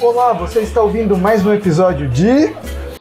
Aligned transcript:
Olá, 0.00 0.32
você 0.32 0.60
está 0.60 0.80
ouvindo 0.80 1.16
mais 1.16 1.44
um 1.44 1.52
episódio 1.52 2.08
de. 2.08 2.54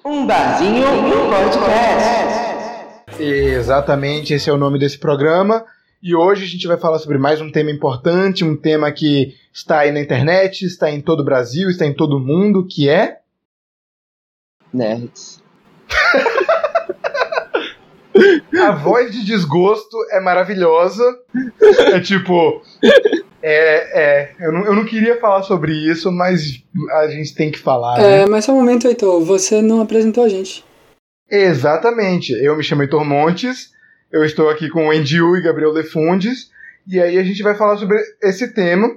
Um 0.04 0.25
barzinho 0.25 0.88
no 1.04 1.29
podcast. 1.29 3.21
Exatamente, 3.21 4.33
esse 4.33 4.50
é 4.50 4.54
o 4.54 4.58
nome 4.58 4.80
desse 4.80 4.98
programa. 4.98 5.64
E 6.02 6.16
hoje 6.16 6.46
a 6.46 6.48
gente 6.48 6.68
vai 6.68 6.75
falar 6.75 6.98
sobre 6.98 7.20
mais 7.20 7.40
um 7.40 7.52
tema 7.52 7.70
importante, 7.70 8.44
um 8.44 8.57
tema 8.57 8.91
que 8.91 9.36
está 9.54 9.80
aí 9.80 9.91
na 9.91 10.00
internet, 10.00 10.66
está 10.66 10.89
em 10.89 11.00
todo 11.00 11.20
o 11.20 11.25
Brasil, 11.25 11.70
está 11.70 11.86
em 11.86 11.93
todo 11.93 12.18
o 12.18 12.20
mundo, 12.20 12.65
que 12.65 12.89
é. 12.89 13.20
Nerds. 14.73 15.43
A 18.59 18.71
voz 18.71 19.11
de 19.11 19.23
desgosto 19.23 19.95
é 20.11 20.20
maravilhosa. 20.20 21.04
É 21.93 22.00
tipo. 22.00 22.64
É, 23.41 24.01
é 24.01 24.31
eu, 24.39 24.51
não, 24.51 24.65
eu 24.65 24.75
não 24.75 24.85
queria 24.85 25.20
falar 25.20 25.43
sobre 25.43 25.71
isso, 25.71 26.11
mas 26.11 26.63
a 26.91 27.07
gente 27.07 27.35
tem 27.35 27.52
que 27.52 27.59
falar. 27.59 27.99
É, 27.99 28.20
né? 28.20 28.25
mas 28.25 28.45
só 28.45 28.53
um 28.53 28.57
momento, 28.57 28.88
Heitor. 28.88 29.21
Você 29.23 29.62
não 29.62 29.81
apresentou 29.81 30.23
a 30.23 30.29
gente. 30.29 30.63
Exatamente. 31.29 32.31
Eu 32.34 32.55
me 32.55 32.63
chamo 32.63 32.84
Heitor 32.84 33.03
Montes, 33.03 33.71
eu 34.12 34.23
estou 34.23 34.49
aqui 34.49 34.70
com 34.70 34.88
o 34.88 34.93
Endiu 34.93 35.35
e 35.35 35.41
Gabriel 35.41 35.71
Lefundes, 35.71 36.49
e 36.88 36.99
aí 36.99 37.17
a 37.17 37.23
gente 37.23 37.43
vai 37.43 37.55
falar 37.55 37.77
sobre 37.77 37.98
esse 38.23 38.53
tema. 38.53 38.89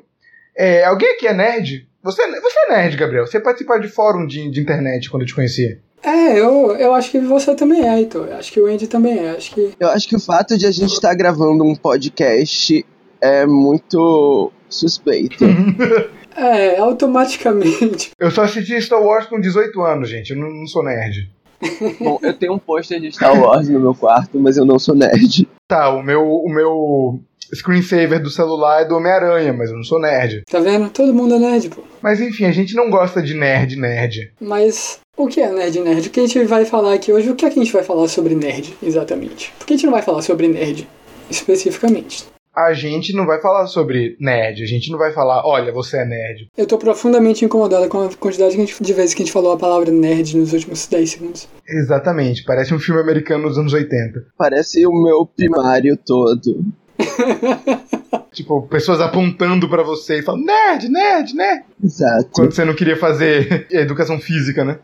É, 0.56 0.84
alguém 0.84 1.14
aqui 1.14 1.26
é 1.26 1.34
nerd? 1.34 1.88
Você, 2.02 2.26
você 2.40 2.58
é 2.66 2.76
nerd, 2.76 2.96
Gabriel? 2.96 3.26
Você 3.26 3.40
participou 3.40 3.78
de 3.78 3.88
fórum 3.88 4.26
de, 4.26 4.50
de 4.50 4.60
internet 4.60 5.10
quando 5.10 5.22
eu 5.22 5.26
te 5.26 5.34
conheci? 5.34 5.78
É, 6.02 6.38
eu, 6.38 6.74
eu 6.76 6.94
acho 6.94 7.10
que 7.10 7.18
você 7.18 7.54
também 7.54 7.86
é, 7.86 7.98
Heitor. 7.98 8.28
Eu 8.28 8.36
Acho 8.36 8.50
que 8.50 8.60
o 8.60 8.66
Andy 8.66 8.86
também 8.86 9.18
é. 9.18 9.30
Acho 9.32 9.52
que. 9.52 9.74
Eu 9.78 9.88
acho 9.88 10.08
que 10.08 10.16
o 10.16 10.20
fato 10.20 10.56
de 10.56 10.66
a 10.66 10.70
gente 10.70 10.94
estar 10.94 11.14
gravando 11.14 11.62
um 11.62 11.74
podcast 11.74 12.86
é 13.20 13.46
muito 13.46 14.52
suspeito. 14.68 15.44
É, 16.36 16.78
automaticamente. 16.78 18.12
Eu 18.18 18.30
só 18.30 18.42
assisti 18.42 18.80
Star 18.80 19.02
Wars 19.02 19.26
com 19.26 19.40
18 19.40 19.82
anos, 19.82 20.08
gente. 20.08 20.30
Eu 20.30 20.38
não, 20.38 20.48
não 20.48 20.66
sou 20.66 20.82
nerd. 20.82 21.28
Bom, 22.00 22.18
eu 22.22 22.32
tenho 22.32 22.54
um 22.54 22.58
pôster 22.58 23.00
de 23.00 23.12
Star 23.12 23.38
Wars 23.38 23.68
no 23.68 23.80
meu 23.80 23.94
quarto, 23.94 24.38
mas 24.38 24.56
eu 24.56 24.64
não 24.64 24.78
sou 24.78 24.94
nerd. 24.94 25.46
Tá, 25.68 25.90
o 25.90 26.02
meu, 26.02 26.22
o 26.22 26.48
meu 26.48 27.20
screensaver 27.52 28.22
do 28.22 28.30
celular 28.30 28.82
é 28.82 28.84
do 28.84 28.96
Homem-Aranha, 28.96 29.52
mas 29.52 29.70
eu 29.70 29.76
não 29.76 29.84
sou 29.84 30.00
nerd. 30.00 30.42
Tá 30.48 30.60
vendo? 30.60 30.88
Todo 30.90 31.12
mundo 31.12 31.34
é 31.34 31.38
nerd, 31.38 31.68
pô. 31.68 31.82
Mas 32.00 32.20
enfim, 32.20 32.44
a 32.44 32.52
gente 32.52 32.74
não 32.74 32.88
gosta 32.90 33.20
de 33.20 33.34
nerd, 33.34 33.76
nerd. 33.76 34.32
Mas 34.40 35.00
o 35.16 35.26
que 35.26 35.40
é 35.40 35.52
nerd 35.52 35.80
nerd? 35.80 36.08
O 36.08 36.10
que 36.10 36.20
a 36.20 36.26
gente 36.26 36.44
vai 36.44 36.64
falar 36.64 36.94
aqui 36.94 37.12
hoje? 37.12 37.28
O 37.28 37.34
que 37.34 37.44
é 37.44 37.50
que 37.50 37.58
a 37.58 37.62
gente 37.62 37.72
vai 37.72 37.82
falar 37.82 38.08
sobre 38.08 38.34
nerd, 38.34 38.74
exatamente? 38.82 39.52
Por 39.58 39.66
que 39.66 39.74
a 39.74 39.76
gente 39.76 39.86
não 39.86 39.92
vai 39.92 40.02
falar 40.02 40.22
sobre 40.22 40.48
nerd, 40.48 40.88
especificamente? 41.28 42.24
A 42.66 42.72
gente 42.72 43.12
não 43.14 43.26
vai 43.26 43.40
falar 43.40 43.66
sobre 43.66 44.16
nerd, 44.20 44.62
a 44.62 44.66
gente 44.66 44.90
não 44.90 44.98
vai 44.98 45.12
falar, 45.12 45.46
olha, 45.46 45.72
você 45.72 45.98
é 45.98 46.04
nerd. 46.04 46.48
Eu 46.56 46.66
tô 46.66 46.76
profundamente 46.78 47.44
incomodado 47.44 47.88
com 47.88 48.02
a 48.04 48.08
quantidade 48.14 48.54
que 48.54 48.60
a 48.62 48.64
gente- 48.66 48.82
de 48.82 48.92
vezes 48.92 49.14
que 49.14 49.22
a 49.22 49.24
gente 49.24 49.32
falou 49.32 49.52
a 49.52 49.56
palavra 49.58 49.90
nerd 49.90 50.36
nos 50.36 50.52
últimos 50.52 50.86
10 50.86 51.10
segundos. 51.10 51.48
Exatamente, 51.68 52.44
parece 52.44 52.74
um 52.74 52.78
filme 52.78 53.00
americano 53.00 53.48
dos 53.48 53.58
anos 53.58 53.72
80. 53.72 54.24
Parece 54.36 54.86
o 54.86 54.92
meu 54.92 55.26
primário 55.26 55.96
todo. 55.96 56.64
Tipo, 58.32 58.62
pessoas 58.68 59.00
apontando 59.00 59.68
pra 59.68 59.82
você 59.82 60.20
e 60.20 60.22
falando, 60.22 60.44
nerd, 60.44 60.88
nerd, 60.88 61.34
nerd. 61.34 61.64
Exato. 61.82 62.28
Quando 62.32 62.52
você 62.52 62.64
não 62.64 62.74
queria 62.74 62.96
fazer 62.96 63.66
educação 63.72 64.20
física, 64.20 64.64
né? 64.64 64.78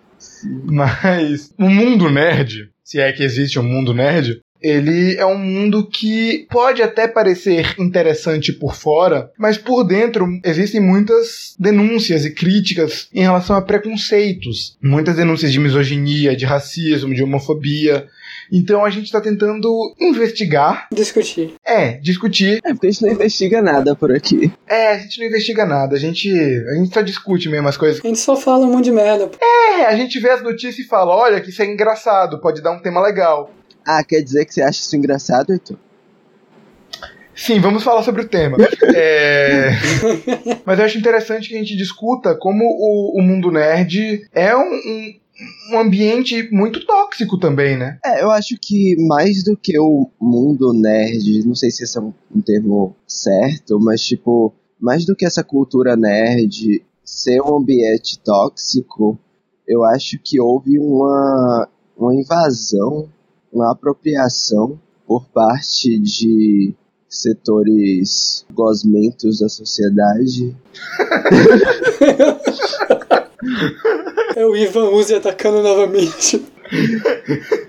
Mas 0.65 1.53
o 1.59 1.69
mundo 1.69 2.11
nerd, 2.11 2.69
se 2.83 3.01
é 3.01 3.13
que 3.13 3.23
existe 3.23 3.59
um 3.59 3.63
mundo 3.63 3.95
nerd, 3.95 4.41
ele 4.63 5.17
é 5.17 5.27
um 5.27 5.39
mundo 5.39 5.87
que 5.87 6.47
pode 6.51 6.83
até 6.83 7.07
parecer 7.07 7.75
interessante 7.79 8.53
por 8.53 8.75
fora, 8.75 9.31
mas 9.39 9.57
por 9.59 9.85
dentro 9.85 10.27
existem 10.45 10.81
muitas 10.81 11.55
denúncias 11.59 12.25
e 12.25 12.31
críticas 12.35 13.09
em 13.13 13.23
relação 13.23 13.57
a 13.57 13.63
preconceitos. 13.63 14.77
Muitas 14.83 15.17
denúncias 15.17 15.53
de 15.53 15.59
misoginia, 15.59 16.37
de 16.37 16.45
racismo, 16.45 17.15
de 17.15 17.23
homofobia. 17.23 18.07
Então 18.53 18.85
a 18.85 18.91
gente 18.91 19.07
está 19.07 19.21
tentando 19.21 19.69
investigar, 20.01 20.89
Discutir. 20.93 21.55
é, 21.65 21.93
discutir. 21.99 22.61
É 22.65 22.73
porque 22.73 22.87
a 22.87 22.91
gente 22.91 23.03
não 23.03 23.13
investiga 23.13 23.61
nada 23.63 23.95
por 23.97 24.13
aqui. 24.13 24.53
É, 24.69 24.93
a 24.93 24.99
gente 24.99 25.19
não 25.19 25.27
investiga 25.27 25.65
nada, 25.67 25.97
a 25.97 25.99
gente, 25.99 26.31
a 26.31 26.75
gente 26.75 26.95
só 26.95 27.01
discute 27.01 27.49
mesmo 27.49 27.69
as 27.69 27.77
coisas. 27.77 28.01
A 28.05 28.07
gente 28.07 28.21
só 28.21 28.37
fala 28.37 28.67
um 28.67 28.73
monte 28.73 28.85
de 28.85 28.93
merda. 28.93 29.31
É, 29.41 29.87
a 29.87 29.97
gente 29.97 30.19
vê 30.21 30.31
as 30.31 30.43
notícias 30.43 30.79
e 30.79 30.89
fala, 30.89 31.15
olha, 31.15 31.41
que 31.41 31.51
isso 31.51 31.63
é 31.63 31.67
engraçado, 31.67 32.41
pode 32.41 32.63
dar 32.63 32.71
um 32.73 32.81
tema 32.81 33.01
legal. 33.01 33.53
Ah, 33.87 34.03
quer 34.03 34.21
dizer 34.21 34.45
que 34.45 34.53
você 34.53 34.63
acha 34.63 34.81
isso 34.81 34.97
engraçado, 34.97 35.53
Heitor? 35.53 35.77
Sim, 37.37 37.61
vamos 37.61 37.83
falar 37.83 38.03
sobre 38.03 38.23
o 38.23 38.29
tema. 38.29 38.57
É, 38.99 39.71
Mas 40.65 40.79
eu 40.79 40.85
acho 40.85 40.99
interessante 40.99 41.49
que 41.49 41.55
a 41.55 41.59
gente 41.59 41.77
discuta 41.77 42.35
como 42.35 42.65
o, 42.65 43.19
o 43.19 43.23
mundo 43.23 43.51
nerd 43.51 44.27
é 44.33 44.57
um, 44.57 44.61
um, 44.61 45.15
um 45.73 45.79
ambiente 45.79 46.49
muito 46.51 46.85
tóxico 46.87 47.39
também, 47.39 47.77
né? 47.77 47.99
É, 48.05 48.23
eu 48.23 48.31
acho 48.31 48.57
que 48.61 48.97
mais 49.07 49.45
do 49.45 49.57
que 49.57 49.79
o 49.79 50.09
mundo 50.21 50.73
nerd, 50.73 51.47
não 51.47 51.55
sei 51.55 51.71
se 51.71 51.85
esse 51.85 51.99
é 51.99 52.01
um, 52.01 52.13
um 52.35 52.41
termo 52.41 52.97
certo, 53.07 53.79
mas 53.79 54.01
tipo, 54.01 54.55
mais 54.81 55.05
do 55.05 55.15
que 55.15 55.27
essa 55.27 55.45
cultura 55.45 55.95
nerd 55.95 56.83
ser 57.05 57.41
um 57.43 57.57
ambiente 57.59 58.19
tóxico, 58.21 59.19
eu 59.69 59.85
acho 59.85 60.19
que 60.23 60.41
houve 60.41 60.79
uma, 60.79 61.69
uma 61.97 62.15
invasão, 62.15 63.09
uma 63.57 63.73
apropriação 63.73 64.79
por 65.07 65.27
parte 65.29 65.99
de 65.99 66.75
setores 67.09 68.45
gosmentos 68.53 69.41
da 69.41 69.49
sociedade. 69.49 70.55
É 74.35 74.45
o 74.45 74.55
Ivan 74.55 74.91
Uzi 74.91 75.15
atacando 75.15 75.63
novamente. 75.63 76.45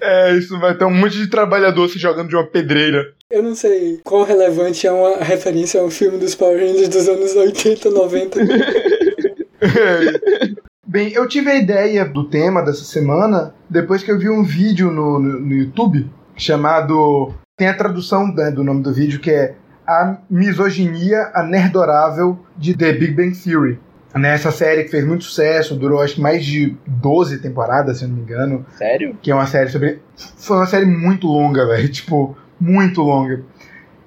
É, 0.00 0.36
isso 0.36 0.58
vai 0.60 0.76
ter 0.76 0.84
um 0.84 0.94
monte 0.94 1.18
de 1.18 1.28
trabalhador 1.28 1.88
se 1.88 1.98
jogando 1.98 2.28
de 2.28 2.36
uma 2.36 2.46
pedreira. 2.46 3.12
Eu 3.30 3.42
não 3.42 3.54
sei 3.54 4.00
quão 4.04 4.22
relevante 4.22 4.86
é 4.86 4.92
uma 4.92 5.16
referência 5.16 5.80
a 5.80 5.84
um 5.84 5.90
filme 5.90 6.18
dos 6.18 6.34
Power 6.34 6.58
Rangers 6.58 6.88
dos 6.88 7.08
anos 7.08 7.34
80, 7.34 7.90
90. 7.90 8.40
Bem, 10.88 11.12
eu 11.12 11.26
tive 11.26 11.50
a 11.50 11.56
ideia 11.56 12.04
do 12.04 12.28
tema 12.28 12.62
dessa 12.62 12.84
semana 12.84 13.52
depois 13.68 14.04
que 14.04 14.10
eu 14.12 14.18
vi 14.20 14.30
um 14.30 14.44
vídeo 14.44 14.88
no, 14.92 15.18
no, 15.18 15.40
no 15.40 15.52
YouTube 15.52 16.08
chamado. 16.36 17.34
Tem 17.56 17.66
a 17.66 17.74
tradução 17.74 18.32
né, 18.32 18.52
do 18.52 18.62
nome 18.62 18.84
do 18.84 18.92
vídeo 18.92 19.18
que 19.18 19.32
é 19.32 19.56
A 19.84 20.18
Misoginia 20.30 21.32
a 21.34 21.42
Nerdorável 21.42 22.38
de 22.56 22.76
The 22.76 22.92
Big 22.92 23.14
Bang 23.14 23.36
Theory. 23.36 23.80
Né, 24.14 24.32
essa 24.32 24.52
série 24.52 24.84
que 24.84 24.90
fez 24.90 25.04
muito 25.04 25.24
sucesso, 25.24 25.74
durou 25.74 26.00
acho 26.00 26.14
que 26.14 26.20
mais 26.20 26.44
de 26.44 26.76
12 26.86 27.38
temporadas, 27.38 27.98
se 27.98 28.04
eu 28.04 28.08
não 28.08 28.16
me 28.16 28.22
engano. 28.22 28.64
Sério? 28.78 29.16
Que 29.20 29.32
é 29.32 29.34
uma 29.34 29.46
série 29.46 29.68
sobre. 29.70 30.00
Foi 30.38 30.56
uma 30.56 30.66
série 30.66 30.86
muito 30.86 31.26
longa, 31.26 31.66
velho. 31.68 31.88
Tipo, 31.88 32.36
muito 32.60 33.02
longa. 33.02 33.42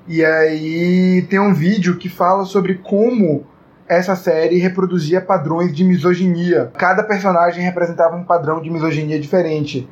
E 0.07 0.23
aí 0.23 1.23
tem 1.29 1.40
um 1.40 1.53
vídeo 1.53 1.97
que 1.97 2.07
fala 2.07 2.46
sobre 2.46 2.75
como 2.75 3.46
essa 3.90 4.16
série 4.16 4.60
reproduzia 4.60 5.20
padrões 5.20 5.74
de 5.74 5.84
misoginia. 5.84 6.72
Cada 6.78 7.02
personagem 7.02 7.64
representava 7.64 8.16
um 8.16 8.24
padrão 8.24 8.62
de 8.62 8.70
misoginia 8.70 9.20
diferente. 9.20 9.90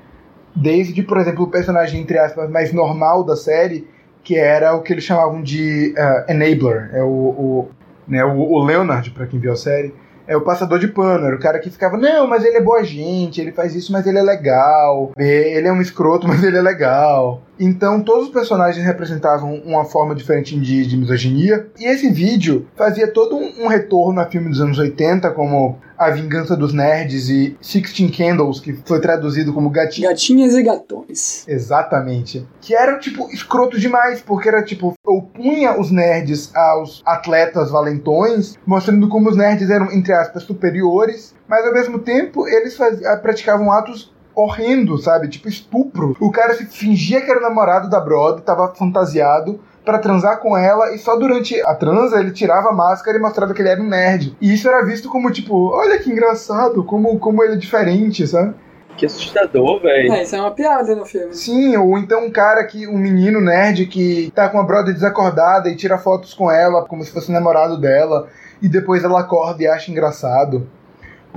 Desde, 0.55 1.01
por 1.01 1.17
exemplo, 1.17 1.45
o 1.45 1.49
personagem, 1.49 1.99
entre 1.99 2.19
aspas, 2.19 2.47
mais 2.49 2.71
normal 2.71 3.23
da 3.23 3.35
série, 3.35 3.87
que 4.23 4.37
era 4.37 4.75
o 4.75 4.83
que 4.83 4.93
eles 4.93 5.03
chamavam 5.03 5.41
de 5.41 5.95
uh, 5.97 6.31
enabler. 6.31 6.91
É 6.93 7.01
o, 7.01 7.07
o, 7.07 7.69
né, 8.07 8.23
o, 8.23 8.37
o 8.37 8.63
Leonard, 8.63 9.09
para 9.11 9.25
quem 9.25 9.39
viu 9.39 9.51
a 9.51 9.55
série, 9.55 9.93
é 10.27 10.37
o 10.37 10.41
passador 10.41 10.77
de 10.77 10.89
pano, 10.89 11.25
era 11.25 11.35
o 11.35 11.39
cara 11.39 11.57
que 11.57 11.69
ficava, 11.69 11.97
não, 11.97 12.27
mas 12.27 12.43
ele 12.43 12.57
é 12.57 12.61
boa 12.61 12.83
gente, 12.83 13.39
ele 13.39 13.53
faz 13.53 13.73
isso, 13.73 13.91
mas 13.91 14.05
ele 14.05 14.19
é 14.19 14.21
legal, 14.21 15.11
ele 15.17 15.67
é 15.67 15.71
um 15.71 15.81
escroto, 15.81 16.27
mas 16.29 16.43
ele 16.43 16.57
é 16.57 16.61
legal. 16.61 17.41
Então 17.59 18.01
todos 18.01 18.27
os 18.27 18.33
personagens 18.33 18.85
representavam 18.85 19.55
uma 19.65 19.85
forma 19.85 20.13
diferente 20.13 20.57
de, 20.59 20.85
de 20.85 20.97
misoginia, 20.97 21.67
e 21.79 21.85
esse 21.85 22.09
vídeo 22.09 22.67
fazia 22.75 23.07
todo 23.07 23.35
um, 23.35 23.63
um 23.63 23.67
retorno 23.67 24.19
a 24.19 24.25
filme 24.25 24.49
dos 24.49 24.61
anos 24.61 24.77
80, 24.77 25.31
como 25.31 25.79
A 25.97 26.09
Vingança 26.11 26.55
dos 26.55 26.73
Nerds 26.73 27.29
e 27.29 27.57
Sixteen 27.61 28.09
Candles, 28.09 28.59
que 28.59 28.73
foi 28.85 28.99
traduzido 28.99 29.53
como 29.53 29.69
Gatinho. 29.69 30.09
Gatinhas 30.09 30.53
e 30.53 30.63
gatões. 30.63 31.47
Exatamente. 31.47 32.47
Que 32.61 32.75
era, 32.75 32.97
tipo, 32.99 33.29
escroto 33.31 33.79
demais, 33.79 34.21
porque 34.21 34.47
era, 34.47 34.63
tipo, 34.63 34.93
opunha 35.05 35.79
os 35.79 35.91
nerds 35.91 36.55
aos 36.55 37.01
atletas 37.05 37.71
valentões, 37.71 38.55
mostrando 38.65 39.07
como 39.09 39.29
os 39.29 39.37
nerds 39.37 39.69
eram, 39.69 39.91
entre 39.91 40.13
aspas, 40.13 40.43
superiores, 40.43 41.35
mas 41.47 41.65
ao 41.65 41.73
mesmo 41.73 41.99
tempo 41.99 42.47
eles 42.47 42.77
praticavam 43.21 43.71
atos 43.71 44.13
horrendos, 44.37 45.03
sabe? 45.03 45.27
Tipo, 45.27 45.49
estupro. 45.49 46.15
O 46.19 46.31
cara 46.31 46.53
se 46.53 46.65
fingia 46.65 47.21
que 47.21 47.29
era 47.29 47.39
o 47.39 47.43
namorado 47.43 47.89
da 47.89 47.99
brother, 47.99 48.43
tava 48.43 48.73
fantasiado 48.75 49.59
para 49.83 49.99
transar 49.99 50.39
com 50.39 50.55
ela 50.57 50.93
e 50.93 50.99
só 50.99 51.15
durante 51.15 51.59
a 51.61 51.73
transa 51.73 52.19
ele 52.19 52.31
tirava 52.31 52.69
a 52.69 52.73
máscara 52.73 53.17
e 53.17 53.21
mostrava 53.21 53.53
que 53.53 53.61
ele 53.61 53.69
era 53.69 53.81
um 53.81 53.87
nerd. 53.87 54.35
E 54.39 54.53
isso 54.53 54.67
era 54.67 54.85
visto 54.85 55.09
como 55.09 55.31
tipo, 55.31 55.71
olha 55.71 55.97
que 55.97 56.11
engraçado, 56.11 56.83
como, 56.83 57.17
como 57.17 57.43
ele 57.43 57.53
é 57.53 57.57
diferente, 57.57 58.27
sabe? 58.27 58.53
Que 58.97 59.05
assustador, 59.05 59.79
velho. 59.79 60.11
É, 60.11 60.23
isso 60.23 60.35
é 60.35 60.41
uma 60.41 60.51
piada 60.51 60.95
no 60.95 61.05
filme. 61.05 61.33
Sim, 61.33 61.77
ou 61.77 61.97
então 61.99 62.25
um 62.25 62.31
cara 62.31 62.63
que. 62.65 62.87
um 62.87 62.97
menino 62.97 63.39
nerd 63.39 63.85
que 63.85 64.31
tá 64.33 64.49
com 64.49 64.59
a 64.59 64.63
brother 64.63 64.91
desacordada 64.91 65.69
e 65.69 65.75
tira 65.75 65.99
fotos 65.99 66.33
com 66.33 66.51
ela 66.51 66.83
como 66.83 67.03
se 67.03 67.11
fosse 67.11 67.29
o 67.29 67.33
namorado 67.33 67.79
dela. 67.79 68.27
E 68.59 68.67
depois 68.67 69.03
ela 69.03 69.19
acorda 69.19 69.61
e 69.61 69.67
acha 69.67 69.91
engraçado. 69.91 70.67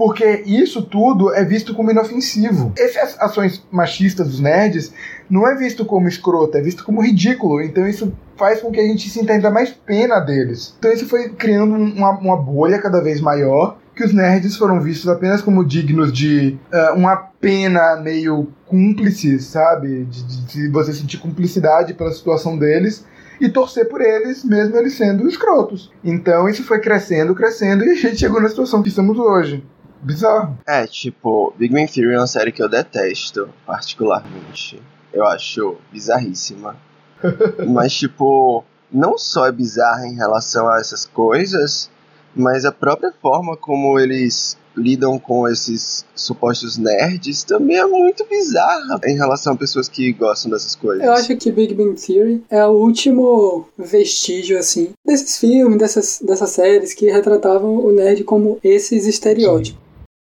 Porque 0.00 0.44
isso 0.46 0.80
tudo 0.80 1.34
é 1.34 1.44
visto 1.44 1.74
como 1.74 1.90
inofensivo. 1.90 2.72
Essas 2.78 3.20
ações 3.20 3.62
machistas 3.70 4.28
dos 4.28 4.40
nerds 4.40 4.94
não 5.28 5.46
é 5.46 5.54
visto 5.54 5.84
como 5.84 6.08
escroto, 6.08 6.56
é 6.56 6.62
visto 6.62 6.82
como 6.86 7.02
ridículo. 7.02 7.60
Então 7.60 7.86
isso 7.86 8.10
faz 8.34 8.62
com 8.62 8.70
que 8.70 8.80
a 8.80 8.82
gente 8.82 9.10
sinta 9.10 9.34
ainda 9.34 9.50
mais 9.50 9.68
pena 9.68 10.18
deles. 10.18 10.74
Então 10.78 10.90
isso 10.90 11.06
foi 11.06 11.28
criando 11.28 11.74
uma, 11.74 12.12
uma 12.12 12.36
bolha 12.38 12.78
cada 12.78 13.02
vez 13.02 13.20
maior 13.20 13.76
que 13.94 14.02
os 14.02 14.14
nerds 14.14 14.56
foram 14.56 14.80
vistos 14.80 15.06
apenas 15.06 15.42
como 15.42 15.62
dignos 15.62 16.10
de 16.10 16.58
uh, 16.72 16.96
uma 16.96 17.16
pena 17.16 17.96
meio 17.96 18.48
cúmplice, 18.66 19.38
sabe? 19.38 20.04
De, 20.06 20.24
de, 20.24 20.46
de, 20.46 20.68
você 20.70 20.94
sentir 20.94 21.18
cumplicidade 21.18 21.92
pela 21.92 22.10
situação 22.10 22.56
deles 22.56 23.04
e 23.38 23.50
torcer 23.50 23.86
por 23.86 24.00
eles, 24.00 24.42
mesmo 24.46 24.74
eles 24.78 24.94
sendo 24.94 25.28
escrotos. 25.28 25.92
Então 26.02 26.48
isso 26.48 26.64
foi 26.64 26.80
crescendo, 26.80 27.34
crescendo 27.34 27.84
e 27.84 27.90
a 27.90 27.94
gente 27.94 28.16
chegou 28.16 28.40
na 28.40 28.48
situação 28.48 28.82
que 28.82 28.88
estamos 28.88 29.18
hoje. 29.18 29.62
Bizarro. 30.02 30.58
É, 30.66 30.86
tipo, 30.86 31.52
Big 31.56 31.72
Bang 31.72 31.92
Theory 31.92 32.14
é 32.14 32.18
uma 32.18 32.26
série 32.26 32.52
que 32.52 32.62
eu 32.62 32.68
detesto, 32.68 33.48
particularmente. 33.66 34.80
Eu 35.12 35.26
acho 35.26 35.76
bizarríssima. 35.92 36.76
Mas, 37.68 37.92
tipo, 37.92 38.64
não 38.90 39.18
só 39.18 39.46
é 39.46 39.52
bizarra 39.52 40.06
em 40.06 40.14
relação 40.14 40.68
a 40.68 40.78
essas 40.78 41.04
coisas, 41.04 41.90
mas 42.34 42.64
a 42.64 42.72
própria 42.72 43.12
forma 43.20 43.56
como 43.56 43.98
eles 43.98 44.56
lidam 44.76 45.18
com 45.18 45.48
esses 45.48 46.04
supostos 46.14 46.78
nerds 46.78 47.42
também 47.42 47.76
é 47.76 47.86
muito 47.86 48.24
bizarra 48.26 49.00
em 49.04 49.16
relação 49.16 49.52
a 49.52 49.56
pessoas 49.56 49.88
que 49.88 50.12
gostam 50.12 50.50
dessas 50.50 50.74
coisas. 50.74 51.04
Eu 51.04 51.12
acho 51.12 51.36
que 51.36 51.50
Big 51.50 51.74
Bang 51.74 52.00
Theory 52.00 52.42
é 52.48 52.64
o 52.64 52.70
último 52.70 53.66
vestígio, 53.76 54.58
assim, 54.58 54.90
desses 55.04 55.38
filmes, 55.38 55.78
dessas, 55.78 56.20
dessas 56.24 56.50
séries 56.50 56.94
que 56.94 57.10
retratavam 57.10 57.84
o 57.84 57.92
nerd 57.92 58.22
como 58.24 58.58
esses 58.62 59.06
estereótipos. 59.06 59.80
Sim. 59.80 59.89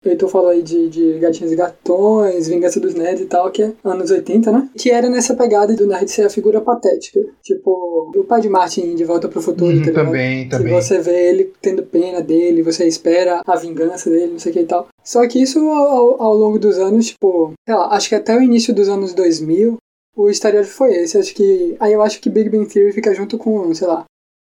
O 0.06 0.10
Heitor 0.10 0.30
falou 0.30 0.50
aí 0.50 0.62
de, 0.62 0.90
de 0.90 1.20
Gatinhos 1.20 1.52
e 1.52 1.56
Gatões, 1.56 2.48
Vingança 2.48 2.80
dos 2.80 2.94
Nerds 2.94 3.22
e 3.22 3.26
tal, 3.26 3.50
que 3.52 3.64
é 3.64 3.74
anos 3.84 4.12
80, 4.12 4.52
né? 4.52 4.70
Que 4.78 4.92
era 4.92 5.10
nessa 5.10 5.34
pegada 5.34 5.74
do 5.76 5.88
nerd 5.88 6.10
ser 6.10 6.26
a 6.26 6.30
figura 6.30 6.60
patética. 6.60 7.22
Tipo, 7.42 8.12
o 8.16 8.24
pai 8.24 8.42
de 8.42 8.50
Martin 8.50 8.96
de 8.96 9.06
Volta 9.06 9.30
pro 9.30 9.42
Futuro, 9.42 9.78
hum, 9.78 9.82
tá 9.84 9.92
Também, 9.92 10.44
que 10.44 10.50
também. 10.50 10.74
você 10.74 11.00
vê 11.00 11.30
ele 11.30 11.54
tendo 11.62 11.84
pena 11.84 12.22
dele, 12.22 12.62
você 12.62 12.86
espera 12.86 13.42
a 13.46 13.56
vingança 13.56 14.10
dele, 14.10 14.34
não 14.34 14.40
sei 14.40 14.52
o 14.52 14.54
que 14.56 14.62
e 14.62 14.66
tal. 14.66 14.88
Só 15.04 15.26
que 15.28 15.42
isso 15.42 15.60
ao, 15.70 16.22
ao 16.22 16.36
longo 16.36 16.60
dos 16.60 16.78
anos, 16.78 17.08
tipo, 17.08 17.54
sei 17.66 17.76
lá, 17.76 17.94
acho 17.96 18.10
que 18.10 18.16
até 18.16 18.36
o 18.36 18.42
início 18.42 18.74
dos 18.74 18.90
anos 18.90 19.14
2000, 19.14 19.78
o 20.16 20.30
estereótipo 20.30 20.74
foi 20.76 20.94
esse. 20.96 21.18
Acho 21.18 21.34
que. 21.34 21.76
Aí 21.80 21.94
eu 21.94 22.02
acho 22.02 22.20
que 22.20 22.30
Big 22.30 22.50
Bang 22.50 22.68
Theory 22.68 22.92
fica 22.92 23.14
junto 23.16 23.38
com, 23.38 23.74
sei 23.74 23.88
lá, 23.88 24.06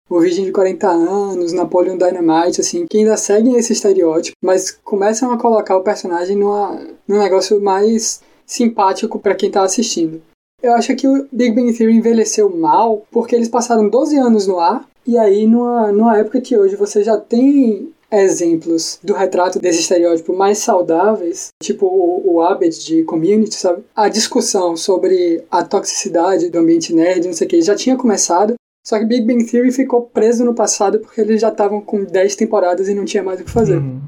o 0.10 0.20
Virgem 0.20 0.46
de 0.46 0.52
40 0.52 0.88
anos, 0.88 1.54
Napoleon 1.54 1.98
Dynamite, 1.98 2.62
assim, 2.62 2.86
que 2.88 2.98
ainda 2.98 3.18
seguem 3.18 3.56
esse 3.56 3.74
estereótipo, 3.74 4.38
mas 4.44 4.72
começam 4.72 5.32
a 5.32 5.40
colocar 5.40 5.78
o 5.78 5.84
personagem 5.84 6.36
numa, 6.36 6.80
num 7.08 7.20
negócio 7.20 7.60
mais 7.62 8.22
simpático 8.46 9.18
para 9.18 9.36
quem 9.36 9.50
tá 9.50 9.64
assistindo. 9.64 10.22
Eu 10.62 10.74
acho 10.74 10.96
que 10.96 11.08
o 11.08 11.28
Big 11.32 11.56
Bang 11.56 11.74
Theory 11.74 11.98
envelheceu 11.98 12.50
mal 12.50 13.06
porque 13.12 13.36
eles 13.36 13.50
passaram 13.50 13.90
12 13.90 14.18
anos 14.18 14.48
no 14.48 14.60
ar, 14.60 14.88
e 15.06 15.18
aí 15.18 15.48
numa, 15.48 15.92
numa 15.92 16.18
época 16.18 16.40
que 16.40 16.58
hoje 16.58 16.76
você 16.76 17.04
já 17.04 17.18
tem 17.18 17.92
exemplos 18.12 19.00
do 19.04 19.14
retrato 19.14 19.60
desse 19.60 19.80
estereótipo 19.80 20.36
mais 20.36 20.60
saudáveis, 20.60 21.50
tipo 21.62 21.88
o, 21.88 22.40
o 22.40 22.70
de 22.70 23.04
Community, 23.04 23.56
sabe? 23.56 23.84
A 23.96 24.08
discussão 24.08 24.78
sobre 24.78 25.44
a 25.50 25.64
toxicidade 25.64 26.50
do 26.50 26.60
ambiente 26.60 26.94
nerd, 26.94 27.26
não 27.26 27.34
sei 27.34 27.48
o 27.48 27.50
que, 27.50 27.62
já 27.62 27.76
tinha 27.76 27.98
começado, 27.98 28.54
só 28.84 29.00
que 29.00 29.06
Big 29.06 29.26
Bang 29.26 29.46
Theory 29.46 29.72
ficou 29.72 30.02
preso 30.02 30.44
no 30.44 30.54
passado 30.54 31.00
porque 31.00 31.22
eles 31.22 31.40
já 31.40 31.50
estavam 31.50 31.80
com 31.80 32.04
10 32.04 32.36
temporadas 32.36 32.90
e 32.90 32.94
não 32.94 33.06
tinha 33.06 33.24
mais 33.24 33.40
o 33.40 33.46
que 33.46 33.52
fazer. 33.52 33.78
Uhum. 33.78 34.02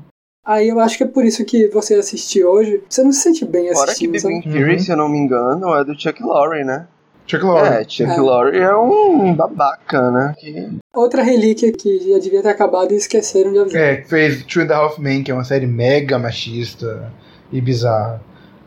Aí 0.45 0.67
eu 0.67 0.79
acho 0.79 0.97
que 0.97 1.03
é 1.03 1.07
por 1.07 1.25
isso 1.25 1.43
que 1.45 1.67
você 1.69 1.95
assistir 1.95 2.43
hoje, 2.43 2.83
você 2.87 3.03
não 3.03 3.11
se 3.11 3.21
sente 3.21 3.45
bem 3.45 3.69
assistindo. 3.69 3.85
Fora 3.85 3.95
que 3.95 4.07
Big 4.07 4.23
Bang 4.23 4.43
Theory, 4.43 4.73
uhum. 4.73 4.79
se 4.79 4.91
eu 4.91 4.97
não 4.97 5.09
me 5.09 5.17
engano, 5.17 5.73
é 5.73 5.83
do 5.83 5.99
Chuck 5.99 6.21
Lorre, 6.21 6.63
né? 6.63 6.87
Chuck 7.25 7.43
Lorre. 7.43 7.67
É, 7.67 7.83
Chuck 7.83 8.11
é. 8.11 8.17
Lorre 8.17 8.57
é 8.59 8.75
um 8.75 9.33
babaca, 9.33 10.11
né? 10.11 10.33
Que... 10.37 10.77
Outra 10.93 11.23
relíquia 11.23 11.71
que 11.71 12.11
já 12.11 12.19
devia 12.19 12.43
ter 12.43 12.49
acabado 12.49 12.93
e 12.93 12.97
esqueceram 12.97 13.51
de 13.51 13.59
avisar. 13.59 13.81
É, 13.81 14.03
fez 14.03 14.43
Two 14.43 14.61
and 14.61 14.71
a 14.71 14.77
Half 14.77 14.99
Men, 14.99 15.23
que 15.23 15.31
é 15.31 15.33
uma 15.33 15.43
série 15.43 15.65
mega 15.65 16.19
machista 16.19 17.11
e 17.51 17.59
bizarra. 17.59 18.21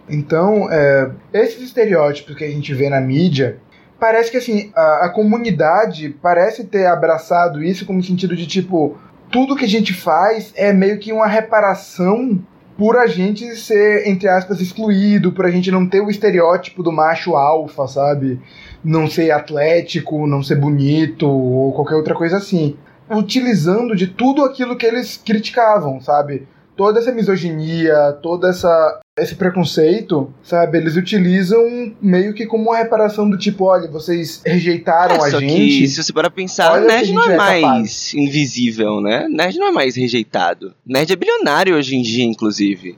Então, 0.08 0.68
é, 0.70 1.10
esses 1.32 1.62
estereótipos 1.62 2.34
que 2.34 2.44
a 2.44 2.50
gente 2.50 2.72
vê 2.74 2.88
na 2.88 3.00
mídia, 3.00 3.58
parece 3.98 4.30
que 4.30 4.36
assim, 4.36 4.70
a, 4.74 5.06
a 5.06 5.08
comunidade 5.10 6.10
parece 6.22 6.64
ter 6.64 6.86
abraçado 6.86 7.62
isso 7.62 7.86
como 7.86 8.02
sentido 8.02 8.36
de 8.36 8.46
tipo, 8.46 8.96
tudo 9.30 9.56
que 9.56 9.64
a 9.64 9.68
gente 9.68 9.92
faz 9.92 10.52
é 10.56 10.72
meio 10.72 10.98
que 10.98 11.12
uma 11.12 11.26
reparação 11.26 12.40
por 12.78 12.96
a 12.96 13.08
gente 13.08 13.56
ser, 13.56 14.06
entre 14.06 14.28
aspas, 14.28 14.60
excluído, 14.60 15.32
por 15.32 15.44
a 15.44 15.50
gente 15.50 15.68
não 15.68 15.84
ter 15.84 16.00
o 16.00 16.08
estereótipo 16.08 16.80
do 16.80 16.92
macho 16.92 17.34
alfa, 17.34 17.88
sabe? 17.88 18.40
Não 18.84 19.10
ser 19.10 19.32
atlético, 19.32 20.28
não 20.28 20.44
ser 20.44 20.54
bonito, 20.54 21.28
ou 21.28 21.72
qualquer 21.72 21.96
outra 21.96 22.14
coisa 22.14 22.36
assim. 22.36 22.76
Utilizando 23.10 23.96
de 23.96 24.06
tudo 24.06 24.44
aquilo 24.44 24.76
que 24.76 24.86
eles 24.86 25.16
criticavam, 25.16 26.00
sabe? 26.00 26.46
Toda 26.76 27.00
essa 27.00 27.10
misoginia, 27.10 28.16
toda 28.22 28.48
essa 28.48 29.00
esse 29.22 29.34
preconceito, 29.34 30.32
sabe? 30.42 30.78
Eles 30.78 30.96
utilizam 30.96 31.94
meio 32.00 32.34
que 32.34 32.46
como 32.46 32.70
uma 32.70 32.76
reparação 32.78 33.28
do 33.28 33.38
tipo, 33.38 33.64
olha, 33.64 33.90
vocês 33.90 34.42
rejeitaram 34.44 35.16
é, 35.16 35.28
a 35.28 35.30
só 35.30 35.40
gente. 35.40 35.54
Que, 35.54 35.88
se 35.88 36.02
você 36.02 36.12
para 36.12 36.30
pensar, 36.30 36.80
nerd 36.80 37.12
não 37.12 37.30
é, 37.30 37.34
é 37.34 37.36
mais 37.36 37.62
capaz. 37.62 38.14
invisível, 38.14 39.00
né? 39.00 39.26
Nerd 39.28 39.58
não 39.58 39.68
é 39.68 39.72
mais 39.72 39.96
rejeitado. 39.96 40.74
Nerd 40.86 41.12
é 41.12 41.16
bilionário 41.16 41.76
hoje 41.76 41.96
em 41.96 42.02
dia, 42.02 42.24
inclusive. 42.24 42.96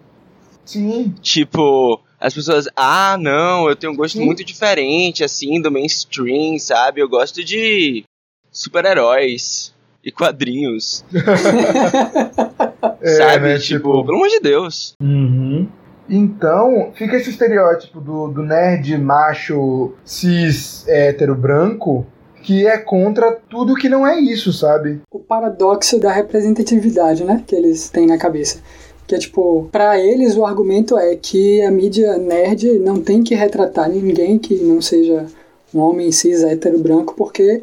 Sim. 0.65 1.15
Tipo, 1.21 2.01
as 2.21 2.35
pessoas, 2.35 2.69
ah, 2.77 3.17
não, 3.19 3.69
eu 3.69 3.75
tenho 3.75 3.93
um 3.93 3.97
gosto 3.97 4.19
Sim. 4.19 4.25
muito 4.25 4.45
diferente, 4.45 5.25
assim, 5.25 5.61
do 5.61 5.71
mainstream, 5.71 6.59
sabe? 6.59 7.01
Eu 7.01 7.09
gosto 7.09 7.43
de 7.43 8.05
super-heróis 8.53 9.75
e 10.05 10.13
quadrinhos. 10.13 11.05
é, 13.03 13.17
sabe? 13.17 13.49
Né, 13.49 13.59
tipo, 13.59 13.79
tipo, 13.79 14.05
pelo 14.05 14.17
amor 14.17 14.29
de 14.29 14.41
Deus. 14.41 14.95
Uhum. 15.03 15.69
Então, 16.11 16.91
fica 16.95 17.17
esse 17.17 17.31
estereótipo 17.31 18.01
do, 18.01 18.27
do 18.27 18.43
nerd 18.43 18.99
macho 18.99 19.93
cis 20.05 20.85
hétero 20.89 21.37
branco 21.37 22.05
que 22.43 22.67
é 22.67 22.79
contra 22.79 23.31
tudo 23.49 23.77
que 23.77 23.89
não 23.89 24.07
é 24.07 24.19
isso, 24.19 24.53
sabe? 24.53 25.01
O 25.11 25.21
paradoxo 25.21 26.01
da 26.01 26.11
representatividade, 26.11 27.23
né? 27.23 27.45
Que 27.47 27.55
eles 27.55 27.89
têm 27.91 28.07
na 28.07 28.19
cabeça. 28.19 28.59
Que 29.07 29.15
é 29.15 29.19
tipo, 29.19 29.69
para 29.71 30.01
eles 30.01 30.37
o 30.37 30.45
argumento 30.45 30.99
é 30.99 31.15
que 31.15 31.63
a 31.63 31.71
mídia 31.71 32.17
nerd 32.17 32.79
não 32.79 33.01
tem 33.01 33.23
que 33.23 33.35
retratar 33.35 33.89
ninguém 33.89 34.39
que 34.39 34.55
não 34.57 34.81
seja 34.81 35.27
um 35.73 35.79
homem 35.81 36.11
cis 36.11 36.43
hétero 36.43 36.79
branco, 36.79 37.15
porque 37.17 37.63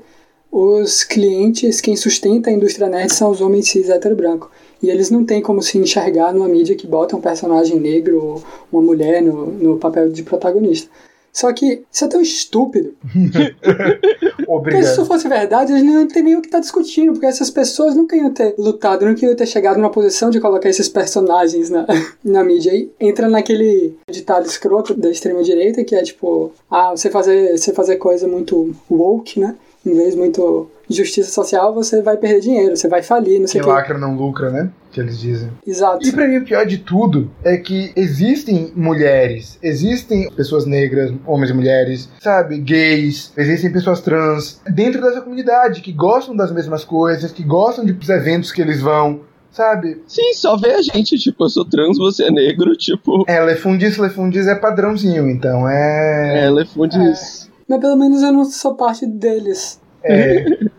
os 0.51 1.03
clientes, 1.03 1.81
quem 1.81 1.95
sustenta 1.95 2.49
a 2.49 2.53
indústria 2.53 2.87
nerd 2.87 3.13
são 3.13 3.31
os 3.31 3.41
homens 3.41 3.69
cis 3.69 3.89
hétero 3.89 4.15
branco. 4.15 4.49
E 4.81 4.89
eles 4.89 5.09
não 5.09 5.25
têm 5.25 5.41
como 5.41 5.61
se 5.61 5.77
enxergar 5.77 6.33
numa 6.33 6.47
mídia 6.47 6.75
que 6.75 6.87
bota 6.87 7.15
um 7.15 7.21
personagem 7.21 7.79
negro 7.79 8.23
ou 8.23 8.43
uma 8.71 8.81
mulher 8.81 9.21
no, 9.21 9.47
no 9.47 9.77
papel 9.77 10.09
de 10.09 10.23
protagonista. 10.23 10.89
Só 11.37 11.53
que 11.53 11.83
isso 11.91 12.03
é 12.03 12.07
tão 12.07 12.19
estúpido. 12.19 12.95
porque 14.45 14.81
se 14.81 14.91
isso 14.91 15.05
fosse 15.05 15.29
verdade, 15.29 15.71
eles 15.71 15.83
não 15.83 16.07
teriam 16.07 16.39
o 16.39 16.41
que 16.41 16.47
estar 16.47 16.57
tá 16.57 16.63
discutindo, 16.63 17.11
porque 17.11 17.27
essas 17.27 17.51
pessoas 17.51 17.95
nunca 17.95 18.15
iam 18.15 18.33
ter 18.33 18.55
lutado, 18.57 19.05
nunca 19.05 19.23
iam 19.23 19.35
ter 19.35 19.45
chegado 19.45 19.77
numa 19.77 19.91
posição 19.91 20.31
de 20.31 20.39
colocar 20.39 20.67
esses 20.67 20.89
personagens 20.89 21.69
na, 21.69 21.85
na 22.25 22.43
mídia. 22.43 22.75
E 22.75 22.89
entra 22.99 23.29
naquele 23.29 23.95
ditado 24.09 24.47
escroto 24.47 24.95
da 24.95 25.11
extrema-direita, 25.11 25.83
que 25.83 25.95
é 25.95 26.01
tipo, 26.01 26.51
ah, 26.71 26.89
você 26.89 27.07
fazer, 27.07 27.55
você 27.55 27.71
fazer 27.71 27.97
coisa 27.97 28.27
muito 28.27 28.75
woke, 28.89 29.39
né? 29.39 29.55
Inglês 29.87 30.15
muito 30.15 30.69
justiça 30.89 31.29
social, 31.31 31.73
você 31.73 32.01
vai 32.01 32.17
perder 32.17 32.39
dinheiro, 32.39 32.75
você 32.75 32.87
vai 32.87 33.03
falir, 33.03 33.39
não 33.39 33.47
sei 33.47 33.61
o 33.61 33.63
que. 33.63 33.69
lacra 33.69 33.97
não 33.97 34.15
lucra, 34.15 34.49
né? 34.49 34.69
Que 34.91 35.01
eles 35.01 35.19
dizem. 35.19 35.51
Exato. 35.65 36.07
E 36.07 36.11
pra 36.11 36.27
mim 36.27 36.37
o 36.37 36.45
pior 36.45 36.65
de 36.65 36.77
tudo 36.77 37.29
é 37.43 37.57
que 37.57 37.91
existem 37.95 38.71
mulheres, 38.75 39.59
existem 39.61 40.29
pessoas 40.31 40.65
negras, 40.65 41.13
homens 41.25 41.51
e 41.51 41.53
mulheres, 41.53 42.09
sabe, 42.19 42.57
gays, 42.57 43.33
existem 43.37 43.71
pessoas 43.71 43.99
trans 43.99 44.61
dentro 44.69 45.01
dessa 45.01 45.21
comunidade 45.21 45.81
que 45.81 45.91
gostam 45.91 46.35
das 46.35 46.51
mesmas 46.51 46.83
coisas, 46.85 47.31
que 47.31 47.43
gostam 47.43 47.85
dos 47.85 48.09
eventos 48.09 48.51
que 48.51 48.61
eles 48.61 48.81
vão, 48.81 49.21
sabe? 49.51 50.01
Sim, 50.07 50.33
só 50.33 50.55
vê 50.55 50.71
a 50.71 50.81
gente, 50.81 51.17
tipo, 51.17 51.43
eu 51.43 51.49
sou 51.49 51.65
trans, 51.65 51.97
você 51.97 52.25
é 52.25 52.31
negro, 52.31 52.75
tipo. 52.75 53.25
É, 53.27 53.41
Lefundis, 53.41 53.97
Lefundis 53.97 54.47
é 54.47 54.55
padrãozinho, 54.55 55.29
então 55.29 55.67
é. 55.67 56.45
É, 56.45 56.49
Lefundis. 56.49 57.43
É. 57.43 57.46
Mas 57.67 57.79
pelo 57.79 57.95
menos 57.95 58.21
eu 58.21 58.31
não 58.31 58.45
sou 58.45 58.75
parte 58.75 59.05
deles. 59.05 59.81
É. 60.03 60.45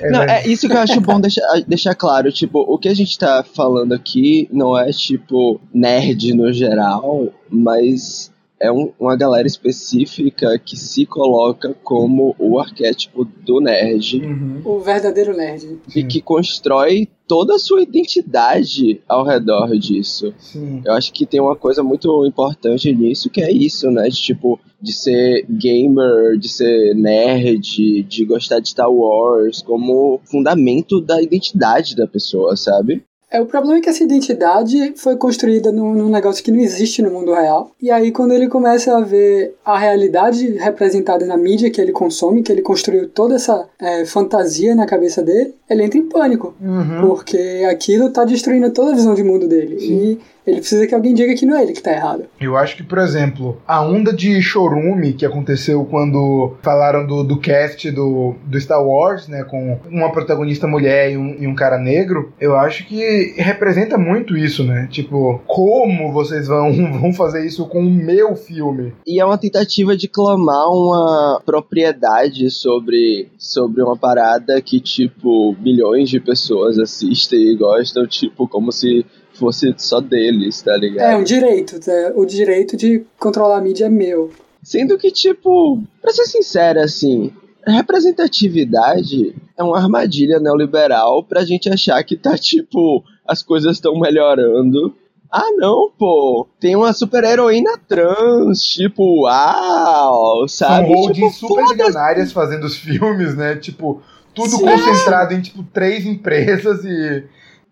É 0.00 0.10
não, 0.10 0.22
é 0.22 0.46
isso 0.46 0.68
que 0.68 0.74
eu 0.74 0.78
acho 0.78 1.00
bom 1.00 1.20
deixar, 1.20 1.42
deixar 1.66 1.94
claro. 1.94 2.30
Tipo, 2.30 2.60
o 2.60 2.78
que 2.78 2.88
a 2.88 2.94
gente 2.94 3.18
tá 3.18 3.42
falando 3.42 3.92
aqui 3.94 4.48
não 4.52 4.78
é, 4.78 4.92
tipo, 4.92 5.60
nerd 5.74 6.32
no 6.34 6.52
geral, 6.52 7.32
mas 7.50 8.32
é 8.60 8.72
um, 8.72 8.92
uma 8.98 9.16
galera 9.16 9.46
específica 9.46 10.58
que 10.58 10.76
se 10.76 11.04
coloca 11.04 11.74
como 11.84 12.34
o 12.38 12.58
arquétipo 12.58 13.24
do 13.24 13.60
nerd. 13.60 14.24
Uhum. 14.24 14.62
O 14.64 14.80
verdadeiro 14.80 15.36
nerd. 15.36 15.78
E 15.94 16.04
que 16.04 16.20
constrói 16.20 17.08
toda 17.28 17.56
a 17.56 17.58
sua 17.58 17.82
identidade 17.82 19.00
ao 19.08 19.24
redor 19.24 19.76
disso. 19.76 20.32
Sim. 20.38 20.80
Eu 20.84 20.92
acho 20.94 21.12
que 21.12 21.26
tem 21.26 21.40
uma 21.40 21.56
coisa 21.56 21.82
muito 21.82 22.24
importante 22.24 22.92
nisso, 22.94 23.28
que 23.28 23.42
é 23.42 23.50
isso, 23.50 23.90
né? 23.90 24.08
De, 24.08 24.16
tipo, 24.16 24.58
de 24.80 24.92
ser 24.92 25.44
gamer, 25.48 26.38
de 26.38 26.48
ser 26.48 26.94
nerd, 26.94 28.02
de 28.04 28.24
gostar 28.24 28.60
de 28.60 28.70
Star 28.70 28.90
Wars, 28.90 29.60
como 29.60 30.20
fundamento 30.24 31.00
da 31.00 31.20
identidade 31.20 31.94
da 31.94 32.06
pessoa, 32.06 32.56
sabe? 32.56 33.04
É, 33.36 33.40
o 33.40 33.44
problema 33.44 33.76
é 33.76 33.80
que 33.82 33.90
essa 33.90 34.02
identidade 34.02 34.94
foi 34.96 35.14
construída 35.16 35.70
num, 35.70 35.92
num, 35.92 36.08
negócio 36.08 36.42
que 36.42 36.50
não 36.50 36.58
existe 36.58 37.02
no 37.02 37.10
mundo 37.10 37.34
real. 37.34 37.70
E 37.82 37.90
aí, 37.90 38.10
quando 38.10 38.32
ele 38.32 38.48
começa 38.48 38.96
a 38.96 39.02
ver 39.02 39.54
a 39.62 39.78
realidade 39.78 40.52
representada 40.52 41.26
na 41.26 41.36
mídia 41.36 41.70
que 41.70 41.78
ele 41.78 41.92
consome, 41.92 42.42
que 42.42 42.50
ele 42.50 42.62
construiu 42.62 43.10
toda 43.10 43.34
essa 43.34 43.68
é, 43.78 44.06
fantasia 44.06 44.74
na 44.74 44.86
cabeça 44.86 45.22
dele, 45.22 45.54
ele 45.68 45.84
entra 45.84 45.98
em 45.98 46.08
pânico. 46.08 46.54
Uhum. 46.58 47.08
Porque 47.08 47.66
aquilo 47.70 48.08
tá 48.08 48.24
destruindo 48.24 48.70
toda 48.70 48.92
a 48.92 48.94
visão 48.94 49.14
de 49.14 49.22
mundo 49.22 49.46
dele. 49.46 49.80
Sim. 49.80 49.86
E 49.86 50.18
ele 50.46 50.60
precisa 50.60 50.86
que 50.86 50.94
alguém 50.94 51.12
diga 51.12 51.34
que 51.34 51.44
não 51.44 51.56
é 51.56 51.62
ele 51.62 51.72
que 51.72 51.82
tá 51.82 51.90
errado. 51.90 52.26
Eu 52.40 52.56
acho 52.56 52.76
que, 52.76 52.84
por 52.84 52.98
exemplo, 52.98 53.60
a 53.66 53.82
onda 53.82 54.12
de 54.12 54.40
chorume 54.40 55.12
que 55.12 55.26
aconteceu 55.26 55.84
quando 55.84 56.54
falaram 56.62 57.04
do, 57.04 57.24
do 57.24 57.40
cast 57.40 57.90
do, 57.90 58.36
do 58.44 58.60
Star 58.60 58.82
Wars, 58.82 59.26
né, 59.26 59.42
com 59.42 59.78
uma 59.90 60.12
protagonista 60.12 60.68
mulher 60.68 61.10
e 61.10 61.16
um, 61.16 61.36
e 61.40 61.46
um 61.48 61.54
cara 61.54 61.78
negro, 61.78 62.32
eu 62.40 62.56
acho 62.56 62.86
que 62.86 63.25
representa 63.36 63.98
muito 63.98 64.36
isso, 64.36 64.64
né? 64.64 64.88
Tipo, 64.90 65.40
como 65.46 66.12
vocês 66.12 66.48
vão, 66.48 66.72
vão 67.00 67.12
fazer 67.12 67.46
isso 67.46 67.66
com 67.66 67.80
o 67.80 67.90
meu 67.90 68.36
filme? 68.36 68.92
E 69.06 69.20
é 69.20 69.24
uma 69.24 69.38
tentativa 69.38 69.96
de 69.96 70.08
clamar 70.08 70.68
uma 70.68 71.42
propriedade 71.44 72.50
sobre, 72.50 73.28
sobre 73.38 73.82
uma 73.82 73.96
parada 73.96 74.60
que, 74.60 74.80
tipo, 74.80 75.54
milhões 75.60 76.08
de 76.08 76.20
pessoas 76.20 76.78
assistem 76.78 77.52
e 77.52 77.56
gostam, 77.56 78.06
tipo, 78.06 78.48
como 78.48 78.72
se 78.72 79.04
fosse 79.34 79.74
só 79.76 80.00
deles, 80.00 80.62
tá 80.62 80.76
ligado? 80.76 81.12
É, 81.12 81.16
um 81.16 81.24
direito, 81.24 81.78
tá? 81.78 82.12
o 82.14 82.24
direito 82.24 82.76
de 82.76 83.04
controlar 83.18 83.58
a 83.58 83.60
mídia 83.60 83.86
é 83.86 83.90
meu. 83.90 84.30
Sendo 84.62 84.98
que, 84.98 85.10
tipo, 85.10 85.82
pra 86.00 86.12
ser 86.12 86.24
sincero, 86.24 86.80
assim, 86.80 87.32
representatividade 87.66 89.34
é 89.56 89.62
uma 89.62 89.78
armadilha 89.78 90.38
neoliberal 90.38 91.24
pra 91.24 91.44
gente 91.44 91.68
achar 91.68 92.02
que 92.04 92.16
tá, 92.16 92.36
tipo, 92.36 93.02
as 93.28 93.42
coisas 93.42 93.72
estão 93.72 93.98
melhorando. 93.98 94.94
Ah, 95.30 95.50
não, 95.56 95.90
pô. 95.98 96.46
Tem 96.60 96.76
uma 96.76 96.92
super 96.92 97.24
heroína 97.24 97.78
trans, 97.88 98.62
tipo, 98.62 99.22
uau, 99.24 100.48
sabe? 100.48 100.92
São 100.92 101.12
tipo, 101.12 101.30
super 101.30 101.64
milionárias 101.64 102.32
fazendo 102.32 102.64
os 102.64 102.76
filmes, 102.76 103.36
né? 103.36 103.56
Tipo, 103.56 104.00
tudo 104.34 104.50
Sim. 104.50 104.64
concentrado 104.64 105.34
em, 105.34 105.40
tipo, 105.40 105.62
três 105.64 106.06
empresas 106.06 106.84
e 106.84 107.24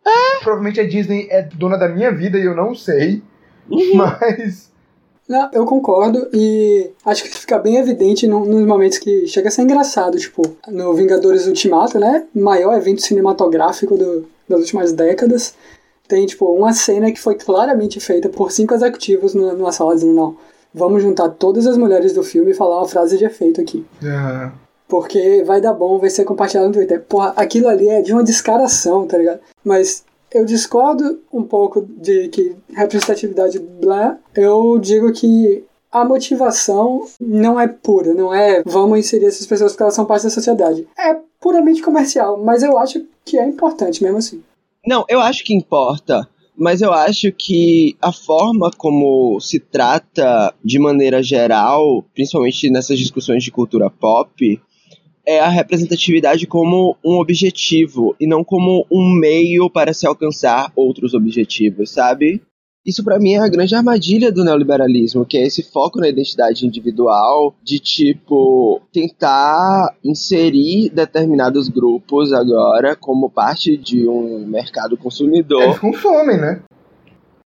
é. 0.06 0.38
Provavelmente 0.40 0.80
a 0.80 0.86
Disney 0.86 1.26
é 1.30 1.42
dona 1.42 1.78
da 1.78 1.88
minha 1.88 2.12
vida 2.12 2.38
e 2.38 2.44
eu 2.44 2.54
não 2.54 2.74
sei. 2.74 3.22
Uhum. 3.68 3.94
Mas. 3.96 4.70
Não, 5.28 5.48
eu 5.52 5.64
concordo 5.64 6.28
e 6.32 6.90
acho 7.04 7.24
que 7.24 7.30
fica 7.30 7.58
bem 7.58 7.76
evidente 7.76 8.26
no, 8.26 8.44
nos 8.44 8.66
momentos 8.66 8.98
que 8.98 9.26
chega 9.26 9.48
a 9.48 9.50
ser 9.50 9.62
engraçado, 9.62 10.18
tipo, 10.18 10.42
no 10.68 10.92
Vingadores 10.92 11.46
Ultimato, 11.46 11.98
né? 11.98 12.26
Maior 12.34 12.76
evento 12.76 13.02
cinematográfico 13.02 13.96
do, 13.96 14.26
das 14.48 14.60
últimas 14.60 14.92
décadas. 14.92 15.54
Tem, 16.06 16.26
tipo, 16.26 16.44
uma 16.52 16.74
cena 16.74 17.10
que 17.10 17.20
foi 17.20 17.36
claramente 17.36 17.98
feita 18.00 18.28
por 18.28 18.52
cinco 18.52 18.74
executivos 18.74 19.34
numa 19.34 19.72
sala 19.72 19.94
dizendo, 19.94 20.12
não, 20.12 20.36
vamos 20.74 21.02
juntar 21.02 21.30
todas 21.30 21.66
as 21.66 21.78
mulheres 21.78 22.12
do 22.12 22.22
filme 22.22 22.50
e 22.50 22.54
falar 22.54 22.78
uma 22.78 22.88
frase 22.88 23.16
de 23.16 23.24
efeito 23.24 23.60
aqui. 23.60 23.86
Uhum. 24.02 24.52
Porque 24.86 25.42
vai 25.46 25.62
dar 25.62 25.72
bom, 25.72 25.98
vai 25.98 26.10
ser 26.10 26.24
compartilhado 26.24 26.68
no 26.68 26.74
Twitter. 26.74 27.02
Porra, 27.08 27.32
aquilo 27.36 27.68
ali 27.68 27.88
é 27.88 28.02
de 28.02 28.12
uma 28.12 28.22
descaração, 28.22 29.06
tá 29.06 29.16
ligado? 29.16 29.40
Mas 29.64 30.04
eu 30.34 30.44
discordo 30.44 31.20
um 31.32 31.42
pouco 31.42 31.82
de 31.82 32.28
que 32.28 32.56
representatividade 32.72 33.58
blá. 33.58 34.18
Eu 34.34 34.78
digo 34.78 35.12
que 35.12 35.64
a 35.90 36.04
motivação 36.04 37.06
não 37.20 37.58
é 37.58 37.68
pura, 37.68 38.12
não 38.12 38.34
é 38.34 38.62
vamos 38.66 38.98
inserir 38.98 39.26
essas 39.26 39.46
pessoas 39.46 39.72
porque 39.72 39.84
elas 39.84 39.94
são 39.94 40.04
parte 40.04 40.24
da 40.24 40.30
sociedade. 40.30 40.88
É 40.98 41.16
puramente 41.40 41.80
comercial, 41.80 42.42
mas 42.42 42.62
eu 42.62 42.76
acho 42.76 43.04
que 43.24 43.38
é 43.38 43.46
importante 43.46 44.02
mesmo 44.02 44.18
assim. 44.18 44.42
Não, 44.84 45.04
eu 45.08 45.20
acho 45.20 45.44
que 45.44 45.54
importa, 45.54 46.28
mas 46.56 46.82
eu 46.82 46.92
acho 46.92 47.30
que 47.32 47.96
a 48.02 48.12
forma 48.12 48.70
como 48.76 49.40
se 49.40 49.60
trata 49.60 50.52
de 50.64 50.78
maneira 50.78 51.22
geral, 51.22 52.04
principalmente 52.12 52.68
nessas 52.70 52.98
discussões 52.98 53.44
de 53.44 53.52
cultura 53.52 53.88
pop, 53.88 54.60
é 55.26 55.40
a 55.40 55.48
representatividade 55.48 56.46
como 56.46 56.96
um 57.04 57.18
objetivo 57.20 58.14
e 58.20 58.26
não 58.26 58.44
como 58.44 58.86
um 58.90 59.12
meio 59.14 59.70
para 59.70 59.94
se 59.94 60.06
alcançar 60.06 60.70
outros 60.76 61.14
objetivos, 61.14 61.90
sabe? 61.90 62.42
Isso 62.86 63.02
para 63.02 63.18
mim 63.18 63.32
é 63.32 63.38
a 63.38 63.48
grande 63.48 63.74
armadilha 63.74 64.30
do 64.30 64.44
neoliberalismo, 64.44 65.24
que 65.24 65.38
é 65.38 65.42
esse 65.46 65.62
foco 65.62 66.00
na 66.00 66.08
identidade 66.08 66.66
individual, 66.66 67.54
de 67.62 67.78
tipo 67.78 68.82
tentar 68.92 69.96
inserir 70.04 70.90
determinados 70.90 71.70
grupos 71.70 72.30
agora 72.30 72.94
como 72.94 73.30
parte 73.30 73.78
de 73.78 74.06
um 74.06 74.46
mercado 74.46 74.98
consumidor. 74.98 75.62
Eles 75.62 75.78
consomem, 75.78 76.36
né? 76.36 76.62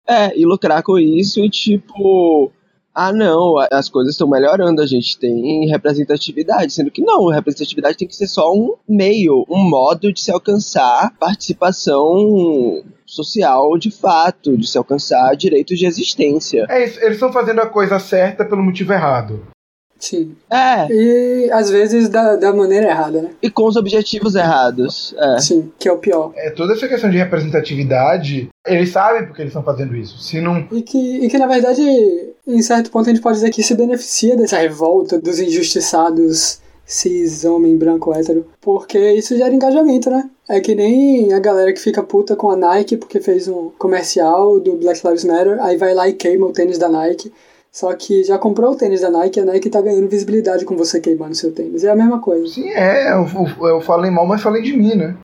É, 0.09 0.37
e 0.37 0.45
lucrar 0.45 0.83
com 0.83 0.99
isso 0.99 1.39
e 1.45 1.49
tipo 1.49 2.51
ah, 3.01 3.13
não, 3.13 3.55
as 3.71 3.89
coisas 3.89 4.15
estão 4.15 4.29
melhorando, 4.29 4.83
a 4.83 4.87
gente 4.87 5.17
tem 5.17 5.69
representatividade, 5.69 6.73
sendo 6.73 6.91
que 6.91 7.01
não, 7.01 7.29
representatividade 7.29 7.97
tem 7.97 8.09
que 8.09 8.17
ser 8.17 8.27
só 8.27 8.53
um 8.53 8.75
meio, 8.89 9.47
um 9.49 9.63
modo 9.71 10.13
de 10.13 10.21
se 10.21 10.33
alcançar 10.33 11.15
participação 11.17 12.83
social 13.07 13.79
de 13.79 13.93
fato, 13.93 14.59
de 14.59 14.69
se 14.69 14.77
alcançar 14.77 15.37
direitos 15.37 15.79
de 15.79 15.87
existência. 15.87 16.67
É 16.69 16.85
isso, 16.85 16.99
eles 16.99 17.15
estão 17.15 17.33
fazendo 17.33 17.61
a 17.61 17.67
coisa 17.67 18.01
certa 18.01 18.45
pelo 18.45 18.65
motivo 18.65 18.93
errado. 18.93 19.47
Sim. 19.99 20.37
É. 20.51 20.87
E 20.91 21.51
às 21.51 21.71
vezes 21.71 22.09
da, 22.09 22.37
da 22.37 22.53
maneira 22.53 22.87
errada, 22.87 23.23
né? 23.23 23.31
E 23.43 23.51
com 23.51 23.65
os 23.65 23.77
objetivos 23.77 24.35
errados. 24.35 25.15
É. 25.19 25.41
Sim, 25.41 25.73
que 25.79 25.89
é 25.89 25.93
o 25.93 25.99
pior. 25.99 26.33
É, 26.37 26.51
toda 26.51 26.75
essa 26.75 26.87
questão 26.87 27.11
de 27.11 27.17
representatividade, 27.17 28.49
eles 28.67 28.91
sabem 28.91 29.27
porque 29.27 29.43
eles 29.43 29.51
estão 29.51 29.63
fazendo 29.63 29.97
isso. 29.97 30.19
Se 30.19 30.41
não. 30.41 30.67
E 30.71 30.83
que, 30.83 30.99
e 30.99 31.29
que 31.29 31.39
na 31.39 31.47
verdade, 31.47 31.83
em 32.47 32.63
certo 32.63 32.91
ponto, 32.91 33.09
a 33.09 33.13
gente 33.13 33.23
pode 33.23 33.37
dizer 33.37 33.51
que 33.51 33.63
se 33.63 33.75
beneficia 33.75 34.37
dessa 34.37 34.59
revolta 34.59 35.21
dos 35.21 35.39
injustiçados 35.39 36.61
cis, 36.89 37.45
homem, 37.45 37.77
branco, 37.77 38.15
hétero. 38.15 38.47
Porque 38.61 38.99
isso 39.13 39.37
gera 39.37 39.55
engajamento, 39.55 40.11
né? 40.11 40.29
É 40.49 40.59
que 40.59 40.75
nem 40.75 41.33
a 41.35 41.39
galera 41.39 41.73
que 41.73 41.81
fica 41.81 42.03
puta 42.03 42.35
com 42.35 42.51
a 42.51 42.57
Nike 42.57 42.97
porque 42.97 43.21
fez 43.21 43.47
um 43.47 43.71
comercial 43.79 44.59
do 44.59 44.77
Black 44.77 45.07
Lives 45.07 45.25
Matter, 45.25 45.63
aí 45.63 45.77
vai 45.77 45.93
lá 45.93 46.09
e 46.09 46.15
queima 46.15 46.47
o 46.47 46.53
tênis 46.53 46.79
da 46.79 46.89
Nike. 46.89 47.31
Só 47.71 47.95
que 47.95 48.25
já 48.25 48.39
comprou 48.39 48.73
o 48.73 48.77
tênis 48.77 49.01
da 49.01 49.11
Nike, 49.11 49.41
a 49.41 49.45
Nike 49.45 49.71
tá 49.71 49.81
ganhando 49.81 50.09
visibilidade 50.09 50.65
com 50.65 50.77
você 50.77 51.01
queimando 51.01 51.35
seu 51.35 51.53
tênis. 51.53 51.85
É 51.85 51.91
a 51.91 51.97
mesma 51.97 52.21
coisa. 52.21 52.47
Sim, 52.49 52.69
é. 52.71 53.13
Eu, 53.13 53.27
eu 53.69 53.81
falei 53.81 54.11
mal, 54.11 54.27
mas 54.27 54.43
falei 54.43 54.63
de 54.63 54.77
mim, 54.77 54.95
né? 54.95 55.17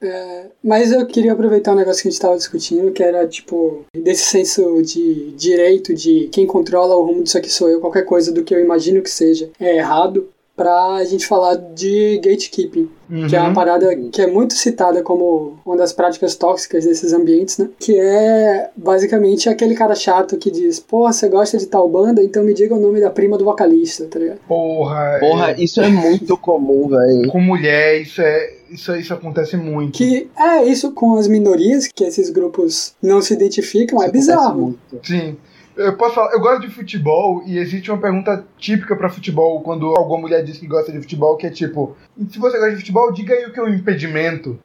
É, 0.00 0.46
mas 0.62 0.92
eu 0.92 1.06
queria 1.06 1.32
aproveitar 1.32 1.72
um 1.72 1.76
negócio 1.76 2.02
que 2.02 2.08
a 2.08 2.10
gente 2.10 2.20
estava 2.20 2.36
discutindo, 2.36 2.92
que 2.92 3.02
era, 3.02 3.26
tipo, 3.26 3.84
desse 3.96 4.24
senso 4.24 4.82
de 4.82 5.32
direito, 5.32 5.94
de 5.94 6.28
quem 6.30 6.46
controla 6.46 6.96
o 6.96 7.04
rumo 7.04 7.22
disso 7.22 7.38
aqui 7.38 7.50
sou 7.50 7.68
eu, 7.68 7.80
qualquer 7.80 8.04
coisa 8.04 8.30
do 8.30 8.44
que 8.44 8.54
eu 8.54 8.60
imagino 8.60 9.02
que 9.02 9.10
seja 9.10 9.50
é 9.58 9.76
errado 9.78 10.28
pra 10.56 11.04
gente 11.04 11.26
falar 11.26 11.54
de 11.54 12.18
gatekeeping, 12.24 12.88
uhum. 13.10 13.26
que 13.26 13.36
é 13.36 13.38
uma 13.38 13.48
uhum. 13.48 13.54
parada 13.54 13.94
que 14.10 14.22
é 14.22 14.26
muito 14.26 14.54
citada 14.54 15.02
como 15.02 15.58
uma 15.64 15.76
das 15.76 15.92
práticas 15.92 16.34
tóxicas 16.34 16.84
desses 16.86 17.12
ambientes, 17.12 17.58
né? 17.58 17.68
Que 17.78 18.00
é 18.00 18.70
basicamente 18.74 19.48
aquele 19.48 19.74
cara 19.74 19.94
chato 19.94 20.38
que 20.38 20.50
diz: 20.50 20.80
Porra, 20.80 21.12
você 21.12 21.28
gosta 21.28 21.58
de 21.58 21.66
tal 21.66 21.88
banda, 21.88 22.22
então 22.22 22.42
me 22.42 22.54
diga 22.54 22.74
o 22.74 22.80
nome 22.80 23.00
da 23.00 23.10
prima 23.10 23.36
do 23.36 23.44
vocalista, 23.44 24.06
tá 24.06 24.18
ligado? 24.18 24.38
Porra. 24.48 25.18
Porra, 25.20 25.50
é... 25.52 25.60
isso 25.62 25.80
é 25.80 25.88
muito 25.88 26.36
comum, 26.38 26.88
velho. 26.88 27.30
Com 27.30 27.40
mulher, 27.40 28.00
isso 28.00 28.22
é. 28.22 28.56
Isso, 28.68 28.96
isso 28.96 29.14
acontece 29.14 29.56
muito. 29.56 29.96
Que 29.96 30.28
é 30.36 30.64
isso 30.64 30.90
com 30.90 31.14
as 31.14 31.28
minorias, 31.28 31.86
que 31.86 32.02
esses 32.02 32.30
grupos 32.30 32.94
não 33.00 33.22
se 33.22 33.32
identificam, 33.32 34.00
isso 34.00 34.08
é 34.08 34.10
bizarro. 34.10 34.76
Sim. 35.04 35.36
Eu 35.76 35.94
posso 35.96 36.14
falar, 36.14 36.32
eu 36.32 36.40
gosto 36.40 36.62
de 36.62 36.70
futebol 36.70 37.42
e 37.44 37.58
existe 37.58 37.90
uma 37.90 38.00
pergunta 38.00 38.46
típica 38.56 38.96
para 38.96 39.10
futebol 39.10 39.60
quando 39.60 39.94
alguma 39.94 40.22
mulher 40.22 40.42
diz 40.42 40.56
que 40.56 40.66
gosta 40.66 40.90
de 40.90 41.00
futebol, 41.00 41.36
que 41.36 41.46
é 41.46 41.50
tipo, 41.50 41.94
se 42.30 42.38
você 42.38 42.56
gosta 42.56 42.70
de 42.70 42.78
futebol, 42.78 43.12
diga 43.12 43.34
aí 43.34 43.44
o 43.44 43.52
que 43.52 43.60
é 43.60 43.62
um 43.62 43.68
impedimento. 43.68 44.58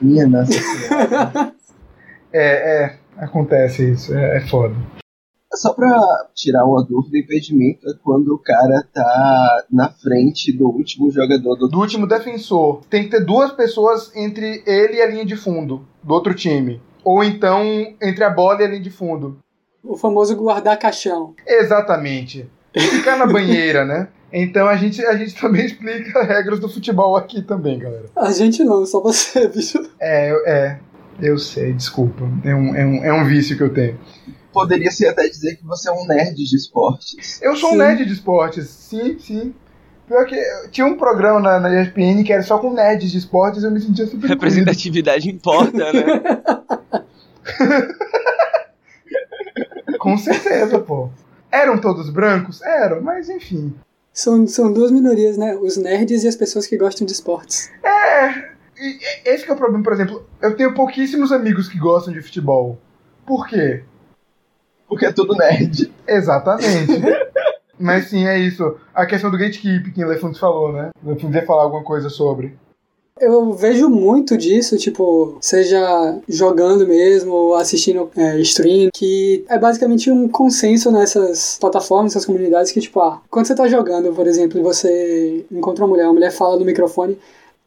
Minha 0.00 0.26
nossa 0.26 0.52
é, 2.30 2.84
é, 2.84 2.98
acontece 3.16 3.92
isso, 3.92 4.14
é, 4.14 4.36
é 4.36 4.40
foda. 4.40 4.74
Só 5.54 5.72
pra 5.72 5.98
tirar 6.34 6.66
uma 6.66 6.84
dúvida, 6.84 7.18
impedimento 7.18 7.88
é 7.88 7.94
quando 8.02 8.34
o 8.34 8.38
cara 8.38 8.86
tá 8.92 9.64
na 9.70 9.90
frente 9.90 10.52
do 10.52 10.66
último 10.66 11.10
jogador 11.10 11.56
do, 11.56 11.68
do 11.68 11.78
último 11.78 12.06
defensor. 12.06 12.82
Tem 12.90 13.04
que 13.04 13.10
ter 13.10 13.24
duas 13.24 13.52
pessoas 13.52 14.14
entre 14.16 14.62
ele 14.66 14.96
e 14.96 15.02
a 15.02 15.06
linha 15.06 15.26
de 15.26 15.36
fundo 15.36 15.86
do 16.02 16.14
outro 16.14 16.34
time. 16.34 16.80
Ou 17.04 17.22
então 17.22 17.62
entre 18.00 18.24
a 18.24 18.30
bola 18.30 18.62
e 18.62 18.64
a 18.64 18.68
linha 18.68 18.80
de 18.80 18.90
fundo. 18.90 19.38
O 19.82 19.96
famoso 19.96 20.36
guardar 20.36 20.78
caixão. 20.78 21.34
Exatamente. 21.46 22.48
Ficar 22.74 23.16
na 23.16 23.26
banheira, 23.26 23.84
né? 23.84 24.08
Então 24.32 24.66
a 24.66 24.76
gente, 24.76 25.04
a 25.04 25.16
gente 25.16 25.34
também 25.34 25.66
explica 25.66 26.22
regras 26.22 26.58
do 26.58 26.68
futebol 26.68 27.16
aqui 27.16 27.42
também, 27.42 27.78
galera. 27.78 28.06
A 28.16 28.30
gente 28.30 28.64
não, 28.64 28.86
só 28.86 29.00
você, 29.00 29.46
bicho. 29.48 29.78
É, 30.00 30.30
é. 30.46 30.78
Eu 31.20 31.38
sei, 31.38 31.72
desculpa. 31.72 32.24
É 32.44 32.54
um, 32.54 32.74
é 32.74 32.86
um, 32.86 33.04
é 33.04 33.12
um 33.12 33.26
vício 33.26 33.56
que 33.56 33.62
eu 33.62 33.72
tenho. 33.72 33.98
Poderia 34.52 34.90
ser 34.90 35.08
até 35.08 35.28
dizer 35.28 35.56
que 35.56 35.64
você 35.64 35.88
é 35.88 35.92
um 35.92 36.06
nerd 36.06 36.34
de 36.34 36.56
esportes. 36.56 37.40
Eu 37.42 37.56
sou 37.56 37.70
sim. 37.70 37.76
um 37.76 37.78
nerd 37.78 38.04
de 38.04 38.12
esportes, 38.12 38.68
sim, 38.68 39.18
sim. 39.18 39.54
Pior 40.06 40.26
que 40.26 40.36
tinha 40.70 40.86
um 40.86 40.96
programa 40.96 41.40
na, 41.40 41.60
na 41.60 41.82
ESPN 41.82 42.24
que 42.24 42.32
era 42.32 42.42
só 42.42 42.58
com 42.58 42.72
nerds 42.72 43.10
de 43.10 43.18
esportes 43.18 43.62
e 43.62 43.66
eu 43.66 43.70
me 43.70 43.80
sentia 43.80 44.06
super 44.06 44.28
Representatividade 44.28 45.30
importa, 45.30 45.92
né? 45.92 46.04
com 50.02 50.18
certeza, 50.18 50.80
pô. 50.80 51.10
Eram 51.48 51.78
todos 51.78 52.10
brancos? 52.10 52.60
Eram, 52.60 53.00
mas 53.00 53.28
enfim. 53.28 53.72
São, 54.12 54.48
são 54.48 54.72
duas 54.72 54.90
minorias, 54.90 55.38
né? 55.38 55.54
Os 55.54 55.76
nerds 55.76 56.24
e 56.24 56.28
as 56.28 56.34
pessoas 56.34 56.66
que 56.66 56.76
gostam 56.76 57.06
de 57.06 57.12
esportes. 57.12 57.70
É, 57.84 58.50
esse 59.24 59.48
é 59.48 59.52
o 59.52 59.56
problema, 59.56 59.84
por 59.84 59.92
exemplo. 59.92 60.26
Eu 60.40 60.56
tenho 60.56 60.74
pouquíssimos 60.74 61.30
amigos 61.30 61.68
que 61.68 61.78
gostam 61.78 62.12
de 62.12 62.20
futebol. 62.20 62.80
Por 63.24 63.46
quê? 63.46 63.84
Porque 64.88 65.06
é 65.06 65.12
tudo 65.12 65.36
nerd. 65.36 65.92
Exatamente. 66.04 67.00
Mas 67.78 68.08
sim, 68.08 68.26
é 68.26 68.36
isso. 68.36 68.76
A 68.92 69.06
questão 69.06 69.30
do 69.30 69.38
gatekeep 69.38 69.92
que 69.92 70.04
o 70.04 70.08
Lefundes 70.08 70.40
falou, 70.40 70.72
né? 70.72 70.90
O 71.00 71.10
Lefundes 71.10 71.36
ia 71.36 71.46
falar 71.46 71.62
alguma 71.62 71.84
coisa 71.84 72.10
sobre. 72.10 72.58
Eu 73.20 73.52
vejo 73.52 73.88
muito 73.88 74.36
disso, 74.36 74.76
tipo, 74.76 75.38
seja 75.40 76.18
jogando 76.28 76.86
mesmo 76.86 77.54
assistindo 77.54 78.10
é, 78.16 78.40
stream, 78.40 78.88
que 78.92 79.44
é 79.48 79.58
basicamente 79.58 80.10
um 80.10 80.26
consenso 80.28 80.90
nessas 80.90 81.56
plataformas, 81.60 82.14
nessas 82.14 82.26
comunidades, 82.26 82.72
que, 82.72 82.80
tipo, 82.80 83.00
ah, 83.00 83.20
quando 83.30 83.46
você 83.46 83.54
tá 83.54 83.68
jogando, 83.68 84.12
por 84.12 84.26
exemplo, 84.26 84.58
e 84.58 84.62
você 84.62 85.44
encontra 85.52 85.84
uma 85.84 85.90
mulher, 85.90 86.06
a 86.06 86.12
mulher 86.12 86.32
fala 86.32 86.58
no 86.58 86.64
microfone, 86.64 87.18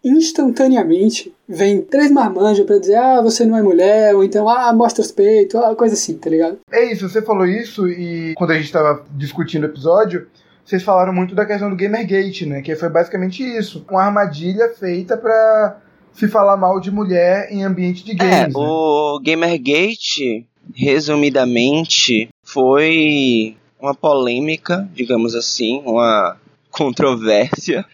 instantaneamente 0.03 1.33
vem 1.47 1.81
três 1.81 2.11
marmanjos 2.11 2.65
para 2.65 2.77
dizer, 2.77 2.95
ah, 2.95 3.21
você 3.21 3.43
não 3.43 3.57
é 3.57 3.61
mulher, 3.63 4.15
ou 4.15 4.23
então, 4.23 4.47
ah, 4.47 4.71
mostra 4.71 5.01
os 5.01 5.11
peitos, 5.11 5.59
ah, 5.59 5.73
coisa 5.75 5.95
assim, 5.95 6.15
tá 6.15 6.29
ligado? 6.29 6.59
É 6.71 6.91
isso, 6.91 7.09
você 7.09 7.21
falou 7.21 7.45
isso 7.45 7.87
e 7.87 8.33
quando 8.35 8.51
a 8.51 8.57
gente 8.57 8.71
tava 8.71 9.03
discutindo 9.11 9.63
o 9.63 9.67
episódio, 9.67 10.27
vocês 10.65 10.81
falaram 10.81 11.13
muito 11.13 11.35
da 11.35 11.45
questão 11.45 11.69
do 11.69 11.75
Gamergate, 11.75 12.45
né? 12.47 12.61
Que 12.61 12.75
foi 12.75 12.89
basicamente 12.89 13.43
isso. 13.43 13.85
Uma 13.89 14.05
armadilha 14.05 14.73
feita 14.77 15.15
para 15.15 15.77
se 16.11 16.27
falar 16.27 16.57
mal 16.57 16.79
de 16.79 16.89
mulher 16.89 17.49
em 17.51 17.63
ambiente 17.63 18.03
de 18.03 18.15
games. 18.15 18.33
É, 18.33 18.47
né? 18.47 18.53
o 18.55 19.19
Gamergate, 19.23 20.45
resumidamente, 20.73 22.29
foi 22.43 23.55
uma 23.79 23.93
polêmica, 23.93 24.89
digamos 24.93 25.35
assim, 25.35 25.83
uma 25.85 26.35
controvérsia, 26.71 27.85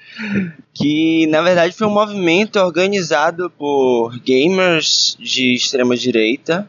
que 0.73 1.27
na 1.27 1.41
verdade 1.41 1.75
foi 1.75 1.87
um 1.87 1.93
movimento 1.93 2.57
organizado 2.57 3.49
por 3.49 4.17
gamers 4.19 5.17
de 5.19 5.53
extrema 5.53 5.95
direita, 5.95 6.67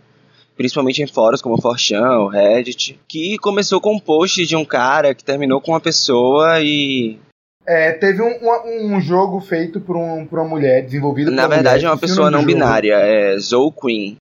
principalmente 0.56 1.02
em 1.02 1.06
fóruns 1.06 1.42
como 1.42 1.56
o 1.56 1.60
Forchan, 1.60 2.18
o 2.18 2.28
Reddit, 2.28 2.98
que 3.08 3.36
começou 3.38 3.80
com 3.80 3.94
um 3.94 4.00
post 4.00 4.46
de 4.46 4.56
um 4.56 4.64
cara 4.64 5.14
que 5.14 5.24
terminou 5.24 5.60
com 5.60 5.72
uma 5.72 5.80
pessoa 5.80 6.60
e 6.60 7.18
é, 7.66 7.92
teve 7.92 8.20
um, 8.20 8.38
um, 8.42 8.96
um, 8.96 9.00
jogo 9.00 9.40
feito 9.40 9.80
por, 9.80 9.96
um, 9.96 10.26
por 10.26 10.38
uma 10.40 10.48
mulher, 10.48 10.82
desenvolvido 10.82 11.30
Na 11.30 11.46
verdade, 11.46 11.76
mulher, 11.76 11.86
é 11.86 11.90
uma 11.90 11.98
pessoa 11.98 12.30
não 12.30 12.44
binária, 12.44 12.94
é 12.94 13.38
Zoe 13.38 13.70
Queen. 13.70 14.16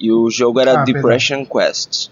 E 0.00 0.10
o 0.10 0.28
jogo 0.30 0.58
era 0.58 0.80
ah, 0.80 0.84
Depression 0.84 1.44
Quest. 1.46 2.10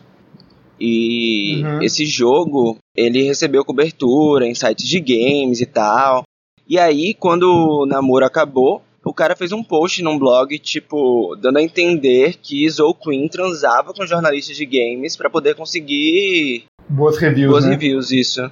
E 0.79 1.63
uhum. 1.65 1.83
esse 1.83 2.07
jogo, 2.07 2.79
ele 2.97 3.25
recebeu 3.25 3.65
cobertura 3.65 4.47
em 4.47 4.55
sites 4.55 4.87
de 4.87 5.01
games 5.01 5.61
e 5.61 5.67
tal. 5.67 6.23
E 6.69 6.79
aí, 6.79 7.15
quando 7.15 7.45
o 7.45 7.85
namoro 7.85 8.25
acabou, 8.25 8.81
o 9.05 9.15
cara 9.15 9.35
fez 9.35 9.53
um 9.53 9.63
post 9.63 10.03
num 10.03 10.19
blog, 10.19 10.59
tipo, 10.59 11.37
dando 11.41 11.59
a 11.59 11.63
entender 11.63 12.37
que 12.37 12.69
Zoe 12.69 12.95
Queen 12.95 13.29
transava 13.29 13.95
com 13.95 14.07
jornalistas 14.07 14.57
de 14.57 14.67
games 14.67 15.17
para 15.17 15.31
poder 15.31 15.55
conseguir 15.55 16.65
boas 16.89 17.17
reviews, 17.17 17.51
boas 17.51 17.65
né? 17.65 17.71
reviews, 17.71 18.11
isso. 18.11 18.51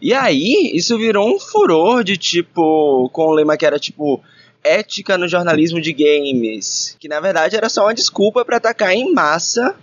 E 0.00 0.12
aí, 0.12 0.70
isso 0.74 0.96
virou 0.96 1.28
um 1.28 1.38
furor 1.38 2.02
de 2.02 2.16
tipo, 2.16 3.08
com 3.12 3.26
o 3.26 3.32
lema 3.32 3.56
que 3.56 3.66
era 3.66 3.78
tipo 3.78 4.22
ética 4.62 5.18
no 5.18 5.28
jornalismo 5.28 5.80
de 5.80 5.92
games, 5.92 6.96
que 6.98 7.06
na 7.06 7.20
verdade 7.20 7.54
era 7.54 7.68
só 7.68 7.84
uma 7.84 7.94
desculpa 7.94 8.44
para 8.44 8.56
atacar 8.56 8.94
em 8.94 9.12
massa 9.12 9.76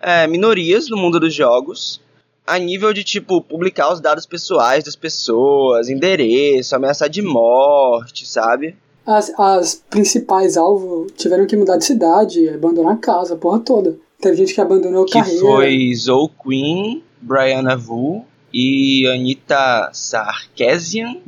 é, 0.00 0.28
minorias 0.28 0.88
no 0.88 0.96
mundo 0.96 1.18
dos 1.18 1.34
jogos, 1.34 2.00
a 2.46 2.58
nível 2.58 2.94
de, 2.94 3.04
tipo, 3.04 3.42
publicar 3.42 3.92
os 3.92 4.00
dados 4.00 4.24
pessoais 4.24 4.84
das 4.84 4.96
pessoas, 4.96 5.90
endereço, 5.90 6.74
ameaçar 6.74 7.08
de 7.08 7.20
morte, 7.20 8.26
sabe? 8.26 8.74
As, 9.08 9.32
as 9.38 9.82
principais 9.88 10.58
alvos 10.58 11.10
tiveram 11.16 11.46
que 11.46 11.56
mudar 11.56 11.78
de 11.78 11.86
cidade, 11.86 12.46
abandonar 12.50 12.92
a 12.92 12.96
casa, 12.98 13.32
a 13.32 13.36
porra 13.38 13.58
toda. 13.58 13.98
Teve 14.20 14.36
gente 14.36 14.52
que 14.52 14.60
abandonou 14.60 15.06
que 15.06 15.14
carreira. 15.14 15.40
Que 15.40 15.46
foi 15.46 15.94
Zoe 15.94 16.28
Queen, 16.44 17.02
Brianna 17.18 17.74
Vu 17.74 18.22
e 18.52 19.06
Anita 19.06 19.88
Sarkeesian. 19.94 21.22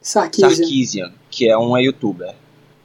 Sarkeesian. 0.00 0.50
Sarkeesian, 0.50 1.12
que 1.28 1.48
é 1.48 1.56
uma 1.56 1.82
youtuber. 1.82 2.36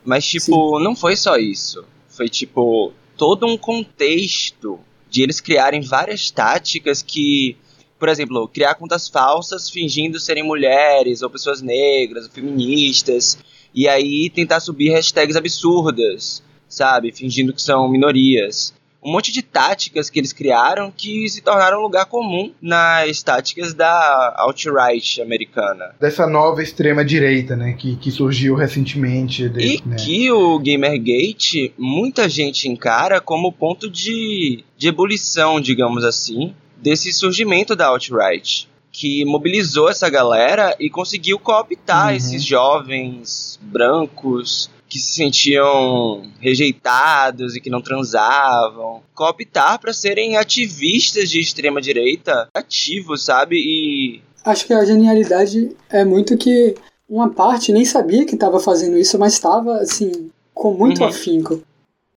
Mas, 0.03 0.25
tipo, 0.25 0.79
Sim. 0.79 0.83
não 0.83 0.95
foi 0.95 1.15
só 1.15 1.37
isso. 1.37 1.85
Foi, 2.09 2.27
tipo, 2.27 2.91
todo 3.15 3.45
um 3.45 3.55
contexto 3.55 4.79
de 5.11 5.21
eles 5.21 5.39
criarem 5.39 5.81
várias 5.81 6.31
táticas 6.31 7.03
que, 7.03 7.55
por 7.99 8.09
exemplo, 8.09 8.47
criar 8.47 8.73
contas 8.73 9.07
falsas 9.07 9.69
fingindo 9.69 10.19
serem 10.19 10.41
mulheres 10.41 11.21
ou 11.21 11.29
pessoas 11.29 11.61
negras 11.61 12.25
ou 12.25 12.31
feministas 12.31 13.37
e 13.73 13.87
aí 13.87 14.29
tentar 14.29 14.59
subir 14.59 14.91
hashtags 14.91 15.35
absurdas, 15.35 16.43
sabe, 16.67 17.11
fingindo 17.11 17.53
que 17.53 17.61
são 17.61 17.87
minorias 17.89 18.73
um 19.03 19.11
monte 19.11 19.31
de 19.31 19.41
táticas 19.41 20.09
que 20.09 20.19
eles 20.19 20.31
criaram 20.31 20.93
que 20.95 21.27
se 21.27 21.41
tornaram 21.41 21.79
um 21.79 21.81
lugar 21.81 22.05
comum 22.05 22.53
nas 22.61 23.23
táticas 23.23 23.73
da 23.73 24.35
alt-right 24.37 25.21
americana. 25.21 25.95
Dessa 25.99 26.27
nova 26.27 26.61
extrema-direita, 26.61 27.55
né, 27.55 27.73
que, 27.73 27.95
que 27.95 28.11
surgiu 28.11 28.53
recentemente. 28.53 29.49
De, 29.49 29.77
e 29.77 29.83
né? 29.83 29.95
que 29.95 30.31
o 30.31 30.59
Gamergate, 30.59 31.73
muita 31.77 32.29
gente 32.29 32.69
encara 32.69 33.19
como 33.19 33.51
ponto 33.51 33.89
de, 33.89 34.63
de 34.77 34.87
ebulição, 34.87 35.59
digamos 35.59 36.03
assim, 36.03 36.53
desse 36.77 37.11
surgimento 37.11 37.75
da 37.75 37.87
alt-right 37.87 38.69
que 38.91 39.23
mobilizou 39.25 39.89
essa 39.89 40.09
galera 40.09 40.75
e 40.79 40.89
conseguiu 40.89 41.39
cooptar 41.39 42.09
uhum. 42.09 42.15
esses 42.15 42.43
jovens 42.43 43.59
brancos 43.61 44.69
que 44.89 44.99
se 44.99 45.13
sentiam 45.13 46.29
rejeitados 46.41 47.55
e 47.55 47.61
que 47.61 47.69
não 47.69 47.81
transavam, 47.81 49.01
cooptar 49.15 49.79
para 49.79 49.93
serem 49.93 50.35
ativistas 50.35 51.29
de 51.29 51.39
extrema 51.39 51.81
direita, 51.81 52.49
ativos, 52.53 53.23
sabe? 53.23 53.55
E 53.55 54.21
acho 54.43 54.67
que 54.67 54.73
a 54.73 54.83
genialidade 54.83 55.71
é 55.89 56.03
muito 56.03 56.37
que 56.37 56.75
uma 57.09 57.29
parte 57.29 57.71
nem 57.71 57.85
sabia 57.85 58.25
que 58.25 58.35
estava 58.35 58.59
fazendo 58.59 58.97
isso, 58.97 59.17
mas 59.17 59.33
estava 59.33 59.77
assim 59.77 60.29
com 60.53 60.73
muito 60.73 61.01
uhum. 61.01 61.07
afinco. 61.07 61.63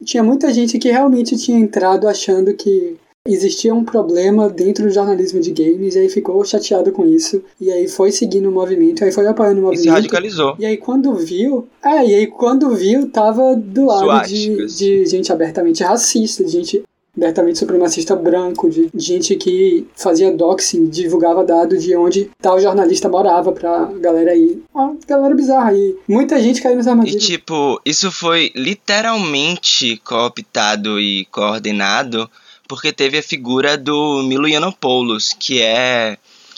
Tinha 0.03 0.23
muita 0.23 0.51
gente 0.51 0.79
que 0.79 0.91
realmente 0.91 1.37
tinha 1.37 1.59
entrado 1.59 2.07
achando 2.07 2.55
que 2.55 2.97
existia 3.25 3.73
um 3.73 3.85
problema 3.85 4.49
dentro 4.49 4.83
do 4.83 4.91
jornalismo 4.91 5.39
de 5.39 5.51
games 5.51 5.95
e 5.95 5.99
aí 5.99 6.09
ficou 6.09 6.43
chateado 6.43 6.91
com 6.91 7.05
isso 7.05 7.41
e 7.59 7.71
aí 7.71 7.87
foi 7.87 8.11
seguindo 8.11 8.49
o 8.49 8.51
movimento, 8.51 9.03
aí 9.03 9.13
foi 9.13 9.25
apoiando 9.25 9.61
o 9.61 9.63
movimento. 9.63 9.79
E 9.79 9.83
se 9.83 9.89
radicalizou. 9.89 10.55
E 10.59 10.65
aí 10.65 10.75
quando 10.75 11.13
viu, 11.15 11.65
é, 11.81 12.05
e 12.05 12.15
aí 12.15 12.27
quando 12.27 12.75
viu 12.75 13.09
tava 13.09 13.55
do 13.55 13.85
lado 13.85 14.27
de, 14.27 14.65
de 14.65 15.05
gente 15.05 15.31
abertamente 15.31 15.81
racista, 15.81 16.43
de 16.43 16.51
gente 16.51 16.83
abertamente 17.15 17.59
supremacista 17.59 18.13
branco, 18.13 18.69
de 18.69 18.89
gente 18.97 19.37
que 19.37 19.87
fazia 19.95 20.35
doxing, 20.35 20.87
divulgava 20.89 21.45
dado 21.45 21.77
de 21.77 21.95
onde 21.95 22.29
tal 22.41 22.59
jornalista 22.59 23.07
morava 23.07 23.53
pra 23.53 23.85
galera 24.01 24.31
aí. 24.31 24.61
Uma 24.73 24.97
galera 25.07 25.33
bizarra 25.33 25.69
aí. 25.69 25.95
Muita 26.09 26.41
gente 26.41 26.61
caiu 26.61 26.75
nessa 26.75 26.89
armadilha. 26.89 27.15
E 27.15 27.19
tipo, 27.19 27.79
isso 27.85 28.11
foi 28.11 28.51
literalmente 28.53 29.95
cooptado 30.03 30.99
e 30.99 31.25
coordenado 31.31 32.29
porque 32.67 32.91
teve 32.91 33.17
a 33.17 33.23
figura 33.23 33.77
do 33.77 34.23
Milo 34.23 34.47
Yiannopoulos, 34.47 35.33
que 35.37 35.61
é 35.61 36.17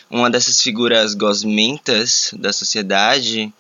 uma 0.10 0.30
dessas 0.30 0.62
figuras 0.62 1.14
gosmentas 1.14 2.32
da 2.38 2.54
sociedade, 2.54 3.52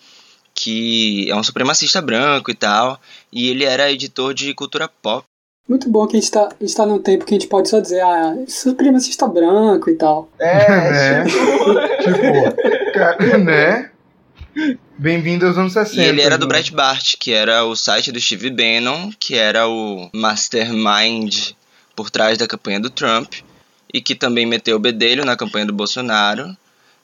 que 0.53 1.29
é 1.29 1.35
um 1.35 1.43
supremacista 1.43 2.01
branco 2.01 2.49
e 2.49 2.55
tal, 2.55 2.99
e 3.31 3.49
ele 3.49 3.65
era 3.65 3.91
editor 3.91 4.33
de 4.33 4.53
cultura 4.53 4.87
pop. 4.87 5.25
Muito 5.67 5.89
bom 5.89 6.05
que 6.05 6.15
a 6.15 6.19
gente 6.19 6.31
tá, 6.31 6.49
gente 6.61 6.75
tá 6.75 6.85
num 6.85 6.99
tempo 6.99 7.25
que 7.25 7.33
a 7.33 7.37
gente 7.39 7.49
pode 7.49 7.67
só 7.67 7.79
dizer, 7.79 7.99
ah, 8.01 8.35
supremacista 8.47 9.27
branco 9.27 9.89
e 9.89 9.95
tal. 9.95 10.29
É, 10.39 11.23
né? 11.25 11.25
tipo, 12.03 12.93
cara, 12.93 13.37
né? 13.39 13.91
Bem-vindo 14.97 15.45
aos 15.45 15.57
anos 15.57 15.73
60. 15.73 16.01
E 16.01 16.05
ele 16.05 16.21
era 16.21 16.37
do 16.37 16.45
né? 16.45 16.49
Breitbart, 16.49 17.15
que 17.19 17.33
era 17.33 17.65
o 17.65 17.75
site 17.75 18.11
do 18.11 18.21
Steve 18.21 18.51
Bannon, 18.51 19.11
que 19.19 19.35
era 19.35 19.67
o 19.67 20.09
mastermind 20.13 21.53
por 21.95 22.09
trás 22.09 22.37
da 22.37 22.47
campanha 22.47 22.79
do 22.79 22.89
Trump 22.89 23.33
e 23.93 24.01
que 24.01 24.15
também 24.15 24.45
meteu 24.45 24.75
o 24.75 24.79
bedelho 24.79 25.23
na 25.23 25.37
campanha 25.37 25.65
do 25.65 25.73
Bolsonaro. 25.73 26.55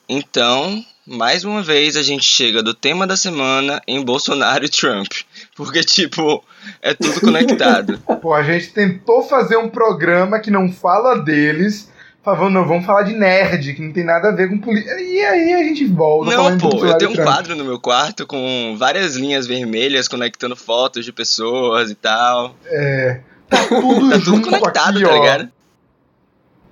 Então, 0.08 0.84
mais 1.06 1.44
uma 1.44 1.62
vez 1.62 1.96
a 1.96 2.02
gente 2.02 2.24
chega 2.24 2.62
do 2.62 2.74
tema 2.74 3.06
da 3.06 3.16
semana 3.16 3.80
em 3.86 4.04
Bolsonaro 4.04 4.64
e 4.64 4.68
Trump, 4.68 5.10
porque 5.56 5.82
tipo, 5.82 6.44
é 6.80 6.94
tudo 6.94 7.20
conectado. 7.20 7.98
Pô, 8.20 8.34
a 8.34 8.42
gente 8.42 8.72
tentou 8.72 9.22
fazer 9.22 9.56
um 9.56 9.68
programa 9.68 10.38
que 10.38 10.50
não 10.50 10.70
fala 10.70 11.16
deles, 11.16 11.90
falando, 12.22 12.52
não, 12.52 12.66
vamos 12.66 12.86
falar 12.86 13.02
de 13.02 13.14
nerd, 13.14 13.74
que 13.74 13.82
não 13.82 13.92
tem 13.92 14.04
nada 14.04 14.28
a 14.28 14.32
ver 14.32 14.48
com 14.48 14.58
política. 14.58 15.00
E 15.00 15.20
aí 15.24 15.52
a 15.54 15.64
gente 15.64 15.86
volta 15.86 16.30
Não, 16.30 16.58
pô, 16.58 16.84
eu 16.84 16.96
tenho 16.98 17.10
um 17.10 17.14
Trump. 17.14 17.26
quadro 17.26 17.56
no 17.56 17.64
meu 17.64 17.80
quarto 17.80 18.26
com 18.26 18.76
várias 18.78 19.16
linhas 19.16 19.46
vermelhas 19.46 20.06
conectando 20.06 20.54
fotos 20.54 21.04
de 21.04 21.12
pessoas 21.12 21.90
e 21.90 21.94
tal. 21.94 22.54
É, 22.66 23.20
tá 23.68 23.68
tudo 23.68 24.10
Tá 24.10 24.14
tudo 24.16 24.18
junto 24.20 24.48
conectado, 24.50 24.96
aqui, 24.98 25.04
tá 25.04 25.10
ó. 25.10 25.14
ligado? 25.14 25.48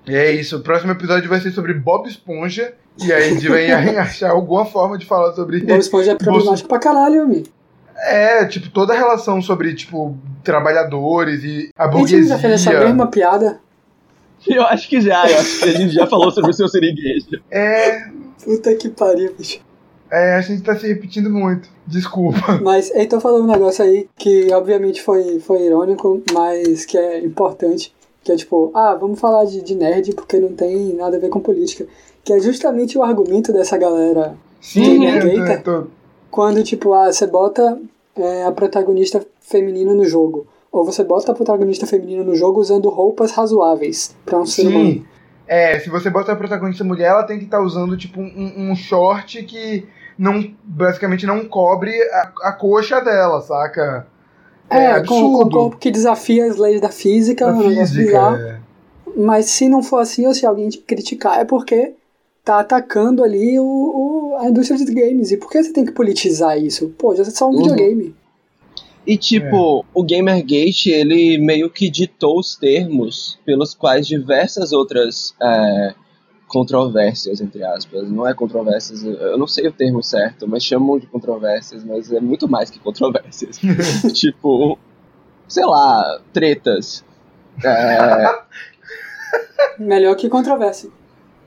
E 0.06 0.14
é 0.16 0.32
isso, 0.32 0.56
o 0.56 0.60
próximo 0.60 0.92
episódio 0.92 1.28
vai 1.28 1.40
ser 1.40 1.50
sobre 1.52 1.74
Bob 1.74 2.08
Esponja, 2.08 2.72
e 2.98 3.12
aí 3.12 3.24
a 3.24 3.28
gente 3.34 3.48
vai 3.48 3.70
achar 3.96 4.30
alguma 4.30 4.64
forma 4.64 4.96
de 4.98 5.06
falar 5.06 5.32
sobre... 5.34 5.60
Bob 5.60 5.78
Esponja 5.78 6.12
é 6.12 6.14
problemático 6.14 6.68
pra 6.68 6.78
caralho, 6.78 7.28
mi. 7.28 7.44
É, 8.02 8.46
tipo, 8.46 8.70
toda 8.70 8.94
a 8.94 8.96
relação 8.96 9.42
sobre, 9.42 9.74
tipo, 9.74 10.16
trabalhadores 10.42 11.44
e 11.44 11.70
a 11.76 11.84
A 11.84 11.86
gente 11.88 11.92
burguesia. 11.98 12.28
já 12.28 12.38
fez 12.38 12.54
essa 12.66 12.70
mesma 12.80 13.06
piada. 13.08 13.60
Eu 14.48 14.62
acho 14.62 14.88
que 14.88 15.02
já, 15.02 15.28
eu 15.30 15.38
acho 15.38 15.58
que 15.60 15.68
a 15.68 15.72
gente 15.72 15.92
já 15.92 16.06
falou 16.06 16.30
sobre 16.30 16.50
o 16.50 16.54
seu 16.54 16.66
siriguejo. 16.66 17.42
É, 17.50 18.08
Puta 18.42 18.74
que 18.74 18.88
pariu, 18.88 19.34
bicho. 19.36 19.60
É, 20.10 20.34
a 20.36 20.40
gente 20.40 20.62
tá 20.62 20.76
se 20.76 20.86
repetindo 20.86 21.30
muito. 21.30 21.68
Desculpa. 21.86 22.58
Mas 22.62 22.90
então 22.94 23.20
falou 23.20 23.42
um 23.42 23.46
negócio 23.46 23.84
aí 23.84 24.08
que 24.16 24.52
obviamente 24.52 25.02
foi, 25.02 25.40
foi 25.40 25.62
irônico, 25.62 26.22
mas 26.32 26.84
que 26.84 26.96
é 26.98 27.18
importante. 27.24 27.94
Que 28.22 28.32
é 28.32 28.36
tipo, 28.36 28.70
ah, 28.74 28.94
vamos 28.94 29.18
falar 29.18 29.44
de, 29.46 29.62
de 29.62 29.74
nerd 29.74 30.14
porque 30.14 30.38
não 30.38 30.52
tem 30.52 30.92
nada 30.94 31.16
a 31.16 31.20
ver 31.20 31.30
com 31.30 31.40
política. 31.40 31.86
Que 32.22 32.34
é 32.34 32.40
justamente 32.40 32.98
o 32.98 33.02
argumento 33.02 33.50
dessa 33.52 33.78
galera 33.78 34.34
Sim, 34.60 35.00
Gamer 35.00 35.26
eu 35.26 35.34
tô- 35.40 35.44
Gator. 35.44 35.82
tô- 35.84 35.90
quando, 36.30 36.62
tipo, 36.62 36.92
ah, 36.92 37.10
você 37.12 37.26
bota 37.26 37.78
é, 38.14 38.44
a 38.44 38.52
protagonista 38.52 39.24
feminina 39.40 39.94
no 39.94 40.04
jogo. 40.04 40.46
Ou 40.70 40.84
você 40.84 41.02
bota 41.02 41.32
a 41.32 41.34
protagonista 41.34 41.86
feminina 41.86 42.22
no 42.22 42.36
jogo 42.36 42.60
usando 42.60 42.88
roupas 42.90 43.32
razoáveis 43.32 44.14
pra 44.24 44.38
um 44.38 44.46
ser 44.46 44.66
humano. 44.68 44.84
Sim. 44.90 45.04
É, 45.48 45.80
se 45.80 45.90
você 45.90 46.08
bota 46.10 46.30
a 46.30 46.36
protagonista 46.36 46.84
mulher, 46.84 47.08
ela 47.08 47.24
tem 47.24 47.38
que 47.38 47.44
estar 47.46 47.60
usando, 47.60 47.96
tipo, 47.96 48.20
um, 48.20 48.70
um 48.70 48.76
short 48.76 49.42
que 49.42 49.84
não, 50.20 50.54
basicamente 50.62 51.24
não 51.26 51.48
cobre 51.48 51.90
a, 52.12 52.32
a 52.42 52.52
coxa 52.52 53.00
dela, 53.00 53.40
saca? 53.40 54.06
É, 54.68 55.00
com, 55.00 55.32
com 55.32 55.44
o 55.44 55.50
corpo 55.50 55.78
que 55.78 55.90
desafia 55.90 56.44
as 56.46 56.56
leis 56.56 56.80
da 56.80 56.90
física, 56.90 57.46
Da 57.46 57.54
um 57.54 57.62
física. 57.70 58.18
é. 58.18 58.60
Mas 59.16 59.46
se 59.46 59.68
não 59.68 59.82
for 59.82 59.98
assim, 59.98 60.26
ou 60.26 60.34
se 60.34 60.46
alguém 60.46 60.68
te 60.68 60.78
criticar, 60.78 61.40
é 61.40 61.44
porque 61.44 61.94
tá 62.44 62.60
atacando 62.60 63.24
ali 63.24 63.58
o, 63.58 63.64
o- 63.64 64.36
a 64.38 64.48
indústria 64.48 64.78
dos 64.78 64.88
games. 64.94 65.30
E 65.32 65.36
por 65.38 65.50
que 65.50 65.62
você 65.62 65.72
tem 65.72 65.84
que 65.84 65.92
politizar 65.92 66.56
isso? 66.58 66.90
Pô, 66.98 67.14
já 67.14 67.22
é 67.22 67.26
só 67.30 67.48
um 67.48 67.52
Uhum. 67.52 67.56
videogame. 67.56 68.14
E 69.06 69.16
tipo, 69.16 69.84
o 69.94 70.04
Gamergate, 70.04 70.90
ele 70.90 71.38
meio 71.38 71.70
que 71.70 71.90
ditou 71.90 72.38
os 72.38 72.54
termos 72.54 73.38
pelos 73.44 73.74
quais 73.74 74.06
diversas 74.06 74.72
outras 74.72 75.34
é, 75.42 75.94
controvérsias, 76.50 77.40
entre 77.40 77.62
aspas, 77.62 78.10
não 78.10 78.26
é 78.26 78.34
controvérsias, 78.34 79.04
eu 79.04 79.38
não 79.38 79.46
sei 79.46 79.68
o 79.68 79.72
termo 79.72 80.02
certo, 80.02 80.48
mas 80.48 80.64
chamam 80.64 80.98
de 80.98 81.06
controvérsias, 81.06 81.84
mas 81.84 82.12
é 82.12 82.18
muito 82.18 82.48
mais 82.48 82.68
que 82.68 82.80
controvérsias. 82.80 83.56
tipo, 84.12 84.76
sei 85.46 85.64
lá, 85.64 86.20
tretas. 86.32 87.04
É, 87.64 88.40
Melhor 89.78 90.16
que 90.16 90.28
controvérsia. 90.28 90.90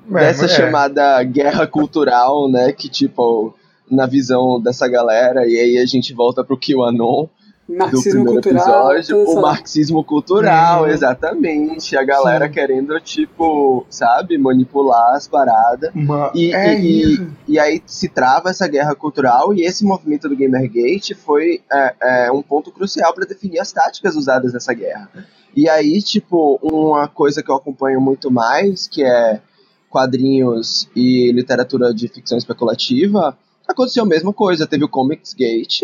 É, 0.09 0.19
dessa 0.19 0.45
é. 0.45 0.47
chamada 0.47 1.21
guerra 1.23 1.67
cultural, 1.67 2.49
né, 2.49 2.71
que 2.71 2.87
tipo, 2.87 3.53
na 3.91 4.05
visão 4.05 4.61
dessa 4.61 4.87
galera, 4.87 5.45
e 5.45 5.59
aí 5.59 5.77
a 5.79 5.85
gente 5.85 6.13
volta 6.13 6.45
pro 6.45 6.57
QAnon, 6.57 7.27
do 7.67 7.77
Marxismo 7.77 8.23
primeiro 8.25 8.41
cultural. 8.41 8.91
episódio, 8.93 9.29
o 9.29 9.41
marxismo 9.41 10.03
cultural, 10.03 10.81
Uhum. 10.83 10.87
exatamente. 10.89 11.95
A 11.95 12.03
galera 12.03 12.47
Sim. 12.47 12.51
querendo, 12.51 12.99
tipo, 12.99 13.85
sabe, 13.89 14.37
manipular 14.37 15.15
as 15.15 15.27
paradas. 15.29 15.89
Uma- 15.95 16.29
E, 16.35 16.53
é 16.53 16.77
e- 16.77 17.13
isso. 17.13 17.27
e 17.47 17.57
aí 17.57 17.81
se 17.85 18.09
trava 18.09 18.49
essa 18.49 18.67
guerra 18.67 18.93
cultural 18.95 19.53
e 19.53 19.61
esse 19.63 19.85
movimento 19.85 20.27
do 20.27 20.35
Gamergate 20.35 21.15
foi 21.15 21.61
é, 21.71 21.95
é, 22.27 22.31
um 22.33 22.41
ponto 22.41 22.69
crucial 22.71 23.13
para 23.13 23.25
definir 23.25 23.59
as 23.59 23.71
táticas 23.71 24.15
usadas 24.17 24.51
nessa 24.51 24.73
guerra. 24.73 25.09
E 25.55 25.69
aí, 25.69 26.01
tipo, 26.01 26.59
uma 26.61 27.07
coisa 27.07 27.41
que 27.41 27.49
eu 27.49 27.55
acompanho 27.55 28.01
muito 28.01 28.29
mais, 28.29 28.87
que 28.87 29.03
é 29.03 29.39
quadrinhos 29.89 30.89
e 30.95 31.31
literatura 31.31 31.93
de 31.93 32.07
ficção 32.07 32.37
especulativa, 32.37 33.37
aconteceu 33.67 34.03
a 34.03 34.07
mesma 34.07 34.33
coisa. 34.33 34.67
Teve 34.67 34.83
o 34.83 34.89
Comics 34.89 35.33
Gate, 35.33 35.83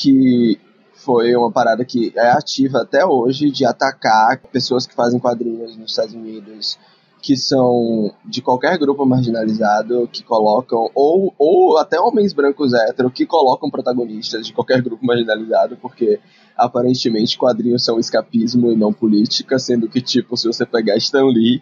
que 0.00 0.58
foi 0.94 1.34
uma 1.36 1.50
parada 1.50 1.84
que 1.84 2.12
é 2.16 2.30
ativa 2.30 2.82
até 2.82 3.04
hoje 3.06 3.50
de 3.50 3.64
atacar 3.64 4.38
pessoas 4.52 4.86
que 4.86 4.94
fazem 4.94 5.18
quadrinhos 5.20 5.76
nos 5.76 5.90
Estados 5.90 6.14
Unidos 6.14 6.78
que 7.20 7.36
são 7.36 8.12
de 8.24 8.40
qualquer 8.40 8.78
grupo 8.78 9.04
marginalizado 9.04 10.08
que 10.12 10.22
colocam 10.22 10.88
ou, 10.94 11.34
ou 11.36 11.76
até 11.78 11.98
homens 12.00 12.32
brancos 12.32 12.72
héteros 12.72 13.12
que 13.12 13.26
colocam 13.26 13.68
protagonistas 13.70 14.46
de 14.46 14.52
qualquer 14.52 14.80
grupo 14.82 15.04
marginalizado 15.04 15.76
porque 15.76 16.20
aparentemente 16.56 17.36
quadrinhos 17.38 17.84
são 17.84 17.98
escapismo 17.98 18.70
e 18.70 18.76
não 18.76 18.92
política 18.92 19.58
sendo 19.58 19.88
que 19.88 20.00
tipo 20.00 20.36
se 20.36 20.46
você 20.46 20.64
pegar 20.64 20.96
Stan 20.96 21.24
Lee 21.26 21.60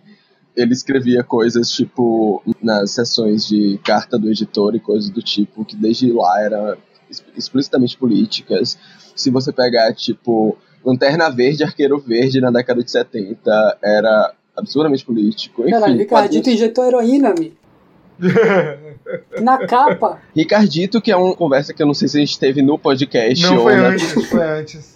ele 0.55 0.73
escrevia 0.73 1.23
coisas 1.23 1.71
tipo 1.71 2.43
nas 2.63 2.91
sessões 2.93 3.47
de 3.47 3.79
carta 3.85 4.19
do 4.19 4.29
editor 4.31 4.75
e 4.75 4.81
coisas 4.81 5.09
do 5.11 5.23
tipo 5.23 5.65
que 5.65 5.77
desde 5.77 6.11
lá 6.13 6.41
eram 6.43 6.75
es- 6.75 6.79
explicitamente 7.37 7.97
políticas. 7.97 8.79
Se 9.15 9.31
você 9.31 9.53
pegar 9.53 9.93
tipo 9.95 10.57
Lanterna 10.85 11.29
Verde, 11.31 11.65
Arqueiro 11.65 11.99
Verde 11.99 12.41
na 12.41 12.51
década 12.51 12.83
de 12.83 12.91
70 12.91 13.79
era 13.83 14.33
absurdamente 14.57 15.05
político. 15.05 15.63
Enfim, 15.63 15.71
Caralho, 15.73 15.99
Ricardito 15.99 16.09
quadrinhos- 16.43 16.49
injetou 16.49 16.85
heroína, 16.87 17.35
mi. 17.39 17.53
Na 19.41 19.67
capa. 19.67 20.21
Ricardito, 20.35 21.01
que 21.01 21.13
é 21.13 21.17
uma 21.17 21.35
conversa 21.37 21.73
que 21.73 21.83
eu 21.83 21.87
não 21.87 21.95
sei 21.95 22.09
se 22.09 22.17
a 22.17 22.21
gente 22.21 22.39
teve 22.39 22.63
no 22.63 22.79
podcast 22.79 23.45
Não 23.45 23.57
ou 23.59 23.63
foi 23.65 23.77
na- 23.77 23.89
antes, 23.89 24.13
foi 24.29 24.43
antes. 24.43 24.95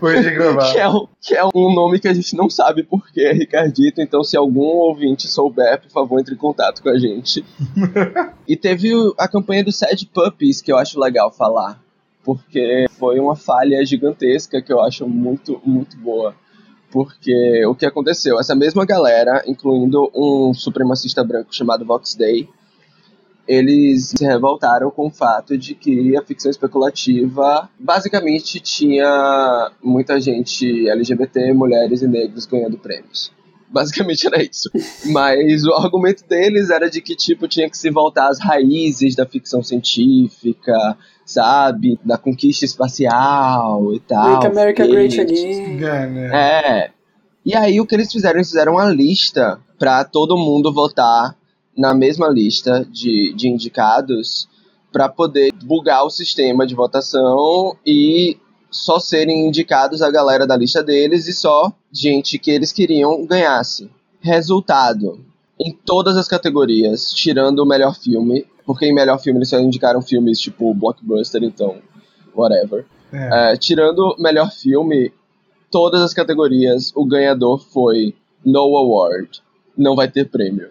Foi 0.00 0.22
de 0.22 0.30
gravar. 0.34 0.72
que 0.72 0.78
é, 0.78 0.88
um, 0.88 1.06
que 1.20 1.34
é 1.34 1.44
um 1.44 1.74
nome 1.74 1.98
que 2.00 2.08
a 2.08 2.14
gente 2.14 2.36
não 2.36 2.50
sabe 2.50 2.82
por 2.82 3.10
que 3.10 3.20
é 3.22 3.32
Ricardito, 3.32 4.00
então 4.00 4.22
se 4.22 4.36
algum 4.36 4.60
ouvinte 4.60 5.28
souber, 5.28 5.80
por 5.80 5.90
favor, 5.90 6.20
entre 6.20 6.34
em 6.34 6.38
contato 6.38 6.82
com 6.82 6.88
a 6.90 6.98
gente. 6.98 7.44
e 8.46 8.56
teve 8.56 8.90
a 9.18 9.28
campanha 9.28 9.64
do 9.64 9.72
Sad 9.72 10.06
Puppies, 10.12 10.60
que 10.60 10.72
eu 10.72 10.76
acho 10.76 10.98
legal 11.00 11.30
falar, 11.32 11.80
porque 12.24 12.86
foi 12.98 13.18
uma 13.18 13.36
falha 13.36 13.84
gigantesca 13.86 14.60
que 14.60 14.72
eu 14.72 14.80
acho 14.80 15.08
muito, 15.08 15.60
muito 15.64 15.96
boa. 15.96 16.34
Porque 16.90 17.64
o 17.66 17.74
que 17.74 17.84
aconteceu? 17.84 18.38
Essa 18.38 18.54
mesma 18.54 18.84
galera, 18.86 19.42
incluindo 19.46 20.10
um 20.14 20.54
supremacista 20.54 21.22
branco 21.22 21.54
chamado 21.54 21.84
Vox 21.84 22.14
Day, 22.14 22.48
eles 23.46 24.10
se 24.10 24.24
revoltaram 24.24 24.90
com 24.90 25.06
o 25.06 25.10
fato 25.10 25.56
de 25.56 25.74
que 25.74 26.14
a 26.16 26.22
ficção 26.22 26.50
especulativa 26.50 27.68
basicamente 27.78 28.60
tinha 28.60 29.70
muita 29.82 30.20
gente 30.20 30.88
LGBT, 30.88 31.52
mulheres 31.54 32.02
e 32.02 32.06
negros 32.08 32.44
ganhando 32.44 32.76
prêmios. 32.76 33.32
Basicamente 33.72 34.26
era 34.26 34.42
isso. 34.42 34.70
Mas 35.06 35.64
o 35.64 35.72
argumento 35.74 36.26
deles 36.26 36.70
era 36.70 36.88
de 36.88 37.00
que 37.00 37.14
tipo 37.14 37.46
tinha 37.46 37.68
que 37.68 37.76
se 37.76 37.90
voltar 37.90 38.28
às 38.28 38.38
raízes 38.40 39.14
da 39.14 39.26
ficção 39.26 39.62
científica, 39.62 40.96
sabe, 41.24 41.98
da 42.04 42.16
conquista 42.16 42.64
espacial 42.64 43.94
e 43.94 44.00
tal. 44.00 44.34
Make 44.34 44.46
America 44.46 44.86
Great. 44.86 45.20
Again. 45.20 45.84
É, 45.84 46.06
né? 46.06 46.30
É. 46.34 46.90
E 47.44 47.54
aí 47.54 47.80
o 47.80 47.86
que 47.86 47.94
eles 47.94 48.10
fizeram? 48.10 48.36
Eles 48.36 48.48
fizeram 48.48 48.72
uma 48.72 48.86
lista 48.86 49.60
pra 49.78 50.04
todo 50.04 50.36
mundo 50.36 50.72
votar 50.72 51.36
na 51.76 51.94
mesma 51.94 52.28
lista 52.28 52.86
de, 52.90 53.32
de 53.34 53.48
indicados 53.48 54.48
pra 54.92 55.08
poder 55.08 55.52
bugar 55.64 56.04
o 56.04 56.10
sistema 56.10 56.66
de 56.66 56.74
votação 56.74 57.76
e 57.86 58.36
só 58.70 58.98
serem 58.98 59.46
indicados 59.46 60.02
a 60.02 60.10
galera 60.10 60.46
da 60.46 60.56
lista 60.56 60.82
deles 60.82 61.26
e 61.26 61.32
só 61.32 61.72
gente 61.92 62.38
que 62.38 62.50
eles 62.50 62.72
queriam 62.72 63.24
ganhasse. 63.24 63.90
Resultado: 64.20 65.20
em 65.58 65.72
todas 65.72 66.16
as 66.16 66.28
categorias, 66.28 67.12
tirando 67.12 67.60
o 67.60 67.66
melhor 67.66 67.94
filme, 67.94 68.46
porque 68.64 68.86
em 68.86 68.94
melhor 68.94 69.18
filme 69.18 69.38
eles 69.38 69.48
só 69.48 69.58
indicaram 69.58 70.02
filmes 70.02 70.40
tipo 70.40 70.72
blockbuster, 70.74 71.42
então 71.42 71.78
whatever. 72.34 72.86
É. 73.12 73.52
É, 73.52 73.56
tirando 73.56 74.16
melhor 74.18 74.50
filme, 74.52 75.12
todas 75.70 76.02
as 76.02 76.14
categorias, 76.14 76.92
o 76.94 77.04
ganhador 77.04 77.58
foi 77.58 78.14
No 78.44 78.76
Award. 78.76 79.42
Não 79.76 79.96
vai 79.96 80.08
ter 80.08 80.28
prêmio. 80.28 80.70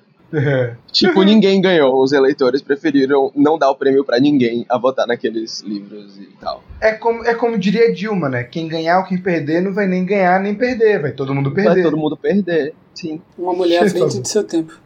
Tipo, 0.91 1.23
ninguém 1.23 1.61
ganhou. 1.61 2.01
Os 2.01 2.11
eleitores 2.11 2.61
preferiram 2.61 3.31
não 3.35 3.57
dar 3.57 3.69
o 3.69 3.75
prêmio 3.75 4.03
para 4.03 4.19
ninguém 4.19 4.65
a 4.69 4.77
votar 4.77 5.07
naqueles 5.07 5.61
livros 5.61 6.17
e 6.17 6.27
tal. 6.39 6.63
É 6.81 6.91
como, 6.93 7.23
é 7.23 7.33
como 7.33 7.57
diria 7.57 7.93
Dilma, 7.93 8.29
né? 8.29 8.43
Quem 8.43 8.67
ganhar 8.67 8.99
ou 8.99 9.05
quem 9.05 9.17
perder 9.17 9.61
não 9.61 9.73
vai 9.73 9.87
nem 9.87 10.05
ganhar 10.05 10.39
nem 10.41 10.53
perder. 10.53 11.01
Vai 11.01 11.11
todo 11.11 11.33
mundo 11.33 11.51
perder. 11.51 11.73
Vai 11.75 11.83
todo 11.83 11.97
mundo 11.97 12.17
perder, 12.17 12.73
sim. 12.93 13.21
Uma 13.37 13.53
mulher 13.53 13.83
à 13.83 13.89
frente 13.89 14.19
de 14.21 14.27
seu 14.29 14.43
tempo. 14.43 14.77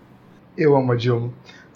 Eu 0.57 0.75
amo 0.75 0.91
a 0.91 0.95
Dilma. 0.95 1.31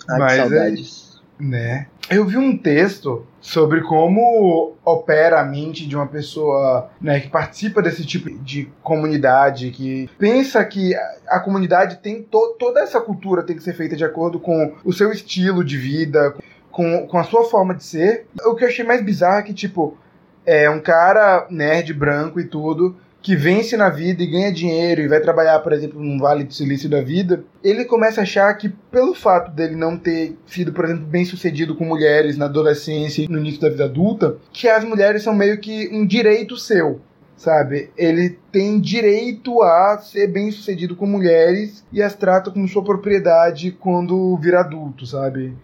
Ai, 0.09 0.19
Mas 0.19 0.33
que 0.33 0.39
é- 0.39 0.41
saudades. 0.43 1.04
Né? 1.39 1.87
Eu 2.09 2.25
vi 2.25 2.37
um 2.37 2.57
texto 2.57 3.25
sobre 3.41 3.81
como 3.81 4.75
opera 4.85 5.41
a 5.41 5.43
mente 5.43 5.87
de 5.87 5.95
uma 5.95 6.07
pessoa 6.07 6.89
né, 7.01 7.19
que 7.19 7.29
participa 7.29 7.81
desse 7.81 8.05
tipo 8.05 8.29
de 8.39 8.69
comunidade, 8.81 9.71
que 9.71 10.09
pensa 10.17 10.63
que 10.63 10.95
a, 11.27 11.39
comunidade 11.39 11.97
tem 11.97 12.23
to, 12.23 12.55
toda 12.57 12.79
essa 12.79 13.01
cultura 13.01 13.43
tem 13.43 13.55
que 13.55 13.63
ser 13.63 13.73
feita 13.73 13.95
de 13.95 14.05
acordo 14.05 14.39
com 14.39 14.75
o 14.85 14.93
seu 14.93 15.11
estilo 15.11 15.63
de 15.63 15.77
vida, 15.77 16.35
com, 16.71 17.05
com 17.07 17.17
a 17.17 17.23
sua 17.23 17.43
forma 17.45 17.73
de 17.73 17.83
ser. 17.83 18.27
O 18.45 18.55
que 18.55 18.63
eu 18.63 18.67
achei 18.67 18.85
mais 18.85 19.03
bizarro 19.03 19.39
é 19.39 19.43
que, 19.43 19.53
tipo, 19.53 19.97
é 20.45 20.69
um 20.69 20.79
cara 20.79 21.47
nerd, 21.49 21.93
branco 21.93 22.39
e 22.39 22.45
tudo, 22.45 22.95
que 23.25 23.35
vence 23.35 23.75
na 23.75 23.89
vida 23.89 24.21
e 24.21 24.27
ganha 24.27 24.51
dinheiro 24.51 25.01
e 25.01 25.07
vai 25.07 25.19
trabalhar, 25.19 25.57
por 25.61 25.73
exemplo, 25.73 25.99
num 25.99 26.19
vale 26.19 26.43
de 26.43 26.53
silício 26.53 26.87
da 26.87 27.01
vida, 27.01 27.43
ele 27.63 27.83
começa 27.83 28.21
a 28.21 28.23
achar 28.23 28.53
que 28.53 28.69
pelo 28.69 29.15
fato 29.15 29.49
dele 29.49 29.75
não 29.75 29.97
ter 29.97 30.37
sido, 30.45 30.71
por 30.71 30.85
exemplo, 30.85 31.07
bem 31.07 31.25
sucedido 31.25 31.73
com 31.73 31.83
mulheres 31.85 32.37
na 32.37 32.45
adolescência 32.45 33.23
e 33.23 33.27
no 33.27 33.39
início 33.39 33.59
da 33.59 33.69
vida 33.69 33.85
adulta, 33.85 34.37
que 34.53 34.67
as 34.67 34.83
mulheres 34.83 35.23
são 35.23 35.33
meio 35.33 35.57
que 35.57 35.89
um 35.91 36.05
direito 36.05 36.55
seu. 36.55 37.01
Sabe? 37.35 37.89
Ele 37.97 38.37
tem 38.51 38.79
direito 38.79 39.59
a 39.63 39.97
ser 39.97 40.27
bem 40.27 40.51
sucedido 40.51 40.95
com 40.95 41.07
mulheres 41.07 41.83
e 41.91 42.03
as 42.03 42.13
trata 42.13 42.51
como 42.51 42.67
sua 42.67 42.83
propriedade 42.83 43.71
quando 43.71 44.37
vira 44.37 44.59
adulto, 44.59 45.03
sabe? 45.07 45.57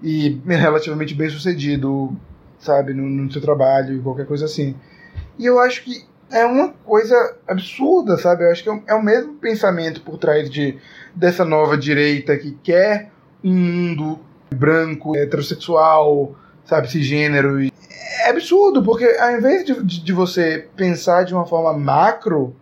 E 0.00 0.40
relativamente 0.46 1.16
bem 1.16 1.28
sucedido, 1.28 2.16
sabe? 2.60 2.94
No, 2.94 3.08
no 3.08 3.32
seu 3.32 3.42
trabalho 3.42 3.96
e 3.96 4.02
qualquer 4.02 4.24
coisa 4.24 4.44
assim. 4.44 4.76
E 5.36 5.44
eu 5.44 5.58
acho 5.58 5.82
que 5.82 6.06
é 6.30 6.44
uma 6.44 6.68
coisa 6.84 7.36
absurda, 7.46 8.16
sabe? 8.18 8.44
Eu 8.44 8.50
acho 8.50 8.62
que 8.62 8.68
é 8.68 8.72
o, 8.72 8.82
é 8.86 8.94
o 8.94 9.02
mesmo 9.02 9.34
pensamento 9.34 10.02
por 10.02 10.18
trás 10.18 10.50
de, 10.50 10.78
dessa 11.14 11.44
nova 11.44 11.76
direita 11.76 12.36
que 12.36 12.52
quer 12.62 13.10
um 13.42 13.54
mundo 13.54 14.18
branco, 14.50 15.16
heterossexual, 15.16 16.34
sabe, 16.64 16.90
cisgênero. 16.90 17.60
É 18.20 18.30
absurdo, 18.30 18.82
porque 18.82 19.04
ao 19.04 19.32
invés 19.32 19.64
de, 19.64 19.82
de, 19.82 20.04
de 20.04 20.12
você 20.12 20.68
pensar 20.76 21.24
de 21.24 21.34
uma 21.34 21.46
forma 21.46 21.72
macro, 21.72 22.54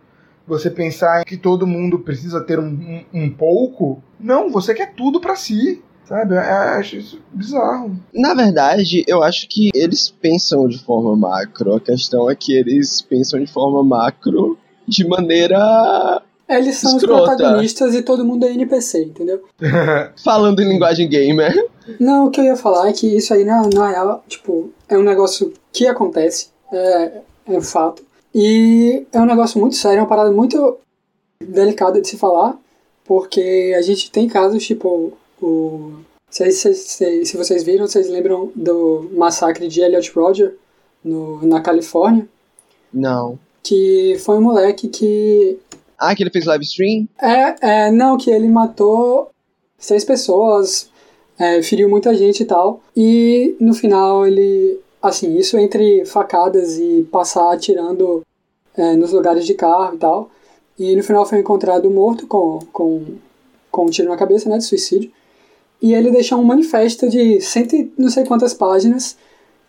você 0.45 0.69
pensar 0.69 1.25
que 1.25 1.35
todo 1.35 1.67
mundo 1.67 1.99
precisa 1.99 2.39
ter 2.39 2.57
um, 2.57 2.65
um, 2.65 3.05
um 3.13 3.29
pouco, 3.29 4.01
não, 4.19 4.49
você 4.49 4.73
quer 4.73 4.93
tudo 4.93 5.19
pra 5.19 5.35
si. 5.35 5.83
Sabe? 6.07 6.35
Eu 6.35 6.39
acho 6.39 6.95
isso 6.95 7.19
bizarro. 7.33 7.91
Na 8.13 8.33
verdade, 8.33 9.03
eu 9.07 9.21
acho 9.21 9.47
que 9.49 9.69
eles 9.73 10.09
pensam 10.09 10.67
de 10.67 10.79
forma 10.79 11.15
macro. 11.17 11.75
A 11.75 11.81
questão 11.81 12.31
é 12.31 12.35
que 12.35 12.53
eles 12.53 13.01
pensam 13.01 13.39
de 13.39 13.47
forma 13.47 13.83
macro 13.83 14.57
de 14.87 15.05
maneira. 15.05 16.21
Eles 16.47 16.77
são 16.77 16.95
Escrota. 16.95 17.23
os 17.23 17.27
protagonistas 17.27 17.93
e 17.93 18.01
todo 18.01 18.23
mundo 18.23 18.45
é 18.45 18.53
NPC, 18.53 19.03
entendeu? 19.03 19.43
falando 20.23 20.61
em 20.61 20.69
linguagem 20.69 21.09
gamer. 21.09 21.53
Não, 21.99 22.27
o 22.27 22.31
que 22.31 22.39
eu 22.39 22.45
ia 22.45 22.55
falar 22.55 22.87
é 22.87 22.93
que 22.93 23.05
isso 23.05 23.33
aí, 23.33 23.43
na, 23.43 23.67
na 23.67 23.89
real, 23.89 24.23
tipo, 24.29 24.71
é 24.87 24.97
um 24.97 25.03
negócio 25.03 25.53
que 25.73 25.87
acontece, 25.87 26.47
é, 26.71 27.21
é 27.47 27.57
um 27.57 27.61
fato. 27.61 28.01
E 28.33 29.05
é 29.11 29.19
um 29.19 29.25
negócio 29.25 29.59
muito 29.59 29.75
sério, 29.75 29.99
é 29.99 30.01
uma 30.01 30.07
parada 30.07 30.31
muito 30.31 30.77
delicada 31.45 31.99
de 31.99 32.07
se 32.07 32.17
falar, 32.17 32.57
porque 33.03 33.75
a 33.77 33.81
gente 33.81 34.09
tem 34.09 34.27
casos, 34.29 34.65
tipo, 34.65 35.13
o... 35.41 35.93
Se, 36.29 36.51
se, 36.51 36.73
se, 36.73 37.25
se 37.25 37.37
vocês 37.37 37.63
viram, 37.63 37.87
vocês 37.87 38.09
lembram 38.09 38.51
do 38.55 39.09
massacre 39.13 39.67
de 39.67 39.81
Elliot 39.81 40.11
Roger 40.11 40.55
no, 41.03 41.45
na 41.45 41.61
Califórnia? 41.61 42.27
Não. 42.93 43.39
Que 43.63 44.17
foi 44.19 44.37
um 44.37 44.41
moleque 44.41 44.87
que 44.89 45.57
Ah, 45.97 46.13
que 46.15 46.23
ele 46.23 46.29
fez 46.29 46.45
live 46.45 46.63
stream? 46.65 47.07
é, 47.21 47.55
é, 47.61 47.91
não, 47.91 48.17
que 48.17 48.29
ele 48.29 48.47
matou 48.49 49.29
seis 49.77 50.03
pessoas, 50.03 50.89
é, 51.39 51.61
feriu 51.61 51.89
muita 51.89 52.13
gente 52.13 52.43
e 52.43 52.45
tal. 52.45 52.81
E 52.95 53.55
no 53.59 53.73
final 53.73 54.27
ele. 54.27 54.79
Assim, 55.01 55.37
isso 55.37 55.57
entre 55.57 56.03
facadas 56.05 56.77
e 56.77 57.07
passar 57.11 57.53
atirando 57.53 58.23
é, 58.75 58.95
nos 58.95 59.13
lugares 59.13 59.45
de 59.45 59.53
carro 59.53 59.95
e 59.95 59.97
tal. 59.97 60.29
E 60.77 60.95
no 60.95 61.03
final 61.03 61.25
foi 61.25 61.39
encontrado 61.39 61.89
morto 61.89 62.27
com, 62.27 62.59
com, 62.73 63.05
com 63.71 63.85
um 63.85 63.89
tiro 63.89 64.09
na 64.09 64.17
cabeça, 64.17 64.49
né, 64.49 64.57
de 64.57 64.65
suicídio. 64.65 65.11
E 65.81 65.93
ele 65.93 66.11
deixou 66.11 66.39
um 66.39 66.43
manifesto 66.43 67.07
de 67.09 67.39
cento 67.41 67.75
e 67.75 67.91
não 67.97 68.09
sei 68.09 68.23
quantas 68.25 68.53
páginas 68.53 69.15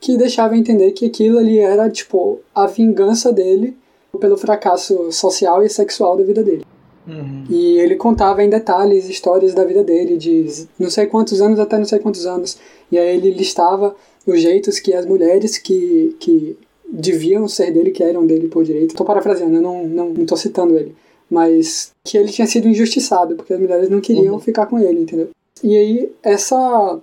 que 0.00 0.16
deixava 0.16 0.56
entender 0.56 0.92
que 0.92 1.06
aquilo 1.06 1.38
ali 1.38 1.58
era, 1.58 1.90
tipo, 1.90 2.40
a 2.54 2.66
vingança 2.66 3.32
dele 3.32 3.76
pelo 4.18 4.36
fracasso 4.36 5.12
social 5.12 5.62
e 5.62 5.68
sexual 5.68 6.16
da 6.16 6.24
vida 6.24 6.42
dele. 6.42 6.64
Uhum. 7.06 7.44
E 7.48 7.78
ele 7.78 7.94
contava 7.96 8.42
em 8.42 8.50
detalhes 8.50 9.08
histórias 9.08 9.54
da 9.54 9.64
vida 9.64 9.82
dele, 9.84 10.16
de 10.16 10.66
não 10.78 10.90
sei 10.90 11.06
quantos 11.06 11.40
anos 11.40 11.58
até 11.58 11.78
não 11.78 11.84
sei 11.84 11.98
quantos 11.98 12.26
anos. 12.26 12.58
E 12.90 12.98
aí 12.98 13.16
ele 13.16 13.30
listava 13.30 13.94
os 14.26 14.40
jeitos 14.40 14.78
que 14.78 14.92
as 14.92 15.06
mulheres 15.06 15.56
que, 15.58 16.16
que 16.20 16.56
deviam 16.90 17.46
ser 17.48 17.72
dele, 17.72 17.90
que 17.90 18.02
eram 18.02 18.26
dele 18.26 18.48
por 18.48 18.64
direito. 18.64 18.94
Tô 18.94 19.04
parafraseando, 19.04 19.56
eu 19.56 19.62
não, 19.62 19.86
não, 19.86 20.08
não 20.10 20.26
tô 20.26 20.36
citando 20.36 20.76
ele. 20.76 20.94
Mas 21.30 21.92
que 22.04 22.16
ele 22.16 22.28
tinha 22.30 22.46
sido 22.46 22.68
injustiçado, 22.68 23.36
porque 23.36 23.52
as 23.52 23.60
mulheres 23.60 23.88
não 23.90 24.00
queriam 24.00 24.34
Uhum. 24.34 24.40
ficar 24.40 24.66
com 24.66 24.78
ele, 24.78 25.00
entendeu? 25.00 25.28
E 25.62 25.76
aí, 25.76 26.12
essa, 26.22 26.98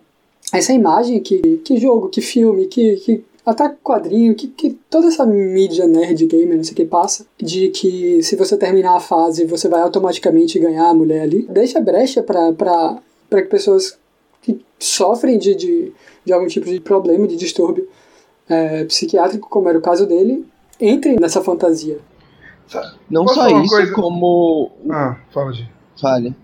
essa 0.53 0.73
imagem 0.73 1.19
que, 1.19 1.39
que 1.63 1.77
jogo, 1.77 2.09
que 2.09 2.21
filme, 2.21 2.67
que, 2.67 2.95
que 2.97 3.23
até 3.45 3.69
quadrinho, 3.83 4.33
que, 4.33 4.47
que 4.47 4.71
toda 4.89 5.07
essa 5.07 5.25
mídia 5.25 5.85
nerd 5.85 6.25
gamer, 6.25 6.57
não 6.57 6.63
sei 6.63 6.73
o 6.73 6.75
que 6.75 6.85
passa, 6.85 7.25
de 7.37 7.69
que 7.69 8.23
se 8.23 8.35
você 8.35 8.57
terminar 8.57 8.95
a 8.95 8.99
fase, 8.99 9.45
você 9.45 9.69
vai 9.69 9.81
automaticamente 9.81 10.57
ganhar 10.57 10.89
a 10.89 10.93
mulher 10.93 11.21
ali, 11.21 11.43
deixa 11.49 11.79
brecha 11.79 12.23
pra 12.23 12.99
que 13.29 13.41
pessoas 13.43 13.97
que 14.41 14.63
sofrem 14.79 15.37
de, 15.37 15.55
de, 15.55 15.93
de 16.23 16.33
algum 16.33 16.47
tipo 16.47 16.65
de 16.65 16.79
problema, 16.79 17.27
de 17.27 17.35
distúrbio 17.35 17.87
é, 18.49 18.83
psiquiátrico, 18.85 19.49
como 19.49 19.69
era 19.69 19.77
o 19.77 19.81
caso 19.81 20.07
dele, 20.07 20.45
entrem 20.79 21.17
nessa 21.19 21.41
fantasia. 21.43 21.99
Não 23.09 23.25
Posso 23.25 23.35
só 23.35 23.61
isso, 23.61 23.75
coisa? 23.75 23.93
como. 23.93 24.71
Ah, 24.89 25.17
fala 25.31 25.51
de. 25.51 25.69
Fale. 25.99 26.35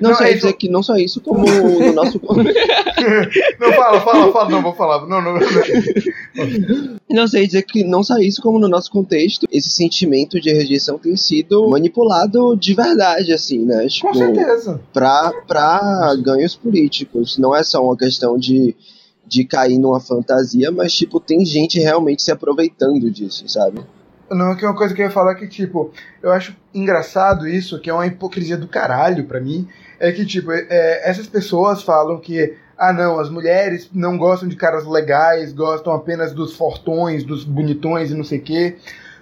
Não, 0.00 0.10
Não, 0.10 0.16
só 0.16 0.24
é 0.24 0.28
isso- 0.30 0.40
dizer 0.40 0.52
que 0.54 0.68
não 0.68 0.82
só 0.82 0.96
isso, 0.96 1.20
como 1.20 1.44
no 1.80 1.92
nosso. 1.92 2.20
Não, 3.60 3.72
fala, 3.72 4.00
fala, 4.00 4.32
fala, 4.32 4.50
não, 4.50 4.62
vou 4.62 4.74
falar. 4.74 5.06
Não, 5.06 5.20
não, 5.22 5.34
não. 5.34 5.40
Não 7.10 7.26
sei 7.28 7.46
dizer 7.46 7.62
que 7.62 7.84
não 7.84 8.02
só 8.02 8.18
isso, 8.18 8.42
como 8.42 8.58
no 8.58 8.68
nosso 8.68 8.90
contexto, 8.90 9.46
esse 9.50 9.70
sentimento 9.70 10.40
de 10.40 10.52
rejeição 10.52 10.98
tem 10.98 11.16
sido 11.16 11.68
manipulado 11.68 12.56
de 12.56 12.74
verdade, 12.74 13.32
assim, 13.32 13.64
né? 13.64 13.86
Tipo, 13.86 14.08
Com 14.08 14.14
certeza. 14.14 14.80
pra, 14.92 15.32
pra 15.46 16.14
ganhos 16.22 16.56
políticos. 16.56 17.38
Não 17.38 17.54
é 17.54 17.62
só 17.62 17.82
uma 17.84 17.96
questão 17.96 18.38
de, 18.38 18.74
de 19.26 19.44
cair 19.44 19.78
numa 19.78 20.00
fantasia, 20.00 20.70
mas, 20.70 20.92
tipo, 20.92 21.20
tem 21.20 21.44
gente 21.44 21.78
realmente 21.78 22.22
se 22.22 22.30
aproveitando 22.32 23.10
disso, 23.10 23.48
sabe? 23.48 23.80
Não, 24.30 24.56
que 24.56 24.64
uma 24.64 24.74
coisa 24.74 24.92
que 24.92 25.00
eu 25.00 25.06
ia 25.06 25.12
falar 25.12 25.36
que, 25.36 25.46
tipo, 25.46 25.92
eu 26.22 26.32
acho 26.32 26.56
engraçado 26.74 27.46
isso, 27.46 27.78
que 27.80 27.88
é 27.88 27.94
uma 27.94 28.06
hipocrisia 28.06 28.56
do 28.56 28.66
caralho 28.66 29.24
pra 29.26 29.40
mim, 29.40 29.68
é 29.98 30.12
que, 30.12 30.24
tipo, 30.24 30.52
é, 30.52 31.08
essas 31.08 31.26
pessoas 31.26 31.82
falam 31.82 32.18
que, 32.18 32.54
ah, 32.76 32.92
não, 32.92 33.18
as 33.18 33.30
mulheres 33.30 33.90
não 33.92 34.18
gostam 34.18 34.48
de 34.48 34.56
caras 34.56 34.86
legais, 34.86 35.52
gostam 35.52 35.92
apenas 35.92 36.32
dos 36.32 36.56
fortões, 36.56 37.24
dos 37.24 37.44
bonitões 37.44 38.10
e 38.10 38.14
não 38.14 38.24
sei 38.24 38.38
o 38.38 38.42
quê. 38.42 38.76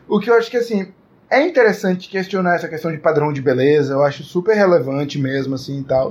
O 0.08 0.20
que 0.20 0.30
eu 0.30 0.34
acho 0.34 0.50
que, 0.50 0.56
assim, 0.56 0.92
é 1.30 1.46
interessante 1.46 2.08
questionar 2.08 2.56
essa 2.56 2.68
questão 2.68 2.92
de 2.92 2.98
padrão 2.98 3.32
de 3.32 3.40
beleza, 3.40 3.94
eu 3.94 4.02
acho 4.02 4.22
super 4.22 4.54
relevante 4.54 5.18
mesmo, 5.18 5.54
assim, 5.54 5.80
e 5.80 5.84
tal. 5.84 6.10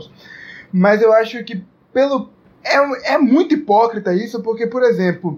Mas 0.72 1.02
eu 1.02 1.14
acho 1.14 1.44
que, 1.44 1.64
pelo. 1.94 2.32
É, 2.66 3.16
é 3.16 3.18
muito 3.18 3.54
hipócrita 3.54 4.14
isso, 4.14 4.42
porque, 4.42 4.66
por 4.66 4.84
exemplo, 4.84 5.38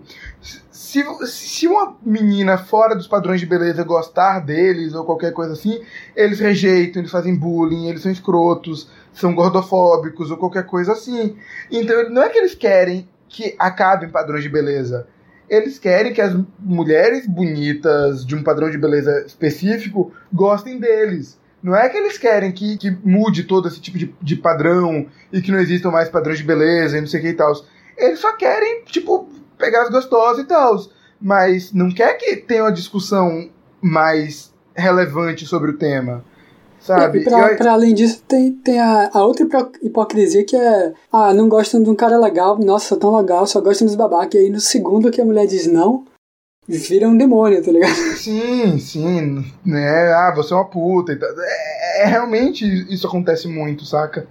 se, 0.70 1.04
se 1.26 1.68
uma 1.68 1.98
menina 2.06 2.58
fora 2.58 2.96
dos 2.96 3.08
padrões 3.08 3.40
de 3.40 3.46
beleza 3.46 3.84
gostar 3.84 4.40
deles 4.40 4.94
ou 4.94 5.04
qualquer 5.04 5.34
coisa 5.34 5.54
assim, 5.54 5.82
eles 6.16 6.40
rejeitam, 6.40 7.02
eles 7.02 7.12
fazem 7.12 7.36
bullying, 7.36 7.88
eles 7.88 8.02
são 8.02 8.12
escrotos, 8.12 8.90
são 9.16 9.34
gordofóbicos 9.34 10.32
ou 10.32 10.38
qualquer 10.38 10.66
coisa 10.66 10.94
assim. 10.94 11.36
Então 11.72 12.10
não 12.10 12.24
é 12.24 12.30
que 12.30 12.38
eles 12.38 12.56
querem 12.56 13.08
que 13.28 13.56
acabem 13.58 14.10
padrões 14.10 14.44
de 14.44 14.50
beleza. 14.50 15.08
Eles 15.50 15.78
querem 15.78 16.14
que 16.14 16.22
as 16.22 16.36
mulheres 16.60 17.28
bonitas 17.28 18.26
de 18.26 18.36
um 18.36 18.44
padrão 18.44 18.70
de 18.70 18.78
beleza 18.78 19.24
específico 19.26 20.12
gostem 20.34 20.80
deles. 20.80 21.40
Não 21.62 21.76
é 21.76 21.90
que 21.90 21.98
eles 21.98 22.18
querem 22.18 22.52
que, 22.52 22.78
que 22.78 22.92
mude 23.04 23.44
todo 23.44 23.68
esse 23.68 23.80
tipo 23.80 23.98
de, 23.98 24.14
de 24.22 24.36
padrão 24.36 25.08
e 25.32 25.42
que 25.42 25.52
não 25.52 25.60
existam 25.60 25.92
mais 25.92 26.10
padrões 26.10 26.38
de 26.38 26.44
beleza 26.44 26.98
e 26.98 27.02
não 27.02 27.08
sei 27.08 27.20
o 27.20 27.24
que 27.24 27.30
e 27.30 27.34
tal. 27.34 27.54
Eles 27.98 28.20
só 28.20 28.34
querem, 28.34 28.84
tipo, 28.86 29.30
pegar 29.58 29.84
as 29.84 29.90
gostosas 29.90 30.44
e 30.44 30.48
tal. 30.48 30.78
Mas 31.20 31.74
não 31.74 31.90
quer 31.90 32.16
que 32.16 32.36
tenha 32.38 32.64
uma 32.64 32.72
discussão 32.72 33.50
mais 33.82 34.54
relevante 34.76 35.46
sobre 35.46 35.72
o 35.72 35.78
tema. 35.78 36.24
Sabe? 36.86 37.20
E 37.20 37.24
pra, 37.24 37.52
Eu- 37.52 37.58
pra 37.58 37.74
além 37.74 37.94
disso, 37.96 38.22
tem, 38.28 38.52
tem 38.52 38.80
a, 38.80 39.10
a 39.12 39.26
outra 39.26 39.44
hipo- 39.46 39.72
hipocrisia 39.82 40.46
que 40.46 40.56
é: 40.56 40.94
ah, 41.12 41.34
não 41.34 41.50
gostam 41.50 41.82
de 41.82 41.90
um 41.90 41.96
cara 41.96 42.18
legal, 42.20 42.58
nossa, 42.60 42.96
tão 42.96 43.16
legal, 43.18 43.48
só 43.48 43.60
gostam 43.60 43.88
dos 43.88 43.96
babacas. 43.96 44.36
E 44.36 44.46
aí 44.46 44.50
no 44.50 44.60
segundo 44.60 45.10
que 45.10 45.20
a 45.20 45.26
mulher 45.26 45.48
diz 45.48 45.66
não, 45.66 46.06
vira 46.68 47.08
um 47.10 47.18
demônio, 47.18 47.64
tá 47.64 47.72
ligado? 47.72 47.94
Sim, 48.18 48.78
sim, 48.78 49.44
né? 49.66 50.14
Ah, 50.14 50.32
você 50.36 50.54
é 50.54 50.58
uma 50.58 50.66
puta 50.66 51.12
e 51.12 51.16
tal. 51.16 51.30
É, 51.40 52.04
é- 52.04 52.06
realmente 52.06 52.64
isso 52.94 53.08
acontece 53.08 53.48
muito, 53.48 53.84
saca? 53.84 54.28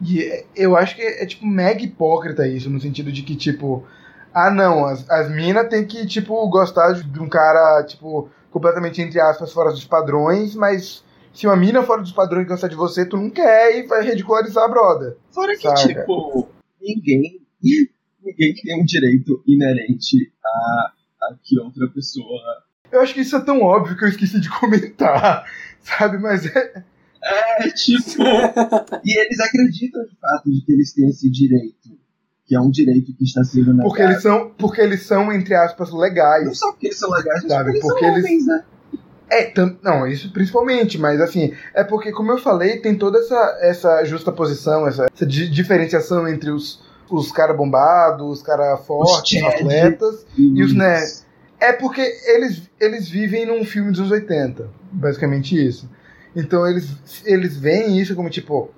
E 0.00 0.22
é- 0.22 0.44
eu 0.54 0.76
acho 0.76 0.94
que 0.96 1.00
é, 1.02 1.22
é, 1.22 1.26
tipo 1.26 1.46
mega 1.46 1.82
hipócrita 1.82 2.46
isso, 2.46 2.68
no 2.68 2.78
sentido 2.80 3.10
de 3.10 3.22
que, 3.22 3.34
tipo, 3.34 3.82
ah 4.34 4.50
não, 4.50 4.84
as, 4.84 5.08
as 5.08 5.30
minas 5.30 5.66
têm 5.70 5.86
que, 5.86 6.06
tipo, 6.06 6.46
gostar 6.50 6.92
de 6.92 7.18
um 7.20 7.26
cara, 7.28 7.82
tipo, 7.84 8.28
completamente, 8.50 9.00
entre 9.00 9.18
aspas, 9.18 9.50
fora 9.50 9.70
dos 9.70 9.84
padrões, 9.86 10.54
mas 10.54 11.02
se 11.36 11.46
uma 11.46 11.56
mina 11.56 11.82
fora 11.82 12.02
dos 12.02 12.12
padrões 12.12 12.46
gosta 12.48 12.68
de 12.68 12.74
você, 12.74 13.04
tu 13.06 13.16
não 13.16 13.30
quer 13.30 13.78
e 13.78 13.86
vai 13.86 14.02
ridicularizar 14.04 14.64
a 14.64 14.68
brother. 14.68 15.16
Fora 15.30 15.54
que, 15.56 15.62
Saca. 15.62 15.76
tipo, 16.00 16.48
ninguém, 16.80 17.40
ninguém 18.22 18.54
tem 18.54 18.80
um 18.80 18.84
direito 18.84 19.42
inerente 19.46 20.32
a, 20.44 20.92
a 21.22 21.34
que 21.42 21.58
outra 21.60 21.88
pessoa. 21.94 22.40
Eu 22.90 23.00
acho 23.00 23.12
que 23.14 23.20
isso 23.20 23.36
é 23.36 23.40
tão 23.40 23.60
óbvio 23.62 23.96
que 23.96 24.04
eu 24.04 24.08
esqueci 24.08 24.40
de 24.40 24.48
comentar, 24.58 25.44
sabe? 25.82 26.18
Mas 26.18 26.46
é, 26.46 26.84
É, 27.22 27.68
tipo. 27.70 28.22
e 29.04 29.18
eles 29.20 29.40
acreditam 29.40 30.04
de 30.04 30.16
fato 30.20 30.50
de 30.50 30.64
que 30.64 30.72
eles 30.72 30.92
têm 30.94 31.08
esse 31.08 31.30
direito. 31.30 31.96
Que 32.46 32.54
é 32.54 32.60
um 32.60 32.70
direito 32.70 33.12
que 33.12 33.24
está 33.24 33.42
sendo 33.42 33.72
negado. 33.72 33.88
porque 33.88 34.02
eles 34.02 34.22
são, 34.22 34.50
porque 34.56 34.80
eles 34.80 35.02
são, 35.02 35.32
entre 35.32 35.52
aspas, 35.56 35.90
legais. 35.92 36.46
Não 36.46 36.54
só 36.54 36.70
porque 36.70 36.86
eles 36.86 36.98
são 36.98 37.10
legais, 37.10 37.42
mas 37.42 37.50
Sabe, 37.52 37.72
porque, 37.72 37.80
porque 37.88 38.04
eles 38.04 38.24
eles- 38.24 38.44
são 38.44 38.54
homens, 38.54 38.64
né? 38.70 38.75
É, 39.28 39.44
tam- 39.44 39.76
não, 39.82 40.06
isso 40.06 40.32
principalmente, 40.32 40.98
mas 40.98 41.20
assim, 41.20 41.52
é 41.74 41.82
porque, 41.82 42.12
como 42.12 42.30
eu 42.32 42.38
falei, 42.38 42.78
tem 42.78 42.94
toda 42.96 43.18
essa, 43.18 43.58
essa 43.60 44.04
justa 44.04 44.30
posição, 44.30 44.86
essa, 44.86 45.06
essa 45.12 45.26
di- 45.26 45.48
diferenciação 45.50 46.28
entre 46.28 46.50
os, 46.50 46.80
os 47.10 47.32
caras 47.32 47.56
bombados, 47.56 48.38
os 48.38 48.42
caras 48.42 48.84
fortes, 48.86 49.40
atletas, 49.48 50.26
e 50.38 50.62
os 50.62 50.72
nerds. 50.74 51.26
É 51.58 51.72
porque 51.72 52.02
eles, 52.26 52.62
eles 52.78 53.08
vivem 53.08 53.46
num 53.46 53.64
filme 53.64 53.90
dos 53.90 54.00
anos 54.00 54.12
80, 54.12 54.68
basicamente 54.92 55.56
isso. 55.56 55.90
Então 56.34 56.66
eles, 56.68 56.88
eles 57.24 57.56
veem 57.56 57.98
isso 57.98 58.14
como 58.14 58.28
tipo. 58.30 58.70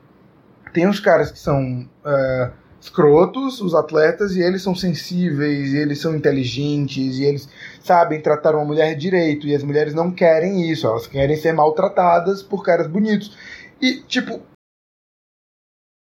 Tem 0.72 0.86
os 0.86 1.00
caras 1.00 1.30
que 1.32 1.38
são 1.38 1.88
é, 2.06 2.50
escrotos, 2.80 3.60
os 3.60 3.74
atletas, 3.74 4.36
e 4.36 4.40
eles 4.40 4.62
são 4.62 4.74
sensíveis, 4.74 5.72
e 5.72 5.76
eles 5.78 6.00
são 6.00 6.14
inteligentes, 6.14 7.18
e 7.18 7.24
eles 7.24 7.48
sabem 7.82 8.20
tratar 8.20 8.54
uma 8.54 8.64
mulher 8.64 8.94
direito, 8.94 9.46
e 9.46 9.54
as 9.54 9.62
mulheres 9.62 9.94
não 9.94 10.10
querem 10.12 10.70
isso, 10.70 10.86
elas 10.86 11.06
querem 11.06 11.36
ser 11.36 11.52
maltratadas 11.52 12.42
por 12.42 12.62
caras 12.64 12.86
bonitos. 12.86 13.36
E, 13.80 14.00
tipo. 14.02 14.40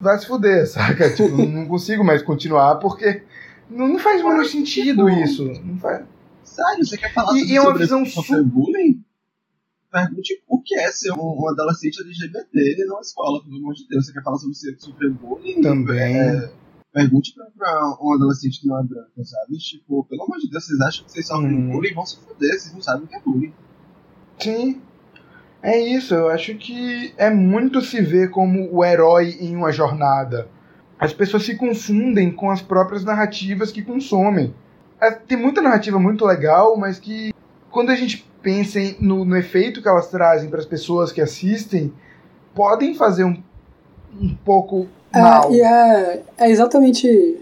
Vai 0.01 0.17
se 0.19 0.25
fuder, 0.27 0.65
saca? 0.67 1.13
Tipo, 1.13 1.37
não 1.45 1.67
consigo 1.67 2.03
mais 2.03 2.21
continuar 2.21 2.75
porque 2.75 3.23
não, 3.69 3.87
não 3.87 3.99
faz 3.99 4.21
o 4.21 4.27
menor 4.27 4.45
sentido 4.45 5.09
isso. 5.09 5.45
Não 5.63 5.77
faz. 5.77 6.03
Sério, 6.43 6.85
você 6.85 6.97
quer 6.97 7.13
falar 7.13 7.33
E- 7.35 7.39
sobre, 7.39 7.53
e 7.53 7.55
é 7.57 7.61
uma 7.61 7.65
sobre 7.67 7.83
visão 7.83 8.05
sofrer 8.05 8.43
bullying? 8.43 9.03
Pergunte 9.95 10.43
o 10.49 10.61
que 10.61 10.75
é 10.75 10.91
ser 10.91 11.11
um, 11.13 11.41
um 11.41 11.49
adolescente 11.49 12.01
LGBT 12.01 12.85
na 12.85 12.99
escola, 12.99 13.41
pelo 13.43 13.55
amor 13.57 13.73
de 13.73 13.87
Deus. 13.87 14.05
Você 14.05 14.11
quer 14.13 14.23
falar 14.23 14.37
sobre 14.37 14.55
ser- 14.55 14.75
sofrer 14.77 15.09
bullying? 15.11 15.61
Também. 15.61 16.17
É, 16.19 16.51
pergunte 16.93 17.33
pra, 17.33 17.45
pra 17.57 17.97
um 18.01 18.13
adolescente 18.13 18.59
que 18.59 18.67
não 18.67 18.77
é 18.79 18.83
branco, 18.83 19.23
sabe? 19.23 19.57
Tipo, 19.57 20.03
pelo 20.03 20.23
amor 20.23 20.37
de 20.39 20.49
Deus, 20.49 20.65
vocês 20.65 20.81
acham 20.81 21.05
que 21.05 21.11
vocês 21.13 21.27
sofrem 21.27 21.55
Hum. 21.55 21.69
bullying? 21.71 21.93
Vão 21.93 22.05
se 22.05 22.17
fuder, 22.19 22.59
vocês 22.59 22.73
não 22.73 22.81
sabem 22.81 23.05
o 23.05 23.07
que 23.07 23.15
é 23.15 23.19
bullying. 23.21 23.53
Sim. 24.39 24.81
É 25.61 25.79
isso, 25.79 26.13
eu 26.13 26.27
acho 26.29 26.55
que 26.55 27.13
é 27.17 27.29
muito 27.29 27.81
se 27.81 28.01
ver 28.01 28.29
como 28.31 28.69
o 28.71 28.83
herói 28.83 29.37
em 29.39 29.55
uma 29.55 29.71
jornada. 29.71 30.47
As 30.99 31.13
pessoas 31.13 31.43
se 31.43 31.55
confundem 31.55 32.31
com 32.31 32.51
as 32.51 32.61
próprias 32.61 33.03
narrativas 33.03 33.71
que 33.71 33.81
consomem. 33.81 34.53
É, 35.01 35.09
Tem 35.11 35.37
muita 35.37 35.61
narrativa 35.61 35.97
muito 35.99 36.25
legal, 36.25 36.77
mas 36.77 36.99
que 36.99 37.33
quando 37.71 37.89
a 37.89 37.95
gente 37.95 38.29
pensa 38.45 38.79
em- 38.79 38.95
no, 39.01 39.25
no 39.25 39.35
efeito 39.35 39.81
que 39.81 39.89
elas 39.89 40.07
trazem 40.07 40.51
para 40.51 40.59
as 40.59 40.67
pessoas 40.67 41.11
que 41.11 41.19
assistem, 41.19 41.91
podem 42.53 42.93
fazer 42.93 43.23
um, 43.23 43.35
um 44.21 44.35
pouco 44.45 44.87
mal. 45.11 45.51
É, 45.51 45.55
e 45.55 45.61
é, 45.61 46.23
é 46.37 46.51
exatamente 46.51 47.39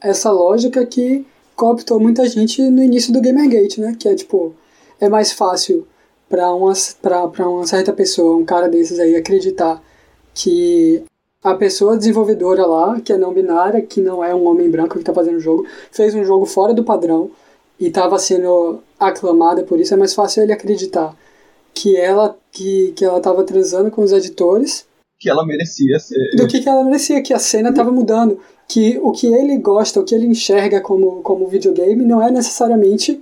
essa 0.00 0.30
lógica 0.32 0.86
que 0.86 1.26
cooptou 1.54 2.00
muita 2.00 2.26
gente 2.26 2.62
no 2.62 2.82
início 2.82 3.12
do 3.12 3.20
Gamergate, 3.20 3.78
né? 3.78 3.94
Que 3.98 4.08
é 4.08 4.14
tipo, 4.14 4.54
é 4.98 5.06
mais 5.06 5.32
fácil 5.32 5.86
para 6.30 6.50
uma, 6.54 6.72
pra, 7.02 7.28
pra 7.28 7.46
uma 7.46 7.66
certa 7.66 7.92
pessoa, 7.92 8.38
um 8.38 8.44
cara 8.44 8.70
desses 8.70 8.98
aí, 8.98 9.14
acreditar 9.14 9.82
que 10.34 11.04
a 11.44 11.54
pessoa 11.54 11.98
desenvolvedora 11.98 12.64
lá, 12.64 12.98
que 13.02 13.12
é 13.12 13.18
não 13.18 13.34
binária, 13.34 13.82
que 13.82 14.00
não 14.00 14.24
é 14.24 14.34
um 14.34 14.46
homem 14.46 14.70
branco 14.70 14.96
que 14.98 15.04
tá 15.04 15.12
fazendo 15.12 15.36
o 15.36 15.40
jogo, 15.40 15.66
fez 15.90 16.14
um 16.14 16.24
jogo 16.24 16.46
fora 16.46 16.72
do 16.72 16.84
padrão 16.84 17.30
e 17.78 17.88
estava 17.88 18.18
sendo 18.18 18.80
aclamada 19.08 19.62
por 19.64 19.80
isso, 19.80 19.94
é 19.94 19.96
mais 19.96 20.14
fácil 20.14 20.42
ele 20.42 20.52
acreditar 20.52 21.16
que 21.74 21.96
ela 21.96 22.36
que, 22.50 22.92
que 22.92 23.04
ela 23.04 23.20
tava 23.20 23.44
transando 23.44 23.90
com 23.90 24.02
os 24.02 24.12
editores 24.12 24.86
Que 25.18 25.30
ela 25.30 25.46
merecia 25.46 25.98
ser. 25.98 26.36
do 26.36 26.46
que, 26.46 26.60
que 26.60 26.68
ela 26.68 26.84
merecia, 26.84 27.22
que 27.22 27.32
a 27.32 27.38
cena 27.38 27.70
estava 27.70 27.90
mudando, 27.90 28.38
que 28.68 28.98
o 29.02 29.12
que 29.12 29.26
ele 29.26 29.56
gosta, 29.58 30.00
o 30.00 30.04
que 30.04 30.14
ele 30.14 30.26
enxerga 30.26 30.80
como, 30.80 31.22
como 31.22 31.46
videogame 31.48 32.04
não 32.04 32.22
é 32.22 32.30
necessariamente 32.30 33.20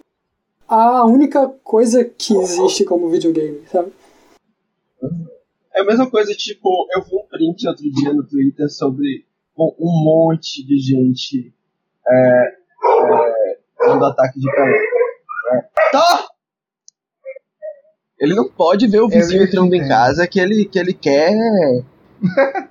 a 0.69 1.05
única 1.05 1.49
coisa 1.64 2.05
que 2.05 2.35
existe 2.37 2.85
como 2.85 3.09
videogame, 3.09 3.61
sabe? 3.71 3.93
É 5.75 5.81
a 5.81 5.85
mesma 5.85 6.09
coisa, 6.11 6.33
tipo, 6.35 6.87
eu 6.95 7.03
vi 7.03 7.16
um 7.16 7.27
print 7.29 7.66
outro 7.66 7.90
dia 7.90 8.12
no 8.12 8.25
Twitter 8.25 8.69
sobre 8.69 9.25
um 9.59 9.75
um 9.79 10.05
monte 10.05 10.64
de 10.64 10.79
gente 10.79 11.53
é, 12.07 12.12
é, 12.12 13.59
dando 13.79 14.05
ataque 14.05 14.38
de 14.38 14.51
pelão. 14.51 15.00
É. 15.51 15.63
Tá! 15.93 16.29
Ele 18.19 18.35
não 18.35 18.51
pode 18.51 18.87
ver 18.87 19.01
o 19.01 19.09
vizinho 19.09 19.45
entrando 19.45 19.73
em 19.75 19.79
entendo. 19.79 19.89
casa 19.89 20.29
que 20.29 20.39
ele, 20.39 20.67
que 20.67 20.79
ele 20.79 20.93
quer. 20.93 21.35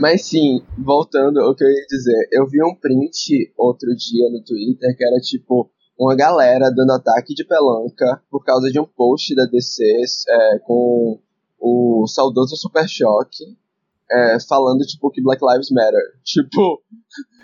Mas 0.00 0.26
sim, 0.26 0.62
voltando 0.76 1.40
ao 1.40 1.54
que 1.54 1.64
eu 1.64 1.68
ia 1.68 1.86
dizer, 1.88 2.28
eu 2.32 2.46
vi 2.46 2.62
um 2.62 2.74
print 2.74 3.52
outro 3.56 3.88
dia 3.96 4.30
no 4.30 4.44
Twitter 4.44 4.94
que 4.96 5.04
era 5.04 5.16
tipo 5.20 5.70
uma 5.98 6.14
galera 6.14 6.70
dando 6.70 6.92
ataque 6.92 7.32
de 7.32 7.46
pelanca 7.46 8.22
por 8.30 8.44
causa 8.44 8.70
de 8.70 8.78
um 8.78 8.84
post 8.84 9.34
da 9.34 9.46
DC 9.46 9.82
é, 10.28 10.58
com 10.58 11.18
o 11.58 12.06
saudoso 12.06 12.54
Super 12.56 12.86
Choque 12.86 13.56
é, 14.10 14.38
falando 14.48 14.80
tipo 14.80 15.10
que 15.10 15.22
Black 15.22 15.42
Lives 15.44 15.70
Matter. 15.70 16.00
Tipo, 16.24 16.80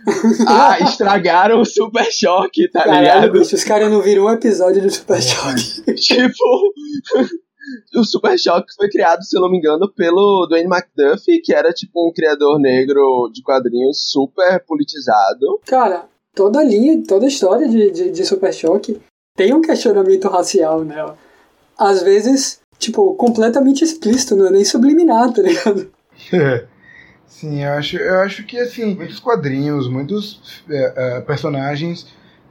ah, 0.46 0.78
estragaram 0.80 1.60
o 1.60 1.64
Super 1.64 2.10
Choque, 2.10 2.68
tá 2.70 2.84
Caralho, 2.84 3.00
ligado? 3.02 3.32
bicho, 3.32 3.54
os 3.54 3.64
caras 3.64 3.90
não 3.90 4.00
viram 4.00 4.24
um 4.24 4.30
episódio 4.30 4.82
do 4.82 4.90
Super 4.90 5.22
Choque. 5.22 5.94
tipo, 5.94 6.44
o 7.96 8.04
Super 8.04 8.38
Choque 8.38 8.74
foi 8.74 8.88
criado, 8.88 9.22
se 9.22 9.36
eu 9.36 9.40
não 9.40 9.50
me 9.50 9.58
engano, 9.58 9.92
pelo 9.92 10.46
Dwayne 10.46 10.68
McDuffie, 10.70 11.40
que 11.42 11.54
era 11.54 11.72
tipo 11.72 12.08
um 12.08 12.12
criador 12.12 12.58
negro 12.58 13.30
de 13.32 13.42
quadrinhos 13.42 14.10
super 14.10 14.64
politizado. 14.64 15.60
Cara, 15.66 16.06
toda 16.34 16.60
a 16.60 16.64
linha, 16.64 17.02
toda 17.06 17.26
a 17.26 17.28
história 17.28 17.68
de, 17.68 17.90
de, 17.90 18.10
de 18.10 18.24
Super 18.24 18.52
Choque 18.52 19.00
tem 19.36 19.54
um 19.54 19.62
questionamento 19.62 20.28
racial 20.28 20.84
nela. 20.84 21.16
Às 21.78 22.02
vezes, 22.02 22.60
tipo, 22.78 23.14
completamente 23.14 23.82
explícito, 23.82 24.36
não 24.36 24.46
é 24.46 24.50
nem 24.50 24.64
subliminar, 24.64 25.32
tá 25.32 25.42
ligado? 25.42 25.90
Sim, 27.26 27.64
eu 27.64 27.72
acho, 27.74 27.96
eu 27.96 28.20
acho 28.20 28.44
que 28.44 28.58
assim, 28.58 28.94
muitos 28.94 29.20
quadrinhos, 29.20 29.88
muitos 29.88 30.64
é, 30.70 31.18
é, 31.18 31.20
personagens 31.22 32.06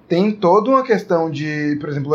têm 0.08 0.32
toda 0.32 0.70
uma 0.72 0.84
questão 0.84 1.30
de, 1.30 1.78
por 1.80 1.90
exemplo, 1.90 2.14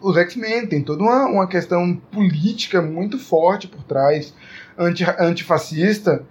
os 0.00 0.16
X-Men 0.16 0.66
tem 0.66 0.82
toda 0.82 1.02
uma, 1.02 1.26
uma 1.26 1.48
questão 1.48 1.96
política 2.12 2.82
muito 2.82 3.18
forte 3.18 3.68
por 3.68 3.82
trás, 3.84 4.34
anti, 4.78 5.04
antifascista. 5.18 6.24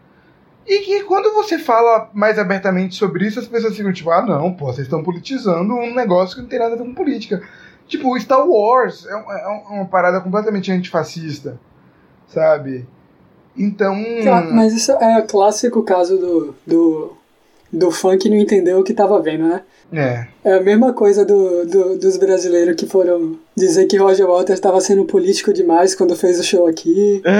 E 0.67 0.79
que 0.79 1.03
quando 1.03 1.33
você 1.33 1.59
fala 1.59 2.09
mais 2.13 2.39
abertamente 2.39 2.95
sobre 2.95 3.27
isso, 3.27 3.39
as 3.39 3.47
pessoas 3.47 3.75
ficam 3.77 3.93
tipo, 3.93 4.11
ah 4.11 4.23
não, 4.25 4.53
pô, 4.53 4.67
vocês 4.67 4.87
estão 4.87 5.03
politizando 5.03 5.73
um 5.75 5.93
negócio 5.95 6.35
que 6.35 6.41
não 6.43 6.49
tem 6.49 6.59
nada 6.59 6.75
a 6.75 6.77
ver 6.77 6.85
com 6.85 6.93
política. 6.95 7.41
Tipo, 7.87 8.19
Star 8.19 8.45
Wars 8.47 9.05
é, 9.05 9.15
um- 9.15 9.31
é 9.31 9.49
um- 9.49 9.75
uma 9.77 9.85
parada 9.85 10.21
completamente 10.21 10.71
antifascista, 10.71 11.59
sabe? 12.27 12.87
Então. 13.57 13.95
Mas 14.53 14.73
isso 14.73 14.91
é 14.91 15.19
o 15.19 15.23
clássico 15.27 15.81
caso 15.83 16.17
do, 16.17 16.55
do, 16.67 17.13
do 17.71 17.91
fã 17.91 18.17
que 18.17 18.29
não 18.29 18.37
entendeu 18.37 18.79
o 18.79 18.83
que 18.83 18.93
tava 18.93 19.21
vendo, 19.21 19.47
né? 19.47 19.61
É. 19.93 20.27
É 20.43 20.53
a 20.55 20.61
mesma 20.61 20.91
coisa 20.93 21.23
do, 21.23 21.65
do- 21.65 21.97
dos 21.97 22.17
brasileiros 22.17 22.75
que 22.75 22.85
foram 22.87 23.37
dizer 23.55 23.85
que 23.85 23.97
Roger 23.97 24.27
Waters 24.27 24.57
estava 24.57 24.81
sendo 24.81 25.05
político 25.05 25.53
demais 25.53 25.93
quando 25.95 26.15
fez 26.15 26.39
o 26.39 26.43
show 26.43 26.67
aqui. 26.67 27.21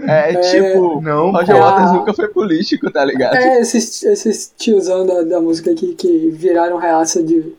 É, 0.00 0.32
tipo, 0.36 1.00
Não, 1.00 1.32
Roger 1.32 1.56
pô. 1.56 1.60
Waters 1.62 1.92
nunca 1.92 2.14
foi 2.14 2.28
político, 2.28 2.88
tá 2.88 3.04
ligado? 3.04 3.34
É, 3.34 3.60
esses, 3.60 4.00
esses 4.04 4.52
tiozão 4.56 5.04
da, 5.04 5.22
da 5.22 5.40
música 5.40 5.74
que, 5.74 5.92
que 5.94 6.30
viraram 6.30 6.76
reaça 6.76 7.20
de, 7.20 7.52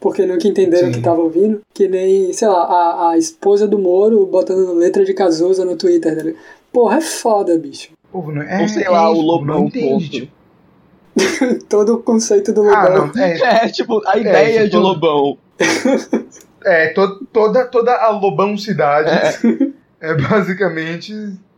porque 0.00 0.24
nunca 0.26 0.48
entenderam 0.48 0.88
o 0.88 0.90
que 0.90 0.96
Sim. 0.96 1.02
tava 1.02 1.20
ouvindo. 1.20 1.60
Que 1.74 1.86
nem, 1.86 2.32
sei 2.32 2.48
lá, 2.48 2.62
a, 2.64 3.10
a 3.10 3.18
esposa 3.18 3.68
do 3.68 3.78
Moro 3.78 4.24
botando 4.26 4.72
letra 4.74 5.04
de 5.04 5.12
Cazuza 5.14 5.64
no 5.64 5.76
Twitter. 5.76 6.14
Ligado? 6.16 6.36
Porra, 6.72 6.96
é 6.98 7.00
foda, 7.00 7.58
bicho. 7.58 7.90
O 8.08 8.12
povo 8.12 8.32
não, 8.32 8.42
é, 8.42 8.62
Ou 8.62 8.68
sei 8.68 8.84
é 8.84 8.88
lá, 8.90 9.10
o 9.10 9.14
isso, 9.14 9.22
Lobão. 9.22 9.70
Todo 11.68 11.94
o 11.94 12.02
conceito 12.02 12.52
do 12.52 12.62
Ah, 12.68 12.88
Lobão. 12.88 13.10
não, 13.14 13.22
é, 13.22 13.64
É, 13.66 13.68
tipo, 13.68 14.02
a 14.06 14.16
ideia 14.16 14.56
isso 14.60 14.64
de 14.66 14.70
todo- 14.70 14.82
Lobão. 14.82 15.38
é 16.64 16.88
to- 16.88 17.26
toda, 17.32 17.64
toda 17.66 17.94
a 17.94 18.10
Lobão 18.10 18.56
cidade 18.56 19.10
é. 20.00 20.14
basicamente 20.14 21.12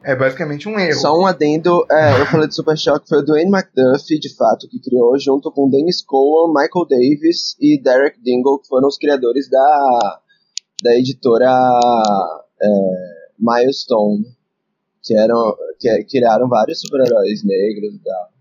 é 0.04 0.14
basicamente 0.16 0.68
um 0.68 0.78
erro. 0.78 1.00
Só 1.00 1.18
um 1.18 1.26
adendo, 1.26 1.86
é, 1.90 2.20
eu 2.20 2.26
falei 2.26 2.48
de 2.48 2.54
Super 2.54 2.76
Shock, 2.76 3.08
foi 3.08 3.18
o 3.18 3.24
Dwayne 3.24 3.50
McDuffie, 3.50 4.18
de 4.18 4.34
fato, 4.34 4.68
que 4.68 4.80
criou, 4.80 5.18
junto 5.18 5.50
com 5.50 5.68
Dennis 5.68 6.02
Cohen, 6.02 6.52
Michael 6.52 6.86
Davis 6.88 7.56
e 7.60 7.80
Derek 7.80 8.20
Dingle, 8.22 8.58
que 8.60 8.68
foram 8.68 8.88
os 8.88 8.98
criadores 8.98 9.48
da, 9.48 10.20
da 10.82 10.96
editora 10.96 11.50
é, 12.60 12.68
Milestone, 13.38 14.24
que, 15.02 15.16
eram, 15.16 15.56
que 15.78 16.04
criaram 16.04 16.48
vários 16.48 16.80
super-heróis 16.80 17.44
negros 17.44 17.94
e 17.94 17.98
tal. 18.04 18.32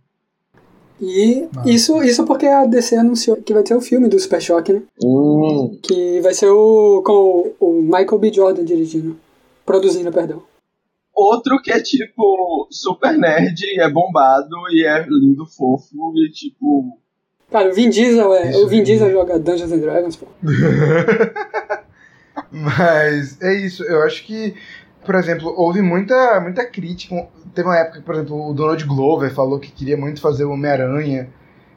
E 1.04 1.48
isso, 1.66 2.04
isso 2.04 2.24
porque 2.26 2.46
a 2.46 2.64
DC 2.66 2.96
anunciou 2.96 3.38
que 3.38 3.54
vai 3.54 3.64
ter 3.64 3.76
o 3.76 3.82
filme 3.82 4.08
do 4.08 4.20
Super 4.20 4.40
Choque, 4.40 4.74
né? 4.74 4.84
Hum, 5.04 5.80
Que 5.82 6.22
vai 6.22 6.32
ser 6.32 6.50
o, 6.50 7.02
com 7.04 7.54
o 7.60 7.82
Michael 7.82 8.20
B. 8.20 8.32
Jordan 8.32 8.64
dirigindo. 8.64 9.18
Produzindo, 9.66 10.12
perdão. 10.12 10.44
Outro 11.22 11.62
que 11.62 11.72
é, 11.72 11.82
tipo, 11.82 12.68
super 12.72 13.18
nerd, 13.18 13.62
e 13.62 13.80
é 13.80 13.90
bombado, 13.90 14.56
e 14.72 14.86
é 14.86 15.06
lindo, 15.08 15.46
fofo, 15.46 16.14
e, 16.16 16.32
tipo... 16.32 16.98
Cara, 17.52 17.70
o 17.70 17.74
Vin 17.74 17.90
Diesel 17.90 18.34
é. 18.34 18.50
Isso 18.50 18.66
o 18.66 18.68
Vin. 18.68 18.84
Diesel 18.84 19.12
joga 19.12 19.38
Dungeons 19.38 19.72
and 19.72 19.80
Dragons, 19.80 20.16
pô. 20.16 20.28
Mas 22.50 23.42
é 23.42 23.54
isso, 23.54 23.84
eu 23.84 24.04
acho 24.04 24.26
que, 24.26 24.56
por 25.06 25.16
exemplo, 25.16 25.54
houve 25.58 25.82
muita, 25.82 26.40
muita 26.40 26.66
crítica. 26.66 27.28
Teve 27.54 27.68
uma 27.68 27.78
época 27.78 28.00
que, 28.00 28.06
por 28.06 28.16
exemplo, 28.16 28.50
o 28.50 28.54
Donald 28.54 28.84
Glover 28.86 29.34
falou 29.34 29.60
que 29.60 29.72
queria 29.72 29.98
muito 29.98 30.22
fazer 30.22 30.46
o 30.46 30.52
Homem-Aranha, 30.52 31.30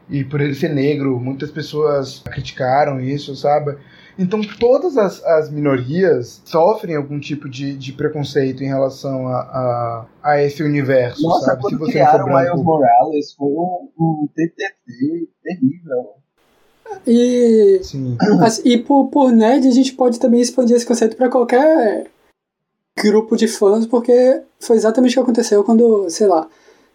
e 0.09 0.23
por 0.23 0.41
ele 0.41 0.55
ser 0.55 0.69
negro, 0.69 1.19
muitas 1.19 1.51
pessoas 1.51 2.21
criticaram 2.21 3.01
isso, 3.01 3.35
sabe? 3.35 3.77
Então 4.19 4.41
todas 4.61 4.97
as, 4.97 5.23
as 5.25 5.51
minorias 5.51 6.41
sofrem 6.45 6.97
algum 6.97 7.19
tipo 7.19 7.49
de, 7.49 7.77
de 7.77 7.93
preconceito 7.93 8.62
em 8.62 8.69
relação 8.69 9.27
a, 9.27 9.41
a, 9.41 10.07
a 10.23 10.43
esse 10.43 10.62
universo, 10.62 11.23
Nossa, 11.23 11.47
sabe? 11.47 11.62
quando 11.62 11.73
não 11.73 11.81
for 11.81 11.89
criaram 11.89 12.27
o 12.27 12.37
Miles. 12.37 12.62
Morales, 12.62 13.33
foi 13.35 13.49
um, 13.49 13.89
um 13.99 14.29
TTT 14.35 15.29
terrível. 15.43 16.15
E, 17.07 17.81
Sim. 17.83 18.17
assim, 18.41 18.62
e 18.65 18.79
por, 18.79 19.09
por 19.09 19.33
nerd 19.33 19.67
a 19.67 19.73
gente 19.73 19.93
pode 19.95 20.21
também 20.21 20.41
expandir 20.41 20.77
esse 20.77 20.87
conceito 20.87 21.17
pra 21.17 21.29
qualquer 21.29 22.07
grupo 22.97 23.37
de 23.37 23.49
fãs, 23.49 23.87
porque 23.87 24.43
foi 24.61 24.77
exatamente 24.77 25.12
o 25.12 25.15
que 25.15 25.21
aconteceu 25.21 25.65
quando, 25.65 26.09
sei 26.09 26.29
lá, 26.29 26.49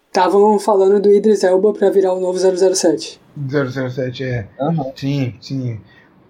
estavam 0.08 0.58
falando 0.58 1.02
do 1.02 1.12
Idris 1.12 1.44
Elba 1.44 1.74
pra 1.74 1.90
virar 1.90 2.14
o 2.14 2.20
novo 2.22 2.40
007. 2.40 3.20
007 3.38 4.24
é. 4.24 4.48
Aham. 4.60 4.92
Sim, 4.96 5.36
sim. 5.42 5.82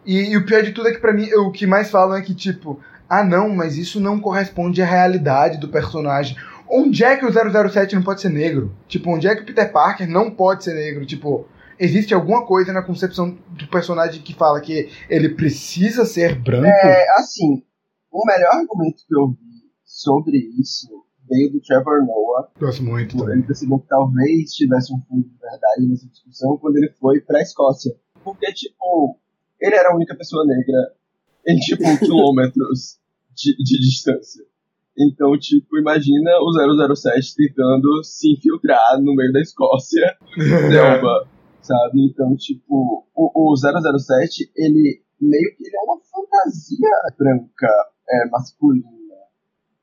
E, 0.06 0.32
e 0.32 0.38
o 0.38 0.46
pior 0.46 0.64
de 0.64 0.72
tudo 0.72 0.88
é 0.88 0.92
que 0.94 1.00
pra 1.00 1.14
mim, 1.14 1.32
o 1.34 1.52
que 1.52 1.68
mais 1.68 1.90
falam 1.90 2.18
é 2.18 2.22
que, 2.22 2.34
tipo, 2.34 2.80
ah 3.08 3.24
não, 3.24 3.50
mas 3.50 3.78
isso 3.78 4.00
não 4.00 4.20
corresponde 4.20 4.82
à 4.82 4.86
realidade 4.86 5.60
do 5.60 5.68
personagem. 5.68 6.36
Onde 6.68 7.04
é 7.04 7.16
que 7.18 7.26
o 7.26 7.32
007 7.32 7.96
não 7.96 8.04
pode 8.04 8.22
ser 8.22 8.30
negro? 8.30 8.76
Tipo, 8.88 9.10
onde 9.12 9.28
é 9.28 9.36
que 9.36 9.42
o 9.42 9.46
Peter 9.46 9.72
Parker 9.72 10.08
não 10.08 10.30
pode 10.30 10.64
ser 10.64 10.76
negro? 10.76 11.06
Tipo, 11.06 11.48
existe 11.80 12.14
alguma 12.14 12.46
coisa 12.46 12.72
na 12.72 12.84
concepção 12.84 13.38
do 13.50 13.68
personagem 13.68 14.22
que 14.22 14.36
fala 14.36 14.62
que 14.62 14.90
ele 15.10 15.30
precisa 15.30 16.06
ser 16.06 16.36
branco? 16.36 16.68
É, 16.68 17.06
assim, 17.18 17.64
o 18.12 18.26
melhor 18.26 18.54
argumento 18.54 19.04
que 19.08 19.16
eu 19.16 19.30
vi 19.30 19.64
sobre 19.84 20.38
isso 20.60 20.88
veio 21.28 21.52
do 21.52 21.62
Trevor 21.62 22.06
Noah. 22.06 22.50
Gosto 22.60 22.84
muito 22.84 23.16
Ele 23.16 23.24
também. 23.24 23.42
percebeu 23.44 23.80
que 23.80 23.88
talvez 23.88 24.52
tivesse 24.54 24.94
um 24.94 25.02
fundo 25.08 25.28
de 25.28 25.38
verdade 25.40 25.88
nessa 25.88 26.08
discussão 26.08 26.58
quando 26.58 26.78
ele 26.78 26.92
foi 27.00 27.20
pra 27.22 27.42
Escócia. 27.42 27.92
Porque, 28.24 28.52
tipo, 28.54 29.18
ele 29.62 29.76
era 29.76 29.92
a 29.92 29.96
única 29.96 30.16
pessoa 30.16 30.46
negra 30.46 30.94
em, 31.48 31.58
tipo, 31.58 31.84
quilômetros 32.00 33.00
de, 33.36 33.56
de 33.58 33.80
distância. 33.80 34.44
Então, 34.98 35.38
tipo, 35.40 35.78
imagina 35.78 36.32
o 36.42 36.96
007 36.96 37.36
tentando 37.36 38.04
se 38.04 38.34
infiltrar 38.34 39.00
no 39.02 39.16
meio 39.16 39.32
da 39.32 39.40
Escócia, 39.40 40.18
selva, 40.70 41.28
sabe? 41.62 42.06
Então, 42.06 42.36
tipo, 42.36 43.08
o, 43.16 43.54
o 43.54 43.56
007, 43.56 44.52
ele 44.56 45.02
meio 45.22 45.56
que 45.56 45.66
ele 45.66 45.76
é 45.76 45.82
uma 45.82 46.00
fantasia 46.02 46.90
branca, 47.18 47.68
é, 48.10 48.30
masculina. 48.30 49.00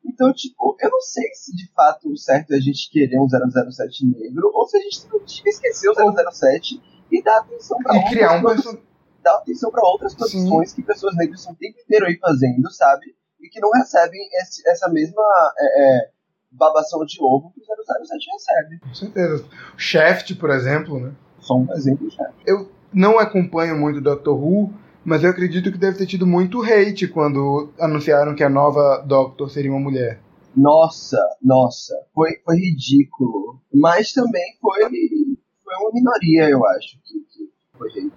Então, 0.05 0.33
tipo, 0.33 0.77
eu 0.81 0.91
não 0.91 1.01
sei 1.01 1.25
se 1.35 1.55
de 1.55 1.71
fato 1.73 2.11
o 2.11 2.17
certo 2.17 2.53
é 2.53 2.57
a 2.57 2.61
gente 2.61 2.91
querer 2.91 3.19
um 3.19 3.29
007 3.29 4.07
negro 4.07 4.51
ou 4.55 4.67
se 4.67 4.77
a 4.77 4.81
gente 4.81 5.03
devia 5.03 5.51
esquecer 5.51 5.91
o 5.91 5.95
007 6.33 6.81
e 7.11 7.23
dar 7.23 7.39
atenção 7.39 7.79
pra 7.79 7.95
E 7.95 7.97
outras 7.97 8.13
criar 8.13 8.39
um 8.39 8.43
personagem. 8.43 8.87
Dar 9.27 9.37
atenção 9.39 9.71
pra 9.71 9.83
outras 9.83 10.13
Sim. 10.13 10.19
produções 10.19 10.73
que 10.73 10.83
pessoas 10.83 11.17
negras 11.17 11.41
estão 11.41 11.53
o 11.53 11.57
tempo 11.57 11.79
inteiro 11.81 12.07
aí 12.07 12.17
fazendo, 12.19 12.71
sabe? 12.73 13.07
E 13.41 13.49
que 13.49 13.61
não 13.61 13.71
recebem 13.73 14.21
esse- 14.43 14.63
essa 14.69 14.89
mesma 14.89 15.23
é, 15.59 15.83
é, 16.07 16.11
babação 16.51 17.05
de 17.05 17.17
ovo 17.21 17.53
que 17.53 17.61
o 17.61 17.65
007 17.65 18.27
recebe. 18.33 18.79
Com 18.81 18.95
certeza. 18.95 19.45
Shaft, 19.77 20.35
por 20.37 20.51
exemplo, 20.51 20.99
né? 21.01 21.13
Só 21.41 21.55
um 21.57 21.73
exemplo 21.75 22.09
já. 22.11 22.31
Eu 22.47 22.71
não 22.93 23.19
acompanho 23.19 23.77
muito 23.77 24.01
Doctor 24.01 24.37
Who, 24.43 24.73
mas 25.05 25.23
eu 25.23 25.31
acredito 25.31 25.71
que 25.71 25.79
deve 25.79 25.99
ter 25.99 26.07
tido 26.07 26.27
muito 26.27 26.63
hate 26.63 27.07
quando 27.09 27.73
anunciaram 27.79 28.35
que 28.35 28.43
a 28.45 28.49
nova 28.49 29.03
Doctor 29.07 29.51
seria 29.51 29.71
uma 29.71 29.81
mulher. 29.81 30.21
Nossa, 30.57 31.19
nossa, 31.43 31.95
foi, 32.15 32.31
foi 32.45 32.57
ridículo. 32.57 33.61
Mas 33.75 34.13
também 34.13 34.57
foi, 34.61 34.81
foi 34.83 35.75
uma 35.83 35.93
minoria, 35.93 36.49
eu 36.49 36.65
acho, 36.67 36.99
que. 37.05 37.26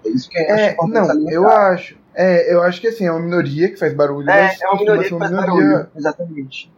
É 0.05 0.10
isso 0.10 0.30
que 0.30 0.38
é, 0.38 0.68
É, 0.72 0.76
não, 0.88 1.30
eu 1.30 1.47
acho. 1.47 1.97
É, 2.16 2.53
eu 2.53 2.62
acho 2.64 2.82
que 2.82 2.88
assim, 2.88 3.05
é 3.05 3.12
uma 3.12 3.22
minoria 3.22 3.70
que 3.70 3.78
faz 3.78 3.93
barulho, 3.93 4.30
É, 4.30 4.47
mas 4.47 4.62
é 4.62 4.68
uma 4.68 4.80
minoria 4.80 5.03
que 5.03 5.18
faz 5.18 5.32
minoria- 5.32 5.53
barulho. 5.53 5.88
Exatamente. 5.95 6.72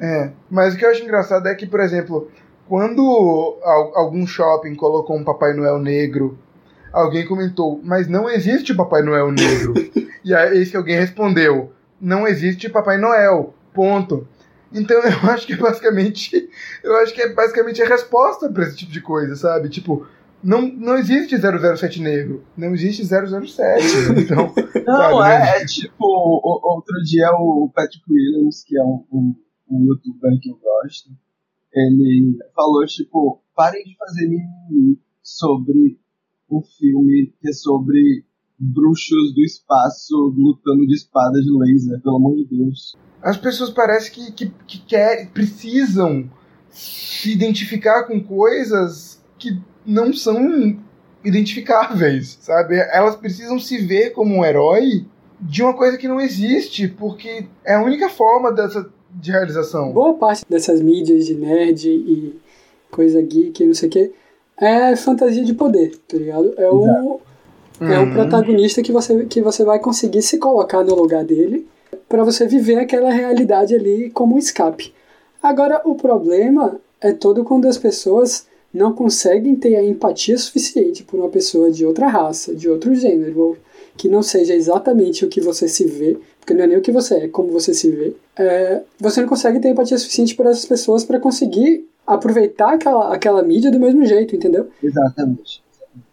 É, 0.00 0.30
mas 0.50 0.74
o 0.74 0.76
que 0.78 0.84
eu 0.84 0.90
acho 0.90 1.02
engraçado 1.02 1.46
é 1.48 1.54
que, 1.54 1.66
por 1.66 1.80
exemplo, 1.80 2.30
quando 2.68 3.58
al- 3.62 3.92
algum 3.96 4.26
shopping 4.26 4.74
colocou 4.74 5.16
um 5.16 5.24
Papai 5.24 5.52
Noel 5.54 5.78
negro, 5.78 6.38
alguém 6.92 7.26
comentou, 7.26 7.80
mas 7.82 8.08
não 8.08 8.28
existe 8.28 8.74
Papai 8.74 9.02
Noel 9.02 9.30
negro. 9.32 9.74
e 10.24 10.34
aí 10.34 10.58
esse 10.62 10.76
alguém 10.76 10.98
respondeu, 10.98 11.72
não 12.00 12.26
existe 12.26 12.68
Papai 12.68 12.98
Noel, 12.98 13.54
ponto. 13.74 14.26
Então 14.72 14.96
eu 15.02 15.30
acho 15.30 15.46
que 15.46 15.52
é 15.54 15.56
basicamente, 15.56 16.48
eu 16.82 16.96
acho 16.98 17.14
que 17.14 17.22
é 17.22 17.32
basicamente 17.32 17.82
a 17.82 17.86
resposta 17.86 18.48
pra 18.50 18.64
esse 18.64 18.76
tipo 18.76 18.92
de 18.92 19.00
coisa, 19.00 19.34
sabe? 19.36 19.68
Tipo, 19.68 20.06
não, 20.46 20.62
não 20.68 20.96
existe 20.96 21.36
007 21.38 22.00
negro, 22.00 22.44
não 22.56 22.72
existe 22.74 23.04
007. 23.04 23.84
Então, 24.18 24.52
Não, 24.86 25.18
Sabe, 25.18 25.32
é, 25.58 25.62
é 25.62 25.66
tipo, 25.66 26.04
o- 26.04 26.60
outro 26.74 26.94
dia 27.04 27.28
o 27.32 27.70
Patrick 27.74 28.04
Williams, 28.08 28.62
que 28.64 28.78
é 28.78 28.84
um, 28.84 29.04
um, 29.12 29.34
um 29.70 29.84
youtuber 29.84 30.38
que 30.40 30.48
eu 30.50 30.58
gosto, 30.62 31.10
ele 31.74 32.38
falou, 32.54 32.86
tipo, 32.86 33.42
parem 33.54 33.82
de 33.84 33.96
fazer 33.96 34.28
mimimi 34.28 34.98
sobre 35.22 35.98
um 36.50 36.62
filme 36.62 37.34
que 37.40 37.48
é 37.48 37.52
sobre 37.52 38.24
bruxos 38.58 39.34
do 39.34 39.40
espaço 39.42 40.14
lutando 40.36 40.86
de 40.86 40.94
espada 40.94 41.40
de 41.42 41.50
laser, 41.58 42.00
pelo 42.00 42.16
amor 42.16 42.36
de 42.36 42.44
Deus. 42.46 42.96
as 43.20 43.36
pessoas 43.36 43.70
parecem 43.70 44.12
que, 44.14 44.32
que, 44.32 44.54
que 44.66 44.78
querem, 44.86 45.26
precisam 45.26 46.30
se 46.70 47.32
identificar 47.32 48.04
com 48.04 48.22
coisas 48.22 49.22
que 49.38 49.58
não 49.84 50.12
são 50.12 50.76
identificáveis, 51.24 52.38
sabe? 52.40 52.76
Elas 52.92 53.16
precisam 53.16 53.58
se 53.58 53.78
ver 53.78 54.10
como 54.10 54.36
um 54.36 54.44
herói 54.44 55.04
de 55.40 55.62
uma 55.62 55.74
coisa 55.74 55.98
que 55.98 56.08
não 56.08 56.20
existe, 56.20 56.88
porque 56.88 57.46
é 57.64 57.74
a 57.74 57.82
única 57.82 58.08
forma 58.08 58.52
dessa 58.52 58.88
de 59.10 59.30
realização. 59.30 59.92
Boa 59.92 60.14
parte 60.14 60.44
dessas 60.48 60.80
mídias 60.80 61.26
de 61.26 61.34
nerd 61.34 61.88
e 61.88 62.34
coisa 62.90 63.20
geek 63.22 63.62
e 63.62 63.66
não 63.66 63.74
sei 63.74 63.88
o 63.88 63.92
que 63.92 64.12
é 64.58 64.94
fantasia 64.96 65.44
de 65.44 65.54
poder, 65.54 65.96
tá 66.08 66.16
ligado? 66.16 66.54
É 66.56 66.70
um, 66.70 67.18
é 67.80 67.98
um 67.98 68.04
Uhum. 68.04 68.10
protagonista 68.10 68.82
que 68.82 68.92
você, 68.92 69.24
que 69.26 69.40
você 69.42 69.64
vai 69.64 69.78
conseguir 69.78 70.22
se 70.22 70.38
colocar 70.38 70.82
no 70.82 70.94
lugar 70.94 71.24
dele 71.24 71.66
pra 72.08 72.24
você 72.24 72.46
viver 72.46 72.78
aquela 72.78 73.10
realidade 73.10 73.74
ali 73.74 74.10
como 74.10 74.34
um 74.34 74.38
escape. 74.38 74.94
Agora, 75.42 75.80
o 75.84 75.94
problema 75.94 76.78
é 77.00 77.12
todo 77.12 77.44
quando 77.44 77.66
as 77.66 77.76
pessoas 77.78 78.46
não 78.76 78.92
conseguem 78.92 79.56
ter 79.56 79.74
a 79.74 79.84
empatia 79.84 80.36
suficiente 80.36 81.02
por 81.02 81.18
uma 81.18 81.28
pessoa 81.28 81.70
de 81.70 81.84
outra 81.84 82.06
raça, 82.06 82.54
de 82.54 82.68
outro 82.68 82.94
gênero, 82.94 83.40
ou 83.40 83.56
que 83.96 84.08
não 84.08 84.22
seja 84.22 84.54
exatamente 84.54 85.24
o 85.24 85.28
que 85.28 85.40
você 85.40 85.66
se 85.66 85.86
vê, 85.86 86.18
porque 86.38 86.52
não 86.52 86.64
é 86.64 86.66
nem 86.66 86.76
o 86.76 86.82
que 86.82 86.92
você 86.92 87.14
é, 87.14 87.24
é 87.24 87.28
como 87.28 87.50
você 87.50 87.72
se 87.72 87.90
vê. 87.90 88.14
É, 88.36 88.82
você 89.00 89.22
não 89.22 89.28
consegue 89.28 89.58
ter 89.58 89.70
empatia 89.70 89.96
suficiente 89.96 90.34
por 90.34 90.46
essas 90.46 90.66
pessoas 90.66 91.04
para 91.04 91.18
conseguir 91.18 91.88
aproveitar 92.06 92.74
aquela, 92.74 93.14
aquela 93.14 93.42
mídia 93.42 93.70
do 93.70 93.80
mesmo 93.80 94.04
jeito, 94.04 94.36
entendeu? 94.36 94.68
Exatamente. 94.82 95.62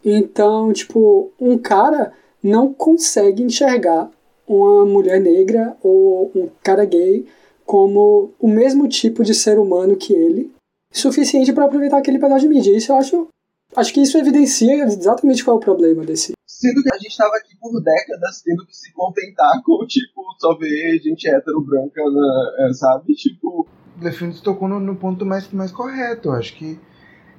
Então, 0.02 0.72
tipo, 0.72 1.30
um 1.38 1.58
cara 1.58 2.12
não 2.42 2.72
consegue 2.72 3.42
enxergar 3.42 4.10
uma 4.48 4.86
mulher 4.86 5.20
negra 5.20 5.76
ou 5.82 6.30
um 6.34 6.48
cara 6.62 6.84
gay 6.84 7.26
como 7.64 8.30
o 8.40 8.48
mesmo 8.48 8.88
tipo 8.88 9.22
de 9.22 9.34
ser 9.34 9.58
humano 9.58 9.96
que 9.96 10.12
ele, 10.12 10.50
suficiente 10.94 11.52
para 11.52 11.64
aproveitar 11.64 11.98
aquele 11.98 12.18
pedaço 12.18 12.42
de 12.42 12.48
mídia. 12.48 12.76
Isso 12.76 12.92
eu 12.92 12.96
acho. 12.96 13.28
Acho 13.76 13.92
que 13.92 14.00
isso 14.00 14.16
evidencia 14.16 14.84
exatamente 14.84 15.44
qual 15.44 15.56
é 15.56 15.58
o 15.58 15.62
problema 15.62 16.04
desse. 16.04 16.32
Sendo 16.46 16.80
que 16.82 16.94
a 16.94 16.96
gente 16.96 17.10
estava 17.10 17.34
aqui 17.36 17.56
por 17.60 17.82
décadas 17.82 18.40
tendo 18.42 18.64
que 18.64 18.76
se 18.76 18.92
contentar 18.92 19.60
com, 19.64 19.84
tipo, 19.86 20.22
só 20.38 20.56
ver 20.56 21.00
gente 21.02 21.28
hétero 21.28 21.60
branca, 21.60 22.00
né, 22.00 22.72
sabe? 22.72 23.12
Tipo. 23.14 23.66
O 24.00 24.04
Lefins 24.04 24.40
tocou 24.40 24.68
no, 24.68 24.80
no 24.80 24.96
ponto 24.96 25.26
mais, 25.26 25.50
mais 25.50 25.72
correto. 25.72 26.28
Eu 26.28 26.32
acho 26.34 26.54
que 26.56 26.78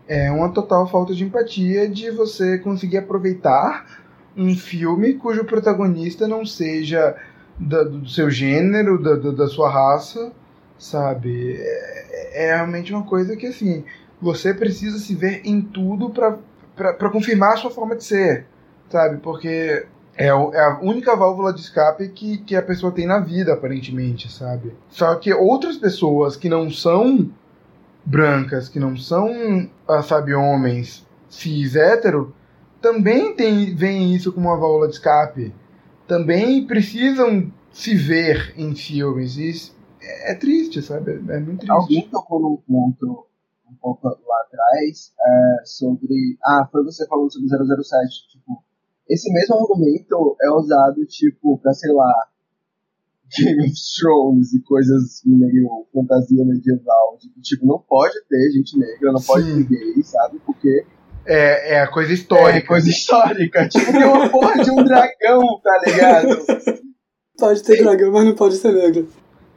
é 0.08 0.30
uma 0.30 0.52
total 0.54 0.88
falta 0.88 1.14
de 1.14 1.24
empatia 1.24 1.88
de 1.88 2.12
você 2.12 2.60
conseguir 2.60 2.98
aproveitar 2.98 4.04
um 4.38 4.56
filme 4.56 5.14
cujo 5.14 5.46
protagonista 5.46 6.28
não 6.28 6.46
seja 6.46 7.16
da, 7.60 7.84
do 7.84 8.08
seu 8.08 8.30
gênero, 8.30 9.02
da, 9.02 9.32
da 9.32 9.48
sua 9.48 9.70
raça, 9.70 10.32
sabe? 10.78 11.56
É, 11.58 12.46
é, 12.46 12.56
realmente 12.56 12.94
uma 12.94 13.04
coisa 13.04 13.36
que, 13.36 13.48
assim, 13.48 13.84
você 14.22 14.54
precisa 14.54 14.98
se 15.00 15.16
ver 15.16 15.42
em 15.46 15.62
tudo 15.62 16.10
para 16.10 17.10
confirmar 17.10 17.54
a 17.54 17.58
sua 17.58 17.72
forma 17.72 17.96
de 17.96 18.04
ser, 18.04 18.46
sabe? 18.90 19.18
Porque 19.18 19.86
é, 20.18 20.28
é, 20.28 20.30
a 20.30 20.80
única 20.82 21.16
válvula 21.16 21.54
de 21.54 21.62
escape 21.62 22.08
que, 22.10 22.38
que 22.40 22.56
a 22.56 22.62
pessoa 22.62 22.92
tem 22.92 23.06
na 23.06 23.20
vida, 23.20 23.54
aparentemente, 23.54 24.32
sabe? 24.32 24.74
Só 24.90 25.16
que 25.16 25.34
outras 25.34 25.78
pessoas 25.78 26.36
que 26.36 26.50
não 26.50 26.70
são 26.70 27.30
brancas, 28.06 28.70
que 28.70 28.80
não 28.80 28.96
são, 28.96 29.70
ah, 29.88 30.02
sabe, 30.02 30.34
homens 30.34 31.06
cis 31.28 31.76
hétero, 31.76 32.34
também 32.82 33.34
tem, 33.36 33.76
veem 33.76 34.14
isso 34.14 34.32
como 34.32 34.48
uma 34.48 34.58
válvula 34.58 34.88
de 34.88 34.94
escape. 34.94 35.54
Também 36.08 36.66
precisam 36.66 37.52
se 37.72 37.96
ver 37.96 38.54
em 38.56 38.74
filmes. 38.76 39.38
E 39.38 39.50
é, 40.06 40.32
é 40.32 40.36
triste, 40.36 40.82
sabe? 40.82 41.12
É 41.12 41.40
muito 41.40 41.60
triste. 41.60 41.72
Alguém 41.72 42.10
tocou 42.10 42.40
num 42.40 42.58
ponto 42.58 43.26
um 43.70 43.76
pouco 43.82 44.08
lá 44.08 44.42
atrás 44.46 45.12
é, 45.20 45.66
sobre. 45.66 46.38
Ah, 46.46 46.68
foi 46.72 46.84
você 46.84 47.08
falando 47.08 47.32
sobre 47.32 47.48
007. 47.48 48.30
Tipo, 48.32 48.64
esse 49.10 49.32
mesmo 49.32 49.56
argumento 49.56 50.38
é 50.42 50.52
usado, 50.52 51.06
tipo, 51.06 51.58
pra 51.60 51.74
sei 51.74 51.92
lá. 51.92 52.14
Game 53.36 53.66
of 53.66 53.74
Thrones 54.00 54.54
e 54.54 54.62
coisas 54.62 55.22
meio 55.26 55.88
fantasia 55.92 56.46
medieval. 56.46 57.18
Tipo, 57.42 57.66
não 57.66 57.80
pode 57.80 58.14
ter 58.30 58.52
gente 58.52 58.78
negra, 58.78 59.12
não 59.12 59.20
Sim. 59.20 59.26
pode 59.26 59.46
ter 59.46 59.64
gay, 59.68 60.04
sabe? 60.04 60.40
Porque 60.46 60.86
é, 61.26 61.74
é 61.74 61.82
a 61.82 61.88
coisa 61.88 62.14
histórica. 62.14 62.60
É 62.60 62.62
coisa 62.62 62.88
histórica. 62.88 63.68
Tipo, 63.68 63.92
tem 63.92 64.06
uma 64.06 64.30
porra 64.30 64.64
de 64.64 64.70
um 64.70 64.84
dragão, 64.84 65.60
tá 65.64 65.82
ligado? 65.86 66.86
Pode 67.38 67.64
ter 67.64 67.84
dragão, 67.84 68.14
mas 68.14 68.24
não 68.24 68.34
pode 68.34 68.56
ser 68.56 68.72
negro. 68.72 69.10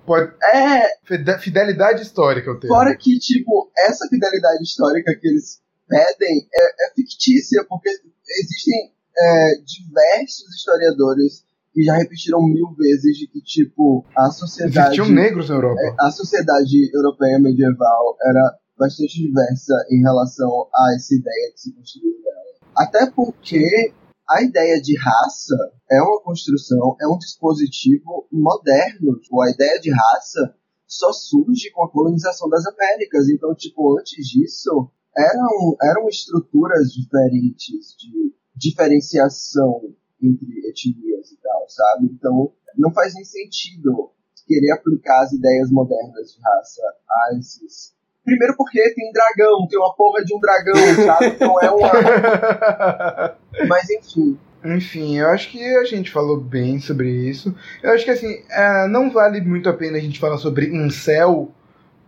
Pode... 0.08 0.32
É. 0.54 1.38
Fidelidade 1.38 2.02
histórica, 2.02 2.48
eu 2.50 2.58
tenho. 2.58 2.72
Fora 2.72 2.96
que, 2.96 3.18
tipo, 3.18 3.70
essa 3.86 4.08
fidelidade 4.08 4.62
histórica 4.62 5.14
que 5.14 5.28
eles 5.28 5.60
pedem 5.86 6.48
é, 6.52 6.86
é 6.86 6.94
fictícia, 6.94 7.62
porque 7.68 7.90
existem 7.90 8.92
é, 9.18 9.54
diversos 9.56 10.54
historiadores 10.56 11.44
que 11.74 11.82
já 11.82 11.94
repetiram 11.94 12.42
mil 12.42 12.74
vezes 12.76 13.18
de 13.18 13.26
que, 13.28 13.40
tipo, 13.42 14.04
a 14.16 14.30
sociedade. 14.30 14.94
Existiam 14.94 15.14
negros 15.14 15.50
na 15.50 15.56
Europa. 15.56 15.80
É, 15.80 15.94
a 16.00 16.10
sociedade 16.10 16.90
europeia 16.94 17.38
medieval 17.38 18.16
era 18.24 18.56
bastante 18.78 19.20
diversa 19.20 19.74
em 19.90 20.00
relação 20.00 20.68
a 20.74 20.94
essa 20.94 21.14
ideia 21.14 21.52
que 21.52 21.60
se 21.60 21.72
construiu 21.74 22.14
dela. 22.22 22.70
Até 22.74 23.10
porque 23.10 23.92
a 24.28 24.42
ideia 24.42 24.80
de 24.80 24.94
raça 24.98 25.56
é 25.90 26.02
uma 26.02 26.20
construção, 26.22 26.96
é 27.00 27.08
um 27.08 27.16
dispositivo 27.16 28.28
moderno. 28.30 29.18
Tipo, 29.20 29.40
a 29.40 29.50
ideia 29.50 29.80
de 29.80 29.90
raça 29.90 30.54
só 30.86 31.12
surge 31.12 31.70
com 31.70 31.84
a 31.84 31.90
colonização 31.90 32.48
das 32.48 32.66
Américas. 32.66 33.28
Então, 33.30 33.54
tipo, 33.54 33.98
antes 33.98 34.26
disso, 34.28 34.90
eram, 35.16 35.76
eram 35.82 36.08
estruturas 36.08 36.92
diferentes 36.92 37.96
de 37.98 38.34
diferenciação 38.54 39.94
entre 40.22 40.68
etnias 40.68 41.30
e 41.30 41.36
tal, 41.40 41.68
sabe? 41.68 42.06
Então, 42.12 42.52
não 42.76 42.92
faz 42.92 43.14
nem 43.14 43.24
sentido 43.24 44.12
querer 44.46 44.72
aplicar 44.72 45.22
as 45.22 45.32
ideias 45.32 45.70
modernas 45.70 46.32
de 46.32 46.40
raça 46.42 46.82
a 47.08 47.38
esses 47.38 47.94
Primeiro 48.28 48.54
porque 48.58 48.90
tem 48.90 49.10
dragão, 49.10 49.66
tem 49.66 49.78
uma 49.78 49.94
porra 49.94 50.22
de 50.22 50.34
um 50.34 50.38
dragão, 50.38 50.76
sabe? 51.06 51.36
Não 51.40 51.60
é 51.62 51.70
uma. 51.70 53.36
Mas 53.66 53.88
enfim. 53.88 54.38
Enfim, 54.62 55.18
eu 55.18 55.28
acho 55.28 55.50
que 55.50 55.64
a 55.76 55.84
gente 55.84 56.10
falou 56.10 56.38
bem 56.38 56.78
sobre 56.78 57.08
isso. 57.08 57.54
Eu 57.82 57.92
acho 57.92 58.04
que 58.04 58.10
assim, 58.10 58.42
é, 58.50 58.86
não 58.86 59.10
vale 59.10 59.40
muito 59.40 59.66
a 59.70 59.72
pena 59.72 59.96
a 59.96 60.00
gente 60.00 60.20
falar 60.20 60.36
sobre 60.36 60.66
incel, 60.66 61.50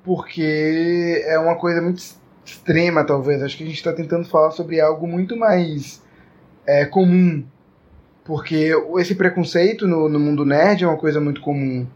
porque 0.05 1.25
é 1.25 1.39
uma 1.39 1.57
coisa 1.57 1.81
muito 1.81 2.03
extrema, 2.45 3.03
talvez. 3.03 3.43
Acho 3.43 3.57
que 3.57 3.65
a 3.65 3.67
gente 3.67 3.77
está 3.77 3.95
tentando 3.95 4.29
falar 4.29 4.51
sobre 4.51 4.79
algo 4.79 5.07
muito 5.07 5.39
mais 5.39 6.03
é, 6.67 6.85
comum. 6.85 7.43
Porque 8.25 8.73
esse 8.99 9.15
preconceito 9.15 9.89
no, 9.89 10.07
no 10.07 10.21
mundo 10.21 10.45
nerd 10.45 10.85
é 10.85 10.87
uma 10.87 10.99
coisa 10.99 11.19
muito 11.19 11.41
comum. 11.41 11.87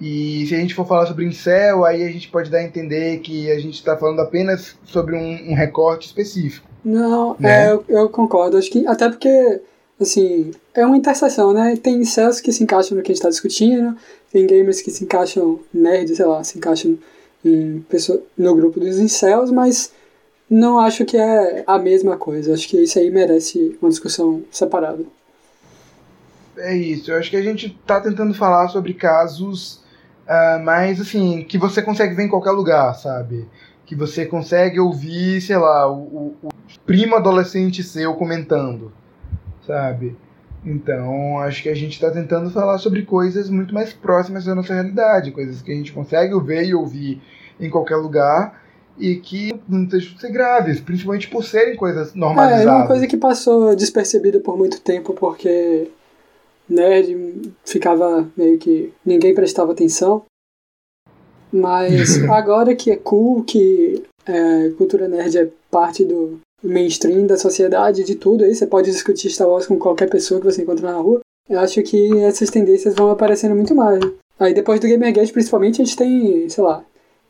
E 0.00 0.46
se 0.46 0.54
a 0.54 0.58
gente 0.58 0.74
for 0.74 0.86
falar 0.86 1.06
sobre 1.06 1.24
incel, 1.24 1.84
aí 1.84 2.04
a 2.04 2.10
gente 2.10 2.28
pode 2.28 2.50
dar 2.50 2.58
a 2.58 2.64
entender 2.64 3.18
que 3.20 3.50
a 3.50 3.58
gente 3.58 3.74
está 3.74 3.96
falando 3.96 4.20
apenas 4.20 4.76
sobre 4.84 5.16
um, 5.16 5.52
um 5.52 5.54
recorte 5.54 6.06
específico. 6.06 6.68
Não, 6.84 7.34
né? 7.38 7.68
é, 7.68 7.72
eu, 7.72 7.84
eu, 7.88 8.08
concordo. 8.08 8.58
Acho 8.58 8.70
que 8.70 8.86
até 8.86 9.08
porque, 9.08 9.60
assim, 9.98 10.50
é 10.74 10.84
uma 10.84 10.96
interseção, 10.96 11.52
né? 11.52 11.76
Tem 11.76 11.96
incels 11.96 12.40
que 12.40 12.52
se 12.52 12.62
encaixam 12.62 12.96
no 12.96 13.02
que 13.02 13.10
a 13.10 13.14
gente 13.14 13.20
está 13.20 13.30
discutindo, 13.30 13.96
tem 14.30 14.46
gamers 14.46 14.82
que 14.82 14.90
se 14.90 15.02
encaixam, 15.02 15.60
nerds, 15.72 16.18
sei 16.18 16.26
lá, 16.26 16.44
se 16.44 16.58
encaixam 16.58 16.98
em 17.42 17.80
pessoa, 17.88 18.22
no 18.36 18.54
grupo 18.54 18.78
dos 18.78 18.98
incels, 18.98 19.50
mas 19.50 19.92
não 20.48 20.78
acho 20.78 21.06
que 21.06 21.16
é 21.16 21.64
a 21.66 21.78
mesma 21.78 22.18
coisa. 22.18 22.52
Acho 22.52 22.68
que 22.68 22.82
isso 22.82 22.98
aí 22.98 23.10
merece 23.10 23.78
uma 23.80 23.90
discussão 23.90 24.42
separada. 24.50 25.04
É 26.58 26.76
isso. 26.76 27.10
Eu 27.10 27.18
acho 27.18 27.30
que 27.30 27.36
a 27.36 27.42
gente 27.42 27.66
está 27.66 28.00
tentando 28.00 28.34
falar 28.34 28.68
sobre 28.68 28.92
casos 28.94 29.84
Uh, 30.26 30.62
mas, 30.64 31.00
assim, 31.00 31.44
que 31.44 31.56
você 31.56 31.80
consegue 31.80 32.14
ver 32.14 32.24
em 32.24 32.28
qualquer 32.28 32.50
lugar, 32.50 32.94
sabe? 32.94 33.48
Que 33.84 33.94
você 33.94 34.26
consegue 34.26 34.80
ouvir, 34.80 35.40
sei 35.40 35.56
lá, 35.56 35.90
o, 35.90 36.34
o, 36.42 36.48
primo 36.84 37.14
adolescente 37.14 37.82
seu 37.84 38.14
comentando, 38.14 38.92
sabe? 39.64 40.16
Então, 40.64 41.38
acho 41.38 41.62
que 41.62 41.68
a 41.68 41.74
gente 41.76 41.92
está 41.92 42.10
tentando 42.10 42.50
falar 42.50 42.78
sobre 42.78 43.02
coisas 43.02 43.48
muito 43.48 43.72
mais 43.72 43.92
próximas 43.92 44.44
da 44.44 44.54
nossa 44.54 44.74
realidade, 44.74 45.30
coisas 45.30 45.62
que 45.62 45.70
a 45.70 45.74
gente 45.74 45.92
consegue 45.92 46.38
ver 46.40 46.64
e 46.64 46.74
ouvir 46.74 47.22
em 47.60 47.70
qualquer 47.70 47.96
lugar 47.96 48.60
e 48.98 49.16
que 49.16 49.54
não 49.68 49.84
deixam 49.84 50.14
de 50.14 50.20
ser 50.20 50.32
graves, 50.32 50.80
principalmente 50.80 51.28
por 51.28 51.44
serem 51.44 51.76
coisas 51.76 52.14
normalizadas. 52.14 52.66
É, 52.66 52.68
é 52.68 52.72
uma 52.72 52.86
coisa 52.86 53.06
que 53.06 53.16
passou 53.16 53.76
despercebida 53.76 54.40
por 54.40 54.56
muito 54.58 54.80
tempo, 54.80 55.12
porque 55.12 55.88
nerd 56.68 57.52
ficava 57.64 58.28
meio 58.36 58.58
que 58.58 58.92
ninguém 59.04 59.34
prestava 59.34 59.72
atenção. 59.72 60.24
Mas 61.52 62.22
agora 62.30 62.74
que 62.74 62.90
é 62.90 62.96
cool, 62.96 63.44
que 63.44 64.02
é, 64.26 64.70
cultura 64.70 65.08
nerd 65.08 65.38
é 65.38 65.48
parte 65.70 66.04
do 66.04 66.38
mainstream 66.62 67.26
da 67.26 67.36
sociedade, 67.36 68.04
de 68.04 68.14
tudo 68.14 68.44
aí, 68.44 68.54
você 68.54 68.66
pode 68.66 68.90
discutir 68.90 69.30
Star 69.30 69.48
Wars 69.48 69.66
com 69.66 69.78
qualquer 69.78 70.08
pessoa 70.08 70.40
que 70.40 70.46
você 70.46 70.62
encontra 70.62 70.90
na 70.90 70.98
rua. 70.98 71.20
Eu 71.48 71.60
acho 71.60 71.80
que 71.82 72.18
essas 72.18 72.50
tendências 72.50 72.94
vão 72.94 73.10
aparecendo 73.10 73.54
muito 73.54 73.74
mais. 73.74 74.00
Aí 74.38 74.52
depois 74.52 74.80
do 74.80 74.88
Gamergate, 74.88 75.32
principalmente, 75.32 75.80
a 75.80 75.84
gente 75.84 75.96
tem, 75.96 76.48
sei 76.48 76.62
lá, 76.62 76.84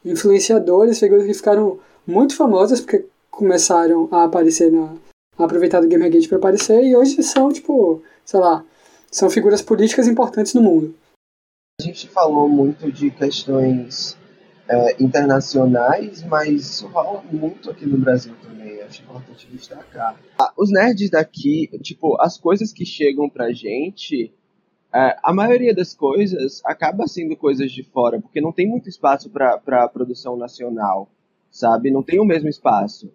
influenciadores, 0.05 0.99
figuras 0.99 1.26
que 1.26 1.34
ficaram 1.34 1.78
muito 2.07 2.34
famosas 2.34 2.80
porque 2.80 3.05
começaram 3.30 4.09
a 4.11 4.24
aparecer 4.24 4.72
na. 4.72 4.95
a 5.39 5.45
aproveitar 5.45 5.80
do 5.80 5.89
Gamergate 5.89 6.28
para 6.28 6.39
aparecer 6.39 6.82
e 6.84 6.97
hoje 6.97 7.22
são, 7.22 7.53
tipo, 7.53 8.03
sei 8.24 8.41
lá, 8.41 8.64
são 9.11 9.30
figuras 9.30 9.62
políticas 9.62 10.07
importantes 10.07 10.54
no 10.54 10.62
mundo. 10.62 10.94
A 11.80 11.82
gente 11.82 12.09
falou 12.09 12.48
muito 12.48 12.90
de 12.90 13.11
questões 13.11 14.16
é, 14.68 15.02
internacionais, 15.02 16.22
mas 16.22 16.80
rola 16.80 17.22
muito 17.30 17.70
aqui 17.70 17.86
no 17.86 17.98
Brasil 17.98 18.34
também, 18.42 18.80
acho 18.82 19.02
importante 19.02 19.46
destacar. 19.50 20.18
Ah, 20.38 20.52
os 20.57 20.70
nerds 20.70 21.11
daqui, 21.11 21.68
tipo, 21.82 22.20
as 22.20 22.38
coisas 22.38 22.72
que 22.72 22.84
chegam 22.84 23.28
pra 23.28 23.52
gente, 23.52 24.32
é, 24.94 25.16
a 25.22 25.32
maioria 25.32 25.74
das 25.74 25.94
coisas 25.94 26.62
acaba 26.64 27.07
sendo 27.07 27.36
coisas 27.36 27.70
de 27.70 27.82
fora, 27.82 28.20
porque 28.20 28.40
não 28.40 28.52
tem 28.52 28.66
muito 28.66 28.88
espaço 28.88 29.30
para 29.30 29.88
produção 29.88 30.36
nacional, 30.36 31.11
sabe? 31.50 31.90
Não 31.90 32.02
tem 32.02 32.18
o 32.18 32.24
mesmo 32.24 32.48
espaço. 32.48 33.12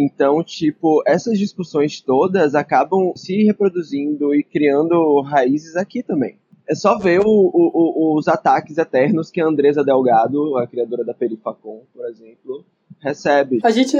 Então, 0.00 0.42
tipo, 0.42 1.02
essas 1.06 1.38
discussões 1.38 2.00
todas 2.00 2.54
acabam 2.54 3.12
se 3.14 3.44
reproduzindo 3.44 4.34
e 4.34 4.42
criando 4.42 5.20
raízes 5.20 5.76
aqui 5.76 6.02
também. 6.02 6.38
É 6.66 6.74
só 6.74 6.98
ver 6.98 7.20
o, 7.20 7.26
o, 7.26 8.16
os 8.16 8.26
ataques 8.28 8.78
eternos 8.78 9.30
que 9.30 9.42
a 9.42 9.46
Andresa 9.46 9.84
Delgado, 9.84 10.56
a 10.56 10.66
criadora 10.66 11.04
da 11.04 11.12
Perifacom, 11.12 11.82
por 11.92 12.08
exemplo, 12.08 12.64
recebe. 12.98 13.58
A 13.62 13.70
gente, 13.70 13.94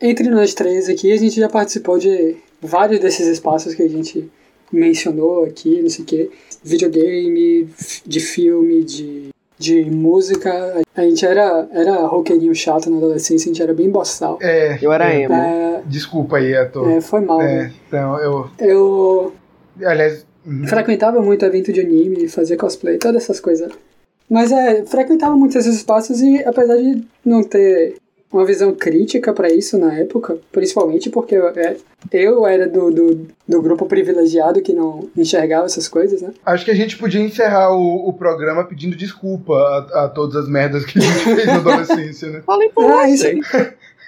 entre 0.00 0.28
nós 0.30 0.52
três 0.52 0.88
aqui, 0.88 1.12
a 1.12 1.16
gente 1.16 1.38
já 1.38 1.48
participou 1.48 1.96
de 1.96 2.36
vários 2.60 2.98
desses 2.98 3.28
espaços 3.28 3.72
que 3.72 3.82
a 3.82 3.88
gente 3.88 4.28
mencionou 4.72 5.44
aqui, 5.44 5.80
não 5.80 5.90
sei 5.90 6.04
o 6.04 6.08
quê. 6.08 6.30
Videogame, 6.64 7.68
de 8.04 8.18
filme, 8.18 8.82
de, 8.82 9.28
de 9.58 9.84
música. 9.90 10.82
A 10.94 11.02
gente 11.02 11.24
era, 11.24 11.66
era 11.72 12.06
roqueirinho 12.06 12.54
chato 12.54 12.90
na 12.90 12.98
adolescência, 12.98 13.50
a 13.50 13.52
gente 13.52 13.62
era 13.62 13.72
bem 13.74 13.90
boçal. 13.90 14.38
É. 14.40 14.78
Eu 14.80 14.92
era 14.92 15.14
emo. 15.14 15.34
É, 15.34 15.82
Desculpa 15.86 16.36
aí, 16.38 16.54
ator. 16.56 16.90
é, 16.90 17.00
foi 17.00 17.20
mal, 17.20 17.40
É, 17.40 17.62
né? 17.64 17.72
então 17.88 18.18
eu. 18.18 18.48
Eu 18.58 19.32
Aliás. 19.84 20.26
uhum. 20.46 20.66
frequentava 20.66 21.20
muito 21.20 21.44
evento 21.44 21.72
de 21.72 21.80
anime, 21.80 22.28
fazia 22.28 22.56
cosplay, 22.56 22.98
todas 22.98 23.22
essas 23.22 23.40
coisas. 23.40 23.70
Mas 24.28 24.50
é, 24.50 24.84
frequentava 24.84 25.36
muito 25.36 25.56
esses 25.56 25.76
espaços 25.76 26.20
e 26.20 26.42
apesar 26.44 26.76
de 26.76 27.04
não 27.24 27.42
ter 27.44 27.96
uma 28.32 28.44
visão 28.44 28.72
crítica 28.74 29.32
pra 29.32 29.48
isso 29.48 29.78
na 29.78 29.94
época, 29.94 30.38
principalmente 30.52 31.08
porque 31.10 31.34
eu, 31.34 31.48
é, 31.48 31.76
eu 32.12 32.46
era 32.46 32.68
do, 32.68 32.90
do, 32.90 33.26
do 33.48 33.62
grupo 33.62 33.86
privilegiado 33.86 34.60
que 34.60 34.72
não 34.72 35.08
enxergava 35.16 35.66
essas 35.66 35.88
coisas, 35.88 36.20
né? 36.22 36.30
Acho 36.44 36.64
que 36.64 36.70
a 36.70 36.74
gente 36.74 36.98
podia 36.98 37.20
encerrar 37.20 37.72
o, 37.72 38.08
o 38.08 38.12
programa 38.12 38.64
pedindo 38.64 38.96
desculpa 38.96 39.54
a, 39.54 40.04
a 40.04 40.08
todas 40.08 40.36
as 40.36 40.48
merdas 40.48 40.84
que 40.84 40.98
a 40.98 41.02
gente 41.02 41.24
fez 41.36 41.46
na 41.46 41.56
adolescência, 41.56 42.28
né? 42.30 42.42
Falem 42.46 42.70
por 42.70 42.84
Ah, 42.90 43.08
isso-. 43.08 43.26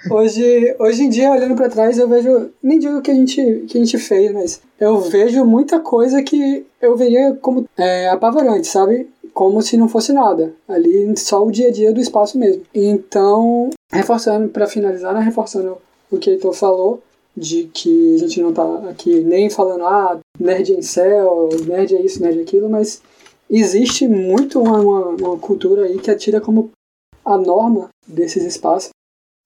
Hoje, 0.09 0.75
hoje 0.79 1.03
em 1.03 1.09
dia, 1.09 1.29
olhando 1.31 1.55
pra 1.55 1.67
trás, 1.67 1.97
eu 1.97 2.07
vejo. 2.07 2.51
Nem 2.63 2.79
digo 2.79 3.01
que 3.01 3.11
a 3.11 3.13
gente, 3.13 3.65
que 3.67 3.77
a 3.77 3.81
gente 3.81 3.97
fez, 3.97 4.31
mas 4.31 4.61
eu 4.79 5.01
vejo 5.01 5.43
muita 5.43 5.79
coisa 5.81 6.23
que 6.23 6.65
eu 6.81 6.95
veria 6.95 7.37
como 7.41 7.67
é, 7.77 8.07
apavorante, 8.07 8.65
sabe? 8.67 9.09
Como 9.39 9.61
se 9.61 9.77
não 9.77 9.87
fosse 9.87 10.11
nada. 10.11 10.53
Ali 10.67 11.17
só 11.17 11.41
o 11.41 11.49
dia 11.49 11.69
a 11.69 11.71
dia 11.71 11.93
do 11.93 12.01
espaço 12.01 12.37
mesmo. 12.37 12.61
Então, 12.75 13.69
reforçando, 13.89 14.49
pra 14.49 14.67
finalizar, 14.67 15.13
né? 15.13 15.21
Reforçando 15.21 15.77
o 16.11 16.17
que 16.17 16.29
o 16.29 16.33
Heitor 16.33 16.51
falou, 16.51 17.01
de 17.37 17.63
que 17.73 18.15
a 18.15 18.17
gente 18.17 18.41
não 18.41 18.51
tá 18.51 18.89
aqui 18.89 19.21
nem 19.21 19.49
falando, 19.49 19.85
ah, 19.85 20.19
nerd 20.37 20.73
em 20.73 20.81
céu, 20.81 21.47
nerd 21.65 21.95
é 21.95 22.01
isso, 22.01 22.21
nerd 22.21 22.37
é 22.37 22.41
aquilo, 22.41 22.69
mas 22.69 23.01
existe 23.49 24.09
muito 24.09 24.59
uma, 24.59 24.77
uma, 24.81 25.05
uma 25.11 25.37
cultura 25.37 25.85
aí 25.85 25.97
que 25.99 26.13
tida 26.15 26.41
como 26.41 26.71
a 27.23 27.37
norma 27.37 27.87
desses 28.05 28.43
espaços 28.43 28.89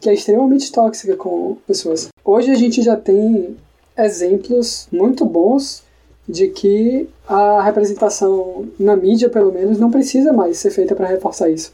que 0.01 0.09
é 0.09 0.13
extremamente 0.15 0.71
tóxica 0.71 1.15
com 1.15 1.55
pessoas. 1.67 2.07
Hoje 2.25 2.49
a 2.49 2.55
gente 2.55 2.81
já 2.81 2.97
tem 2.97 3.55
exemplos 3.95 4.87
muito 4.91 5.23
bons 5.23 5.83
de 6.28 6.47
que 6.49 7.07
a 7.28 7.61
representação 7.63 8.65
na 8.80 8.95
mídia, 8.95 9.30
pelo 9.30 9.51
menos, 9.51 9.80
não 9.80 9.91
precisa 9.91 10.32
mais 10.34 10.57
ser 10.57 10.71
feita 10.71 10.95
para 10.95 11.07
reforçar 11.07 11.49
isso. 11.49 11.74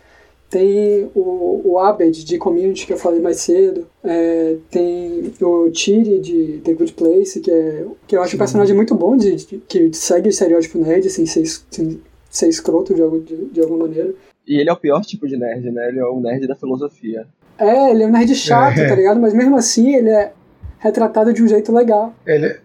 Tem 0.49 1.07
o, 1.13 1.61
o 1.63 1.77
Abed 1.79 2.25
de 2.25 2.37
Community, 2.39 2.87
que 2.87 2.93
eu 2.93 2.97
falei 2.97 3.19
mais 3.19 3.37
cedo. 3.37 3.85
é, 4.03 4.55
tem 4.71 5.31
o 5.39 5.69
Tiri 5.69 6.17
de 6.19 6.59
The 6.63 6.73
Good 6.73 6.93
Place, 6.93 7.39
que, 7.39 7.51
é, 7.51 7.85
que 8.07 8.17
eu 8.17 8.23
acho 8.23 8.35
um 8.35 8.39
personagem 8.39 8.75
muito 8.75 8.95
bom, 8.95 9.15
de, 9.15 9.35
de- 9.35 9.57
que 9.67 9.93
segue 9.93 10.27
o 10.27 10.31
estereótipo 10.31 10.79
nerd, 10.79 11.07
sem 11.11 11.27
ser, 11.27 11.45
sem 11.69 12.01
ser 12.31 12.47
escroto 12.49 12.95
de, 12.95 13.19
de, 13.19 13.45
de 13.45 13.61
alguma 13.61 13.85
maneira. 13.85 14.11
E 14.47 14.59
ele 14.59 14.69
é 14.71 14.73
o 14.73 14.77
pior 14.77 15.01
tipo 15.05 15.27
de 15.27 15.37
nerd, 15.37 15.69
né? 15.69 15.89
Ele 15.89 15.99
é 15.99 16.05
o 16.05 16.19
nerd 16.19 16.47
da 16.47 16.55
filosofia. 16.55 17.27
É, 17.59 17.91
ele 17.91 18.01
é 18.01 18.07
um 18.07 18.11
nerd 18.11 18.33
chato, 18.33 18.79
É. 18.79 18.87
tá 18.89 18.95
ligado? 18.95 19.19
Mas 19.19 19.35
mesmo 19.35 19.55
assim 19.55 19.93
ele 19.95 20.09
é 20.09 20.31
retratado 20.79 21.31
de 21.31 21.43
um 21.43 21.47
jeito 21.47 21.71
legal. 21.71 22.11
Ele 22.25 22.55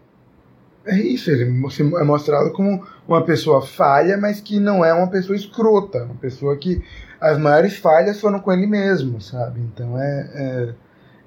é- 0.87 0.99
isso, 1.01 1.31
ele 1.31 1.45
é 1.45 2.05
mostrado 2.05 2.53
como 2.53 2.85
uma 3.07 3.25
pessoa 3.25 3.61
falha, 3.65 4.17
mas 4.17 4.41
que 4.41 4.59
não 4.61 4.85
é 4.85 4.93
uma 4.93 5.09
pessoa 5.09 5.37
escrota, 5.37 6.05
uma 6.05 6.15
pessoa 6.17 6.57
que 6.57 6.83
as 7.21 7.39
maiores 7.39 7.77
falhas 7.77 8.21
foram 8.21 8.39
com 8.41 8.53
ele 8.53 8.67
mesmo, 8.67 9.21
sabe? 9.21 9.61
Então 9.61 9.99
é, 9.99 10.31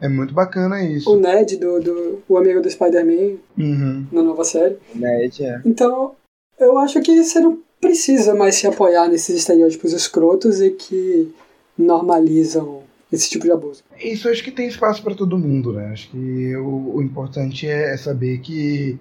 é, 0.02 0.06
é 0.06 0.10
muito 0.10 0.34
bacana 0.34 0.76
O 0.78 0.80
isso. 0.86 1.16
Ned, 1.20 1.58
do, 1.58 1.80
do, 1.82 2.24
o 2.28 2.38
amigo 2.38 2.62
do 2.62 2.70
Spider-Man, 2.70 3.38
Uhum. 3.58 4.06
na 4.12 4.22
nova 4.22 4.44
série. 4.44 4.78
Nerd 4.94 5.44
é. 5.44 5.62
Então, 5.66 6.14
eu 6.60 6.78
acho 6.78 7.02
que 7.02 7.24
você 7.24 7.40
não 7.40 7.60
precisa 7.82 8.34
mais 8.36 8.56
se 8.56 8.68
apoiar 8.68 9.08
nesses 9.08 9.36
estereótipos 9.38 9.94
escrotos 9.94 10.62
e 10.62 10.72
que 10.72 11.32
normalizam 11.78 12.82
esse 13.12 13.30
tipo 13.30 13.46
de 13.46 13.52
abuso. 13.52 13.84
Isso 14.04 14.28
eu 14.28 14.32
acho 14.32 14.44
que 14.44 14.52
tem 14.52 14.68
espaço 14.68 15.02
para 15.02 15.16
todo 15.16 15.38
mundo, 15.38 15.74
né? 15.74 15.92
Acho 15.94 16.10
que 16.10 16.56
o, 16.58 16.96
o 16.96 17.02
importante 17.02 17.68
é, 17.68 17.94
é 17.94 17.98
saber 17.98 18.40
que 18.40 19.00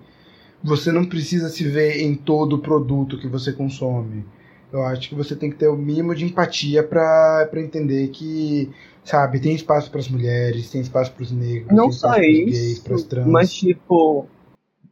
você 0.66 0.90
não 0.90 1.04
precisa 1.04 1.48
se 1.48 1.64
ver 1.64 2.02
em 2.02 2.14
todo 2.14 2.58
produto 2.58 3.18
que 3.18 3.28
você 3.28 3.52
consome. 3.52 4.24
Eu 4.72 4.82
acho 4.82 5.08
que 5.08 5.14
você 5.14 5.36
tem 5.36 5.48
que 5.48 5.56
ter 5.56 5.68
o 5.68 5.76
mínimo 5.76 6.14
de 6.14 6.24
empatia 6.24 6.82
para 6.82 7.48
entender 7.54 8.08
que, 8.08 8.70
sabe, 9.04 9.40
tem 9.40 9.54
espaço 9.54 9.90
para 9.90 10.00
as 10.00 10.08
mulheres, 10.08 10.70
tem 10.70 10.80
espaço 10.80 11.12
para 11.12 11.22
os 11.22 11.30
negros, 11.30 11.74
Não 11.74 11.84
tem 11.84 11.92
só 11.92 12.08
espaço 12.08 12.20
pros 12.20 12.44
gays, 12.44 12.72
isso, 12.72 12.82
para 12.84 12.94
as 12.96 13.02
trans. 13.04 13.26
mas 13.26 13.54
tipo, 13.54 14.26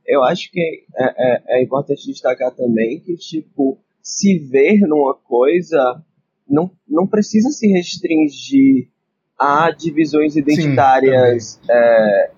eu 0.07 0.23
acho 0.23 0.51
que 0.53 0.85
é, 0.97 1.05
é, 1.05 1.43
é 1.59 1.63
importante 1.63 2.07
destacar 2.07 2.53
também 2.53 3.01
que, 3.01 3.17
tipo, 3.17 3.79
se 4.01 4.39
ver 4.39 4.79
numa 4.81 5.15
coisa 5.15 6.03
não, 6.49 6.71
não 6.87 7.07
precisa 7.07 7.51
se 7.51 7.67
restringir 7.67 8.89
a 9.39 9.71
divisões 9.73 10.37
identitárias 10.37 11.59
é, 11.69 12.31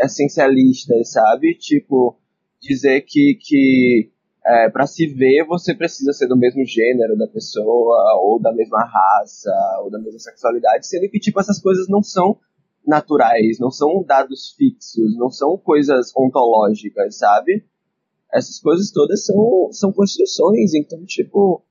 essencialistas, 0.00 1.12
sabe? 1.12 1.54
Tipo, 1.54 2.16
dizer 2.62 3.02
que, 3.02 3.36
que 3.40 4.10
é, 4.44 4.70
para 4.70 4.86
se 4.86 5.06
ver 5.06 5.44
você 5.44 5.74
precisa 5.74 6.12
ser 6.12 6.26
do 6.26 6.36
mesmo 6.36 6.64
gênero 6.64 7.16
da 7.16 7.26
pessoa, 7.26 8.20
ou 8.22 8.40
da 8.40 8.52
mesma 8.52 8.84
raça, 8.84 9.50
ou 9.82 9.90
da 9.90 9.98
mesma 9.98 10.18
sexualidade, 10.18 10.86
sendo 10.86 11.08
que, 11.10 11.18
tipo, 11.18 11.40
essas 11.40 11.60
coisas 11.60 11.88
não 11.88 12.02
são 12.02 12.38
naturais, 12.86 13.58
não 13.60 13.70
são 13.70 14.02
dados 14.04 14.54
fixos, 14.56 15.16
não 15.16 15.30
são 15.30 15.56
coisas 15.56 16.12
ontológicas, 16.16 17.18
sabe? 17.18 17.64
Essas 18.32 18.58
coisas 18.58 18.90
todas 18.90 19.24
são, 19.26 19.68
são 19.72 19.92
construções, 19.92 20.74
então, 20.74 21.04
tipo. 21.04 21.62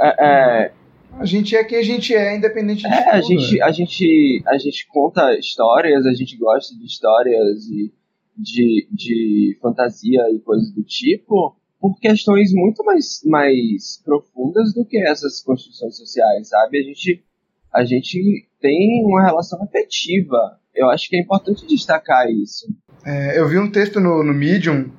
É, 0.00 0.66
é, 0.66 0.72
A 1.12 1.24
gente 1.24 1.54
é 1.54 1.62
quem 1.64 1.78
a 1.78 1.82
gente 1.82 2.14
é, 2.14 2.36
independente 2.36 2.80
de 2.80 2.86
é, 2.86 3.10
a, 3.10 3.20
tudo, 3.20 3.26
gente, 3.26 3.58
né? 3.58 3.64
a, 3.64 3.70
gente, 3.70 4.42
a 4.46 4.58
gente 4.58 4.86
conta 4.88 5.38
histórias, 5.38 6.06
a 6.06 6.14
gente 6.14 6.36
gosta 6.36 6.74
de 6.76 6.84
histórias 6.86 7.66
e 7.66 7.92
de, 8.38 8.88
de 8.92 9.58
fantasia 9.60 10.20
e 10.32 10.38
coisas 10.40 10.72
do 10.72 10.82
tipo 10.82 11.56
por 11.80 11.98
questões 12.00 12.52
muito 12.52 12.84
mais, 12.84 13.20
mais 13.24 14.02
profundas 14.04 14.74
do 14.74 14.84
que 14.84 14.98
essas 15.06 15.40
construções 15.42 15.96
sociais, 15.96 16.48
sabe? 16.48 16.78
A 16.78 16.82
gente, 16.82 17.24
a 17.72 17.84
gente 17.84 18.48
tem 18.60 19.04
uma 19.04 19.24
relação 19.24 19.62
afetiva. 19.62 20.58
Eu 20.74 20.88
acho 20.90 21.08
que 21.08 21.16
é 21.16 21.20
importante 21.20 21.66
destacar 21.66 22.28
isso. 22.30 22.66
É, 23.04 23.38
eu 23.38 23.48
vi 23.48 23.58
um 23.58 23.70
texto 23.70 24.00
no, 24.00 24.24
no 24.24 24.34
Medium 24.34 24.90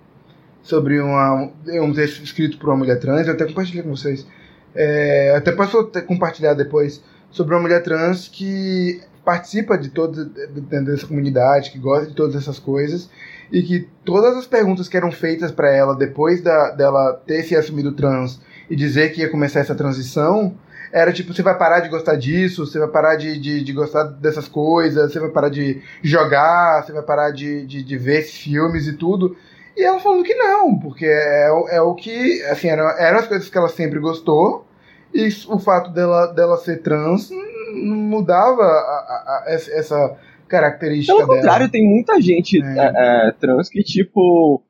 sobre 0.64 1.02
uma, 1.02 1.52
um 1.68 1.94
texto 1.94 2.24
escrito 2.24 2.58
por 2.58 2.70
uma 2.70 2.78
mulher 2.78 3.00
trans, 3.00 3.28
eu 3.28 3.34
até 3.34 3.46
compartilhei 3.46 3.84
com 3.84 3.90
vocês. 3.90 4.26
É, 4.74 5.34
até 5.36 5.52
posso 5.52 5.92
compartilhar 6.08 6.54
depois 6.54 7.04
sobre 7.32 7.56
uma 7.56 7.62
mulher 7.62 7.84
trans 7.84 8.28
que 8.28 9.02
participa 9.30 9.78
de 9.78 9.90
toda 9.90 10.26
de- 10.26 10.82
dessa 10.82 11.06
comunidade, 11.06 11.70
que 11.70 11.78
gosta 11.78 12.08
de 12.08 12.16
todas 12.16 12.36
essas 12.36 12.58
coisas 12.58 13.08
e 13.52 13.62
que 13.62 13.88
todas 14.04 14.36
as 14.36 14.48
perguntas 14.48 14.90
que 14.90 14.98
eram 14.98 15.12
feitas 15.12 15.52
para 15.52 15.72
ela 15.72 15.96
depois 15.96 16.42
da, 16.42 16.72
dela 16.72 17.14
ter 17.28 17.44
se 17.44 17.56
assumido 17.56 17.92
trans 17.92 18.42
e 18.68 18.76
dizer 18.76 19.12
que 19.14 19.22
ia 19.22 19.30
começar 19.30 19.60
essa 19.60 19.76
transição 19.76 20.56
era 20.92 21.14
tipo, 21.14 21.32
você 21.32 21.44
vai 21.44 21.56
parar 21.56 21.82
de 21.82 21.90
gostar 21.90 22.16
disso, 22.16 22.66
você 22.66 22.80
vai 22.80 22.88
parar 22.88 23.16
de, 23.18 23.40
de, 23.40 23.64
de 23.64 23.72
gostar 23.72 24.02
dessas 24.06 24.48
coisas, 24.48 25.12
você 25.14 25.20
vai 25.20 25.30
parar 25.30 25.50
de 25.50 25.80
jogar, 26.02 26.84
você 26.84 26.92
vai 26.92 27.04
parar 27.04 27.30
de, 27.30 27.64
de, 27.68 27.84
de 27.84 27.98
ver 27.98 28.22
esses 28.22 28.36
filmes 28.36 28.88
e 28.88 28.94
tudo. 28.94 29.38
E 29.78 29.84
ela 29.84 30.00
falando 30.00 30.24
que 30.24 30.34
não, 30.34 30.80
porque 30.80 31.06
é, 31.06 31.52
o- 31.52 31.68
é 31.70 31.80
o 31.80 31.94
que, 31.94 32.42
assim, 32.46 32.70
eram, 32.70 32.90
eram 32.98 33.20
as 33.20 33.28
coisas 33.28 33.48
que 33.48 33.56
ela 33.60 33.70
sempre 33.70 34.00
gostou, 34.00 34.66
e 35.14 35.30
o 35.48 35.60
fato 35.60 35.92
dela, 35.92 36.26
dela 36.34 36.58
ser 36.58 36.82
trans 36.82 37.30
não 37.74 37.96
mudava 37.98 38.62
a- 38.62 38.66
a- 38.66 39.44
a- 39.48 39.54
essa- 39.54 39.72
essa 39.72 40.18
característica 40.48 41.14
Pelo 41.16 41.28
dela. 41.28 41.40
contrário, 41.42 41.70
tem 41.72 41.84
muita 41.88 42.20
gente 42.22 42.62
É. 42.62 42.66
é, 42.66 43.28
é, 43.28 43.32
trans 43.34 43.70
que, 43.70 43.84
tipo. 43.84 44.64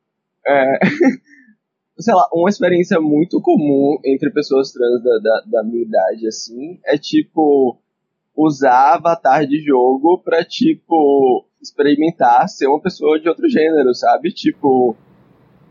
é, 0.46 0.78
sei 1.98 2.14
lá, 2.14 2.26
uma 2.32 2.48
experiência 2.48 3.00
muito 3.00 3.40
comum 3.42 3.98
entre 4.04 4.30
pessoas 4.30 4.72
trans 4.72 5.02
da, 5.02 5.18
da, 5.22 5.42
da 5.46 5.64
minha 5.64 5.82
idade, 5.82 6.26
assim, 6.26 6.78
é 6.86 6.96
tipo. 6.98 7.78
Usar 8.36 8.94
avatar 8.94 9.46
de 9.46 9.58
jogo 9.60 10.18
pra, 10.24 10.44
tipo. 10.44 11.44
Experimentar 11.60 12.48
ser 12.48 12.68
uma 12.68 12.80
pessoa 12.80 13.20
de 13.20 13.28
outro 13.28 13.48
gênero, 13.50 13.94
sabe? 13.94 14.32
Tipo. 14.32 14.96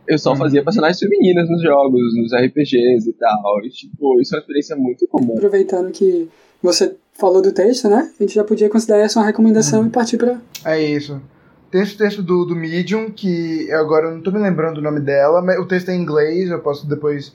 Eu 0.07 0.17
só 0.17 0.31
Uhum. 0.31 0.37
fazia 0.37 0.63
personagens 0.63 0.99
femininas 0.99 1.49
nos 1.49 1.61
jogos, 1.61 2.01
nos 2.15 2.33
RPGs 2.33 3.09
e 3.09 3.13
tal. 3.13 3.63
E, 3.63 3.69
tipo, 3.69 4.19
isso 4.19 4.33
é 4.33 4.37
uma 4.37 4.41
experiência 4.41 4.75
muito 4.75 5.07
comum. 5.07 5.35
Aproveitando 5.37 5.91
que 5.91 6.27
você 6.61 6.95
falou 7.13 7.41
do 7.41 7.51
texto, 7.51 7.87
né? 7.89 8.11
A 8.19 8.23
gente 8.23 8.33
já 8.35 8.43
podia 8.43 8.69
considerar 8.69 8.99
essa 8.99 9.19
uma 9.19 9.25
recomendação 9.25 9.85
e 9.85 9.89
partir 9.89 10.17
pra. 10.17 10.39
É 10.65 10.81
isso. 10.81 11.21
Tem 11.69 11.81
esse 11.81 11.95
texto 11.95 12.23
do, 12.23 12.45
do 12.45 12.55
Medium, 12.55 13.11
que 13.11 13.67
eu 13.69 13.79
agora 13.79 14.09
não 14.09 14.21
tô 14.21 14.31
me 14.31 14.39
lembrando 14.39 14.75
do 14.75 14.81
nome 14.81 14.99
dela, 14.99 15.39
mas 15.41 15.59
o 15.59 15.65
texto 15.67 15.89
é 15.89 15.95
em 15.95 16.01
inglês, 16.01 16.49
eu 16.49 16.59
posso 16.59 16.87
depois. 16.87 17.31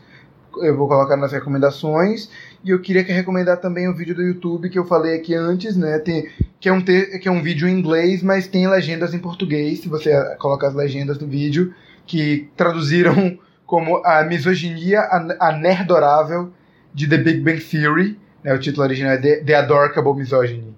Eu 0.59 0.77
vou 0.77 0.89
colocar 0.89 1.17
nas 1.17 1.33
recomendações. 1.33 2.29
E 2.65 2.71
eu 2.71 2.81
queria 2.81 3.05
que 3.05 3.13
recomendar 3.13 3.61
também 3.61 3.89
o 3.89 3.95
vídeo 3.95 4.15
do 4.15 4.23
YouTube 4.23 4.71
que 4.71 4.79
eu 4.79 4.85
falei 4.85 5.15
aqui 5.17 5.35
antes, 5.35 5.77
né? 5.77 5.99
Tem, 5.99 6.27
que, 6.59 6.69
é 6.69 6.73
um 6.73 6.83
te, 6.83 7.19
que 7.19 7.29
é 7.29 7.31
um 7.31 7.43
vídeo 7.43 7.69
em 7.69 7.79
inglês, 7.79 8.23
mas 8.23 8.47
tem 8.49 8.67
legendas 8.69 9.13
em 9.15 9.19
português, 9.19 9.81
se 9.81 9.89
você 9.89 10.11
colocar 10.39 10.69
as 10.69 10.75
legendas 10.75 11.19
do 11.19 11.27
vídeo, 11.27 11.75
que 12.07 12.49
traduziram 12.57 13.39
como 13.67 14.05
a 14.05 14.23
misoginia 14.25 15.01
anerdorável 15.41 16.53
de 16.93 17.09
The 17.09 17.17
Big 17.19 17.41
Bang 17.41 17.61
Theory, 17.61 18.19
né, 18.43 18.55
o 18.55 18.59
título 18.59 18.85
original 18.85 19.13
é 19.13 19.19
The, 19.19 19.37
The 19.37 19.55
Adorkable 19.55 20.15
Misogyny. 20.15 20.75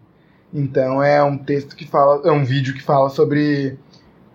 Então 0.54 1.02
é 1.02 1.22
um 1.22 1.36
texto 1.36 1.76
que 1.76 1.86
fala, 1.86 2.22
é 2.26 2.32
um 2.32 2.44
vídeo 2.44 2.72
que 2.72 2.82
fala 2.82 3.10
sobre 3.10 3.76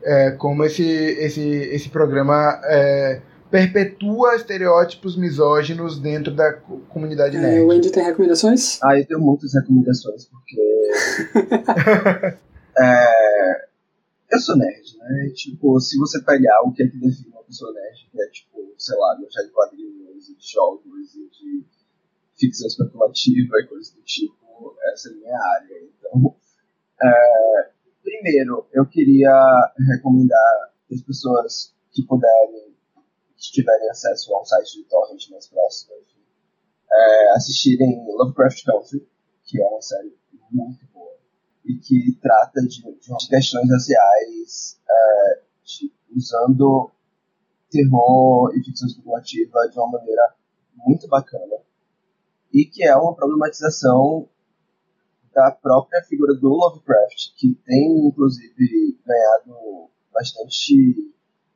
é, 0.03 0.31
como 0.31 0.63
esse, 0.63 0.83
esse, 0.83 1.41
esse 1.41 1.89
programa 1.89 2.59
é, 2.65 3.21
perpetua 3.49 4.35
estereótipos 4.35 5.17
misóginos 5.17 5.99
dentro 5.99 6.33
da 6.33 6.53
comunidade 6.89 7.37
é, 7.37 7.39
nerd. 7.39 7.61
O 7.61 7.71
Andy 7.71 7.91
tem 7.91 8.03
recomendações? 8.03 8.79
Ah, 8.83 8.97
eu 8.97 9.05
tenho 9.05 9.19
muitas 9.19 9.53
recomendações, 9.53 10.25
porque. 10.25 10.61
é, 12.77 13.65
eu 14.32 14.39
sou 14.39 14.57
nerd, 14.57 14.97
né? 14.97 15.29
Tipo, 15.36 15.79
se 15.79 15.97
você 15.97 16.23
pegar 16.23 16.61
o 16.63 16.71
que 16.71 16.84
é 16.84 16.88
que 16.88 16.97
define 16.97 17.32
uma 17.32 17.43
pessoa 17.43 17.73
nerd, 17.73 18.09
que 18.09 18.21
é 18.21 18.27
tipo, 18.29 18.73
sei 18.77 18.97
lá, 18.97 19.15
gostar 19.15 19.43
de 19.43 19.49
quadrinhos 19.49 20.29
e 20.29 20.36
de 20.36 20.47
jogos 20.47 21.15
e 21.15 21.29
de 21.29 21.65
ficção 22.39 22.67
especulativa 22.67 23.57
e 23.59 23.67
coisas 23.67 23.91
do 23.93 24.01
tipo, 24.03 24.75
essa 24.93 25.09
é 25.09 25.11
a 25.11 25.15
minha 25.15 25.38
área. 25.38 25.84
Então, 25.84 26.36
é, 27.03 27.71
primeiro, 28.01 28.67
eu 28.71 28.86
queria 28.86 29.36
recomendar 29.95 30.73
que 30.88 30.95
as 30.95 31.01
pessoas 31.01 31.75
que 31.91 32.03
puderem, 32.05 32.73
que 33.36 33.51
tiverem 33.51 33.89
acesso 33.89 34.34
a 34.34 34.41
um 34.41 34.45
site 34.45 34.77
de 34.77 34.84
torrent 34.86 35.29
mais 35.29 35.47
próximo, 35.47 35.95
é, 36.89 37.32
assistirem 37.32 38.05
Lovecraft 38.07 38.63
Country, 38.63 39.07
que 39.43 39.61
é 39.61 39.67
uma 39.67 39.82
série 39.82 40.15
muito 40.51 40.86
boa 40.93 41.11
e 41.66 41.76
que 41.76 42.18
trata 42.22 42.62
de, 42.62 42.82
de 42.82 43.28
questões 43.30 43.70
raciais 43.70 44.80
é, 44.89 45.41
de, 45.64 45.93
usando 46.16 46.91
terror 47.70 48.51
e 48.55 48.64
ficção 48.64 48.88
especulativa 48.88 49.68
de 49.70 49.78
uma 49.78 49.91
maneira 49.91 50.36
muito 50.76 51.07
bacana 51.07 51.57
e 52.53 52.66
que 52.66 52.84
é 52.84 52.95
uma 52.95 53.16
problematização 53.16 54.28
da 55.34 55.51
própria 55.51 56.03
figura 56.03 56.34
do 56.36 56.49
Lovecraft, 56.49 57.34
que 57.38 57.55
tem 57.66 58.07
inclusive 58.07 58.99
ganhado 59.05 59.89
bastante 60.12 61.14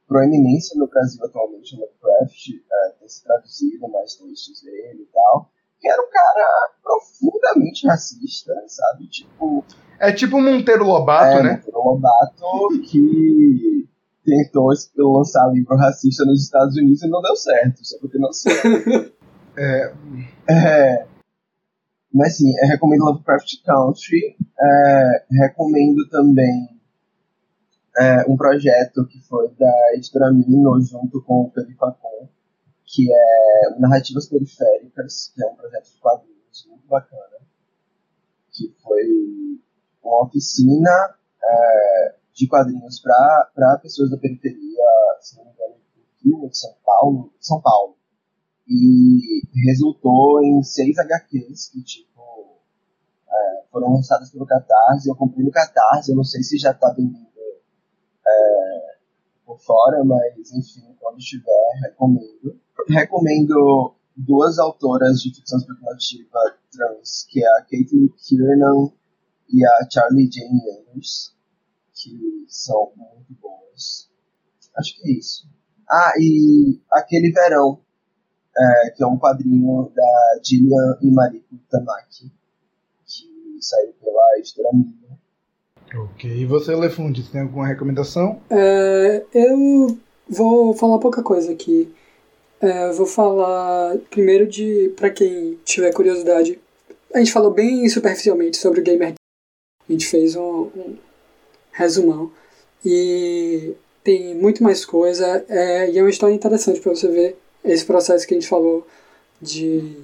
proeminência 0.07 0.79
no 0.79 0.87
Brasil 0.87 1.23
atualmente. 1.25 1.75
O 1.75 1.79
Lovecraft 1.79 2.49
é, 2.71 2.89
tem 2.99 3.09
se 3.09 3.23
traduzido 3.23 3.89
mais 3.89 4.15
textos 4.15 4.61
dele 4.61 5.03
e 5.03 5.13
tal. 5.13 5.51
Que 5.79 5.89
era 5.89 6.01
um 6.01 6.09
cara 6.09 6.73
profundamente 6.81 7.87
racista, 7.87 8.53
sabe? 8.67 9.07
Tipo. 9.07 9.63
É 9.99 10.11
tipo 10.11 10.41
Monteiro 10.41 10.83
Lobato, 10.83 11.37
é, 11.37 11.43
né? 11.43 11.55
Monteiro 11.55 11.83
Lobato 11.83 12.81
que 12.89 13.87
tentou 14.25 14.71
lançar 14.97 15.47
livro 15.51 15.75
racista 15.75 16.25
nos 16.25 16.43
Estados 16.43 16.75
Unidos 16.75 17.03
e 17.03 17.07
não 17.07 17.21
deu 17.21 17.35
certo, 17.35 17.85
só 17.85 17.97
porque 17.99 18.17
não 18.17 18.33
sei. 18.33 18.53
é. 19.57 19.93
é. 20.49 21.07
Mas 22.13 22.37
sim, 22.37 22.49
eu 22.63 22.67
recomendo 22.69 23.03
Lovecraft 23.05 23.61
Country. 23.65 24.37
É, 24.57 25.25
recomendo 25.31 26.07
também 26.09 26.75
é, 27.97 28.25
um 28.29 28.35
projeto 28.35 29.05
que 29.07 29.19
foi 29.21 29.49
da 29.57 29.93
editora 29.93 30.31
Mino 30.31 30.79
junto 30.81 31.21
com 31.23 31.41
o 31.41 31.51
Pedro 31.51 31.75
Facon, 31.77 32.29
que 32.85 33.11
é 33.11 33.79
Narrativas 33.79 34.27
Periféricas, 34.27 35.31
que 35.33 35.43
é 35.43 35.47
um 35.47 35.55
projeto 35.55 35.91
de 35.91 35.99
quadrinhos 35.99 36.67
muito 36.67 36.87
bacana, 36.87 37.37
que 38.51 38.73
foi 38.81 39.59
uma 40.03 40.25
oficina 40.25 41.15
é, 41.43 42.15
de 42.33 42.47
quadrinhos 42.47 42.99
para 42.99 43.79
pessoas 43.81 44.11
da 44.11 44.17
periferia, 44.17 44.85
se 45.19 45.37
não 45.37 45.45
me 45.45 45.51
engano, 45.51 45.75
do 46.23 46.39
Rio, 46.41 46.49
de 46.49 46.57
São 46.57 46.73
Paulo, 46.83 47.33
São 47.39 47.61
Paulo 47.61 47.95
e 48.67 49.43
resultou 49.67 50.43
em 50.43 50.63
seis 50.63 50.97
HQs 50.97 51.69
que, 51.69 51.83
tipo, 51.83 52.59
é, 53.29 53.63
foram 53.71 53.93
lançadas 53.93 54.31
pelo 54.31 54.45
Catarse. 54.45 55.09
Eu 55.09 55.15
comprei 55.15 55.45
no 55.45 55.51
Catarse, 55.51 56.11
eu 56.11 56.17
não 56.17 56.23
sei 56.23 56.41
se 56.41 56.57
já 56.57 56.71
está 56.71 56.89
vendendo 56.89 57.27
por 59.55 59.59
fora, 59.59 60.03
mas, 60.03 60.51
enfim, 60.51 60.95
quando 60.99 61.17
estiver, 61.17 61.79
recomendo. 61.83 62.59
Recomendo 62.89 63.95
duas 64.15 64.59
autoras 64.59 65.21
de 65.21 65.33
ficção 65.33 65.59
especulativa 65.59 66.57
trans, 66.71 67.25
que 67.29 67.43
é 67.43 67.47
a 67.47 67.61
Caitlin 67.63 68.09
Kiernan 68.17 68.91
e 69.49 69.65
a 69.65 69.89
Charlie 69.89 70.29
Jane 70.31 70.61
Anders, 70.71 71.33
que 71.93 72.45
são 72.47 72.91
muito 72.95 73.33
boas. 73.41 74.09
Acho 74.77 74.95
que 74.95 75.09
é 75.09 75.11
isso. 75.17 75.47
Ah, 75.89 76.13
e 76.19 76.81
aquele 76.91 77.31
verão 77.31 77.81
é, 78.57 78.89
que 78.91 79.03
é 79.03 79.07
um 79.07 79.17
quadrinho 79.17 79.91
da 79.93 80.41
Gillian 80.43 80.97
e 81.01 81.11
Mariko 81.11 81.57
Tamaki, 81.69 82.31
que 83.05 83.57
saiu 83.61 83.93
pela 83.93 84.37
editora 84.37 84.69
Minha. 84.73 85.19
Ok, 85.93 86.29
e 86.29 86.45
você, 86.45 86.75
Lefundes, 86.75 87.29
tem 87.29 87.41
alguma 87.41 87.67
recomendação? 87.67 88.41
É, 88.49 89.23
eu 89.33 89.97
vou 90.27 90.73
falar 90.73 90.97
pouca 90.99 91.21
coisa 91.21 91.51
aqui. 91.51 91.93
É, 92.59 92.91
vou 92.91 93.05
falar 93.05 93.97
primeiro 94.09 94.47
de, 94.47 94.91
para 94.95 95.09
quem 95.09 95.59
tiver 95.63 95.93
curiosidade, 95.93 96.59
a 97.13 97.19
gente 97.19 97.31
falou 97.31 97.51
bem 97.51 97.87
superficialmente 97.87 98.57
sobre 98.57 98.79
o 98.79 98.83
Gamer. 98.83 99.13
A 99.87 99.91
gente 99.91 100.05
fez 100.07 100.35
um, 100.35 100.69
um 100.75 100.97
resumão 101.71 102.31
e 102.83 103.73
tem 104.03 104.35
muito 104.35 104.63
mais 104.63 104.83
coisa 104.83 105.45
é, 105.47 105.89
e 105.89 105.97
é 105.97 106.01
uma 106.01 106.09
história 106.09 106.33
interessante 106.33 106.79
para 106.79 106.93
você 106.93 107.07
ver 107.07 107.37
esse 107.63 107.85
processo 107.85 108.27
que 108.27 108.33
a 108.33 108.37
gente 108.37 108.49
falou 108.49 108.85
de 109.41 109.95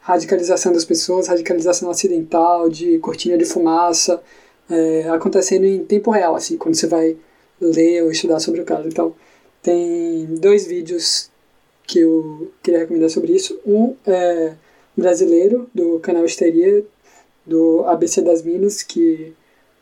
radicalização 0.00 0.72
das 0.72 0.84
pessoas, 0.84 1.28
radicalização 1.28 1.90
acidental, 1.90 2.70
de 2.70 2.98
cortina 2.98 3.36
de 3.36 3.44
fumaça, 3.44 4.22
é, 4.70 5.08
acontecendo 5.08 5.64
em 5.64 5.84
tempo 5.84 6.10
real, 6.10 6.36
assim, 6.36 6.56
quando 6.56 6.74
você 6.74 6.86
vai 6.86 7.16
ler 7.60 8.02
ou 8.02 8.10
estudar 8.10 8.40
sobre 8.40 8.60
o 8.60 8.64
caso. 8.64 8.88
Então, 8.88 9.14
tem 9.62 10.26
dois 10.36 10.66
vídeos 10.66 11.30
que 11.86 12.00
eu 12.00 12.52
queria 12.62 12.80
recomendar 12.80 13.10
sobre 13.10 13.32
isso. 13.32 13.58
Um 13.66 13.94
é 14.06 14.54
brasileiro, 14.96 15.68
do 15.74 15.98
canal 16.00 16.24
Histeria, 16.24 16.84
do 17.46 17.84
ABC 17.86 18.20
das 18.20 18.42
Minas, 18.42 18.82
que, 18.82 19.32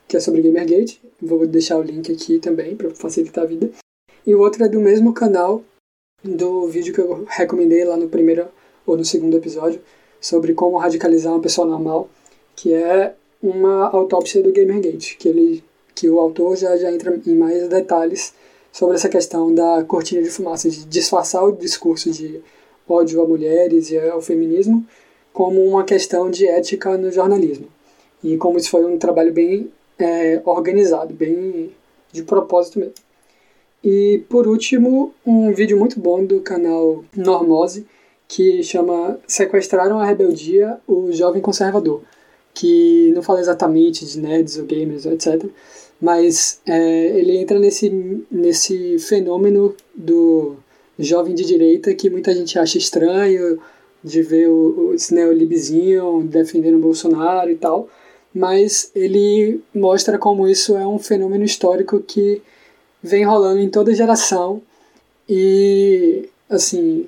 que 0.07 0.17
é 0.17 0.21
sobre 0.21 0.43
Gamergate. 0.43 1.01
Vou 1.21 1.47
deixar 1.47 1.79
o 1.79 1.83
link 1.83 2.13
aqui 2.13 2.39
também 2.39 2.77
para 2.77 2.91
facilitar 2.95 3.45
a 3.45 3.47
vida. 3.47 3.71
E 4.27 4.35
o 4.35 4.41
outro 4.41 4.65
é 4.65 4.69
do 4.69 4.81
mesmo 4.81 5.13
canal, 5.13 5.65
do 6.23 6.69
vídeo 6.69 6.93
que 6.93 7.01
eu 7.01 7.25
recomendei 7.29 7.85
lá 7.85 7.97
no 7.97 8.09
primeiro 8.09 8.49
ou 8.87 8.97
no 8.97 9.05
segundo 9.05 9.37
episódio 9.37 9.81
sobre 10.21 10.55
como 10.55 10.79
radicalizar 10.79 11.33
uma 11.33 11.43
pessoa 11.43 11.67
normal, 11.67 12.09
que 12.55 12.73
é 12.73 13.15
uma 13.49 13.89
autópsia 13.89 14.43
do 14.43 14.53
Gamergate, 14.53 15.17
que 15.17 15.29
ele 15.29 15.65
que 15.95 16.11
o 16.11 16.21
autor 16.21 16.57
já, 16.57 16.77
já 16.77 16.93
entra 16.93 17.19
em 17.27 17.35
mais 17.35 17.69
detalhes 17.69 18.35
sobre 18.71 18.97
essa 18.97 19.09
questão 19.09 19.55
da 19.55 19.83
cortina 19.85 20.23
de 20.23 20.29
fumaça, 20.29 20.69
de 20.69 20.85
disfarçar 20.85 21.43
o 21.43 21.53
discurso 21.53 22.11
de 22.11 22.43
ódio 22.87 23.23
a 23.23 23.27
mulheres 23.27 23.91
e 23.91 23.99
ao 23.99 24.21
feminismo 24.21 24.87
como 25.33 25.65
uma 25.65 25.85
questão 25.85 26.31
de 26.31 26.47
ética 26.47 26.97
no 26.99 27.11
jornalismo. 27.11 27.67
E 28.23 28.37
como 28.37 28.59
isso 28.59 28.71
foi 28.71 28.85
um 28.85 28.99
trabalho 28.99 29.33
bem 29.33 29.71
é, 29.99 30.41
organizado, 30.45 31.15
bem 31.15 31.73
de 32.13 32.23
propósito 32.23 32.79
mesmo. 32.79 32.95
E 33.83 34.23
por 34.29 34.47
último, 34.47 35.15
um 35.25 35.53
vídeo 35.53 35.79
muito 35.79 35.99
bom 35.99 36.25
do 36.25 36.41
canal 36.41 37.05
Normose, 37.15 37.87
que 38.29 38.63
chama 38.63 39.19
Sequestraram 39.27 39.99
a 39.99 40.05
Rebeldia, 40.05 40.79
o 40.87 41.13
Jovem 41.13 41.41
Conservador, 41.41 42.03
que 42.57 43.13
não 43.15 43.23
fala 43.23 43.39
exatamente 43.39 44.07
de 44.07 44.19
nerds 44.19 44.57
ou 44.57 44.65
gamers, 44.65 45.05
etc., 45.05 45.45
mas 46.01 46.59
é, 46.67 47.19
ele 47.19 47.37
entra 47.37 47.59
nesse, 47.59 47.91
nesse 48.31 48.99
fenômeno 48.99 49.75
do 49.95 50.57
jovem 50.99 51.35
de 51.35 51.45
direita 51.45 51.95
que 51.95 52.09
muita 52.09 52.35
gente 52.35 52.59
acha 52.59 52.79
estranho, 52.79 53.59
de 54.03 54.23
ver 54.23 54.49
os 54.49 55.11
neolibzinho 55.11 56.23
defendendo 56.25 56.77
o 56.77 56.81
Bolsonaro 56.81 57.51
e 57.51 57.57
tal, 57.57 57.89
mas 58.35 58.91
ele 58.95 59.61
mostra 59.75 60.17
como 60.19 60.49
isso 60.49 60.77
é 60.77 60.87
um 60.87 60.99
fenômeno 60.99 61.45
histórico 61.45 62.01
que 62.01 62.41
vem 63.03 63.25
rolando 63.25 63.61
em 63.61 63.69
toda 63.69 63.95
geração 63.95 64.63
e, 65.29 66.29
assim, 66.49 67.07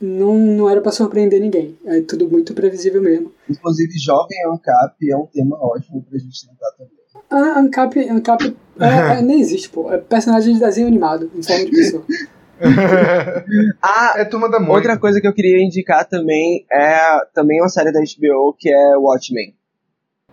não, 0.00 0.36
não 0.38 0.70
era 0.70 0.80
para 0.80 0.92
surpreender 0.92 1.40
ninguém. 1.40 1.76
É 1.84 2.00
tudo 2.02 2.28
muito 2.30 2.54
previsível 2.54 3.02
mesmo. 3.02 3.32
Inclusive, 3.48 3.98
Jovem 3.98 4.38
Ancap 4.46 4.94
é 5.10 5.16
um 5.16 5.26
tema 5.26 5.56
ótimo 5.60 6.02
pra 6.02 6.18
gente 6.18 6.46
tentar 6.46 6.70
também. 6.76 6.98
Ah, 7.30 7.60
Ancap, 7.60 7.98
Ancap 8.08 8.56
é, 8.78 9.18
é, 9.18 9.22
nem 9.22 9.40
existe, 9.40 9.68
pô. 9.68 9.92
É 9.92 9.98
personagem 9.98 10.54
de 10.54 10.60
desenho 10.60 10.86
animado, 10.86 11.30
em 11.34 11.42
forma 11.42 11.64
de 11.64 11.70
pessoa. 11.70 12.04
ah, 13.82 14.14
é 14.16 14.24
turma 14.24 14.50
da 14.50 14.58
Outra 14.58 14.98
coisa 14.98 15.20
que 15.20 15.26
eu 15.26 15.32
queria 15.32 15.64
indicar 15.64 16.08
também 16.08 16.64
é 16.72 17.24
também 17.34 17.60
uma 17.60 17.68
série 17.68 17.92
da 17.92 18.00
HBO 18.00 18.54
que 18.58 18.68
é 18.68 18.96
Watchmen. 18.96 19.54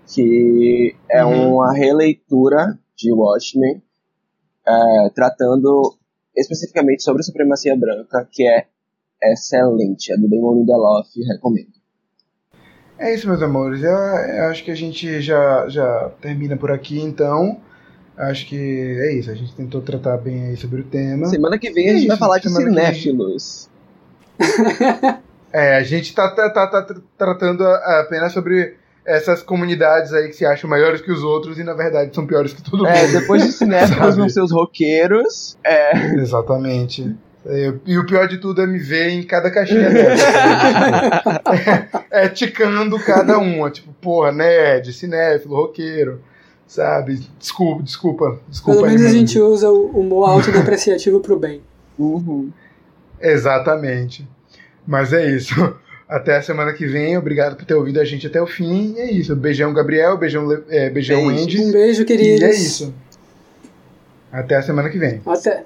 Que 0.07 0.95
é 1.09 1.25
uhum. 1.25 1.55
uma 1.55 1.73
releitura 1.73 2.77
de 2.95 3.11
Watchmen 3.11 3.81
é, 4.67 5.09
tratando 5.13 5.97
especificamente 6.35 7.03
sobre 7.03 7.21
a 7.21 7.23
supremacia 7.23 7.75
branca, 7.75 8.27
que 8.31 8.47
é 8.47 8.67
excelente. 9.31 10.11
É 10.13 10.17
do 10.17 10.29
Damon 10.29 10.55
Lindelof, 10.59 11.07
recomendo. 11.33 11.75
É 12.97 13.13
isso, 13.13 13.27
meus 13.27 13.41
amores. 13.41 13.83
Eu, 13.83 13.91
eu 13.91 14.45
acho 14.45 14.63
que 14.63 14.71
a 14.71 14.75
gente 14.75 15.21
já, 15.21 15.67
já 15.67 16.09
termina 16.21 16.55
por 16.55 16.71
aqui, 16.71 16.99
então. 17.01 17.59
Acho 18.17 18.47
que 18.47 18.55
é 18.57 19.13
isso. 19.13 19.29
A 19.29 19.35
gente 19.35 19.53
tentou 19.53 19.81
tratar 19.81 20.17
bem 20.17 20.47
aí 20.47 20.55
sobre 20.57 20.79
o 20.81 20.83
tema. 20.85 21.25
Semana 21.27 21.57
que 21.59 21.69
vem 21.71 21.87
a 21.87 21.89
É 21.89 21.93
gente 21.93 21.99
isso, 22.01 22.07
vai 22.09 22.17
falar 22.17 22.37
de 22.39 22.49
cinéfilos. 22.49 23.69
É, 25.53 25.75
a 25.77 25.83
gente 25.83 26.13
tá, 26.13 26.29
tá, 26.33 26.49
tá, 26.49 26.67
tá 26.67 26.83
tr- 26.83 26.99
tratando 27.17 27.63
a- 27.65 28.01
apenas 28.01 28.33
sobre 28.33 28.75
essas 29.05 29.41
comunidades 29.43 30.11
aí 30.13 30.27
que 30.27 30.33
se 30.33 30.45
acham 30.45 30.69
melhores 30.69 30.99
que 31.01 31.11
os 31.11 31.23
outros 31.23 31.59
e 31.59 31.63
na 31.63 31.73
verdade 31.73 32.13
são 32.13 32.25
piores 32.25 32.53
que 32.53 32.61
todo 32.63 32.77
mundo. 32.79 32.87
É, 32.87 33.07
depois 33.11 33.43
de 33.43 33.51
cinéfilos 33.53 34.15
vão 34.15 34.27
ser 34.27 34.41
os 34.41 34.51
roqueiros. 34.51 35.57
É, 35.63 35.95
Exatamente. 36.15 37.15
É, 37.45 37.73
E 37.85 37.97
o 37.97 38.05
pior 38.05 38.27
de 38.27 38.39
tudo 38.39 38.61
é 38.61 38.67
me 38.67 38.79
ver 38.79 39.09
em 39.09 39.23
cada 39.23 39.51
caixinha 39.51 39.89
dessa. 39.89 40.25
é, 42.11 42.25
é 42.25 42.29
ticando 42.29 42.97
cada 42.99 43.37
uma. 43.37 43.69
Tipo, 43.69 43.93
porra, 43.93 44.31
nerd, 44.31 44.91
cinéfilo, 44.91 45.55
roqueiro. 45.55 46.21
Sabe? 46.67 47.19
Desculpa, 47.37 47.83
desculpa. 47.83 48.39
Desculpa 48.49 48.79
Pelo 48.81 48.89
aí, 48.89 48.97
menos 48.97 49.11
a 49.11 49.15
gente 49.15 49.39
usa 49.39 49.69
o 49.69 49.99
humor 49.99 50.29
autodepreciativo 50.29 51.19
pro 51.19 51.37
bem. 51.37 51.61
uhum. 51.99 52.51
Exatamente. 53.21 54.27
Mas 54.85 55.13
é 55.13 55.29
isso. 55.29 55.53
Até 56.09 56.37
a 56.37 56.41
semana 56.41 56.73
que 56.73 56.85
vem. 56.85 57.17
Obrigado 57.17 57.55
por 57.55 57.65
ter 57.65 57.75
ouvido 57.75 57.99
a 57.99 58.05
gente 58.05 58.25
até 58.25 58.41
o 58.41 58.47
fim. 58.47 58.93
E 58.95 58.99
é 58.99 59.11
isso. 59.11 59.35
Beijão, 59.35 59.73
Gabriel. 59.73 60.17
Beijão, 60.17 60.47
é, 60.69 60.89
beijão 60.89 61.27
Beijo. 61.27 61.43
Andy. 61.43 61.61
Um 61.61 61.71
beijo, 61.71 62.05
queridos. 62.05 62.41
E 62.41 62.45
é 62.45 62.51
isso. 62.51 62.93
Até 64.31 64.55
a 64.55 64.61
semana 64.61 64.89
que 64.89 64.97
vem. 64.97 65.21
Até. 65.25 65.63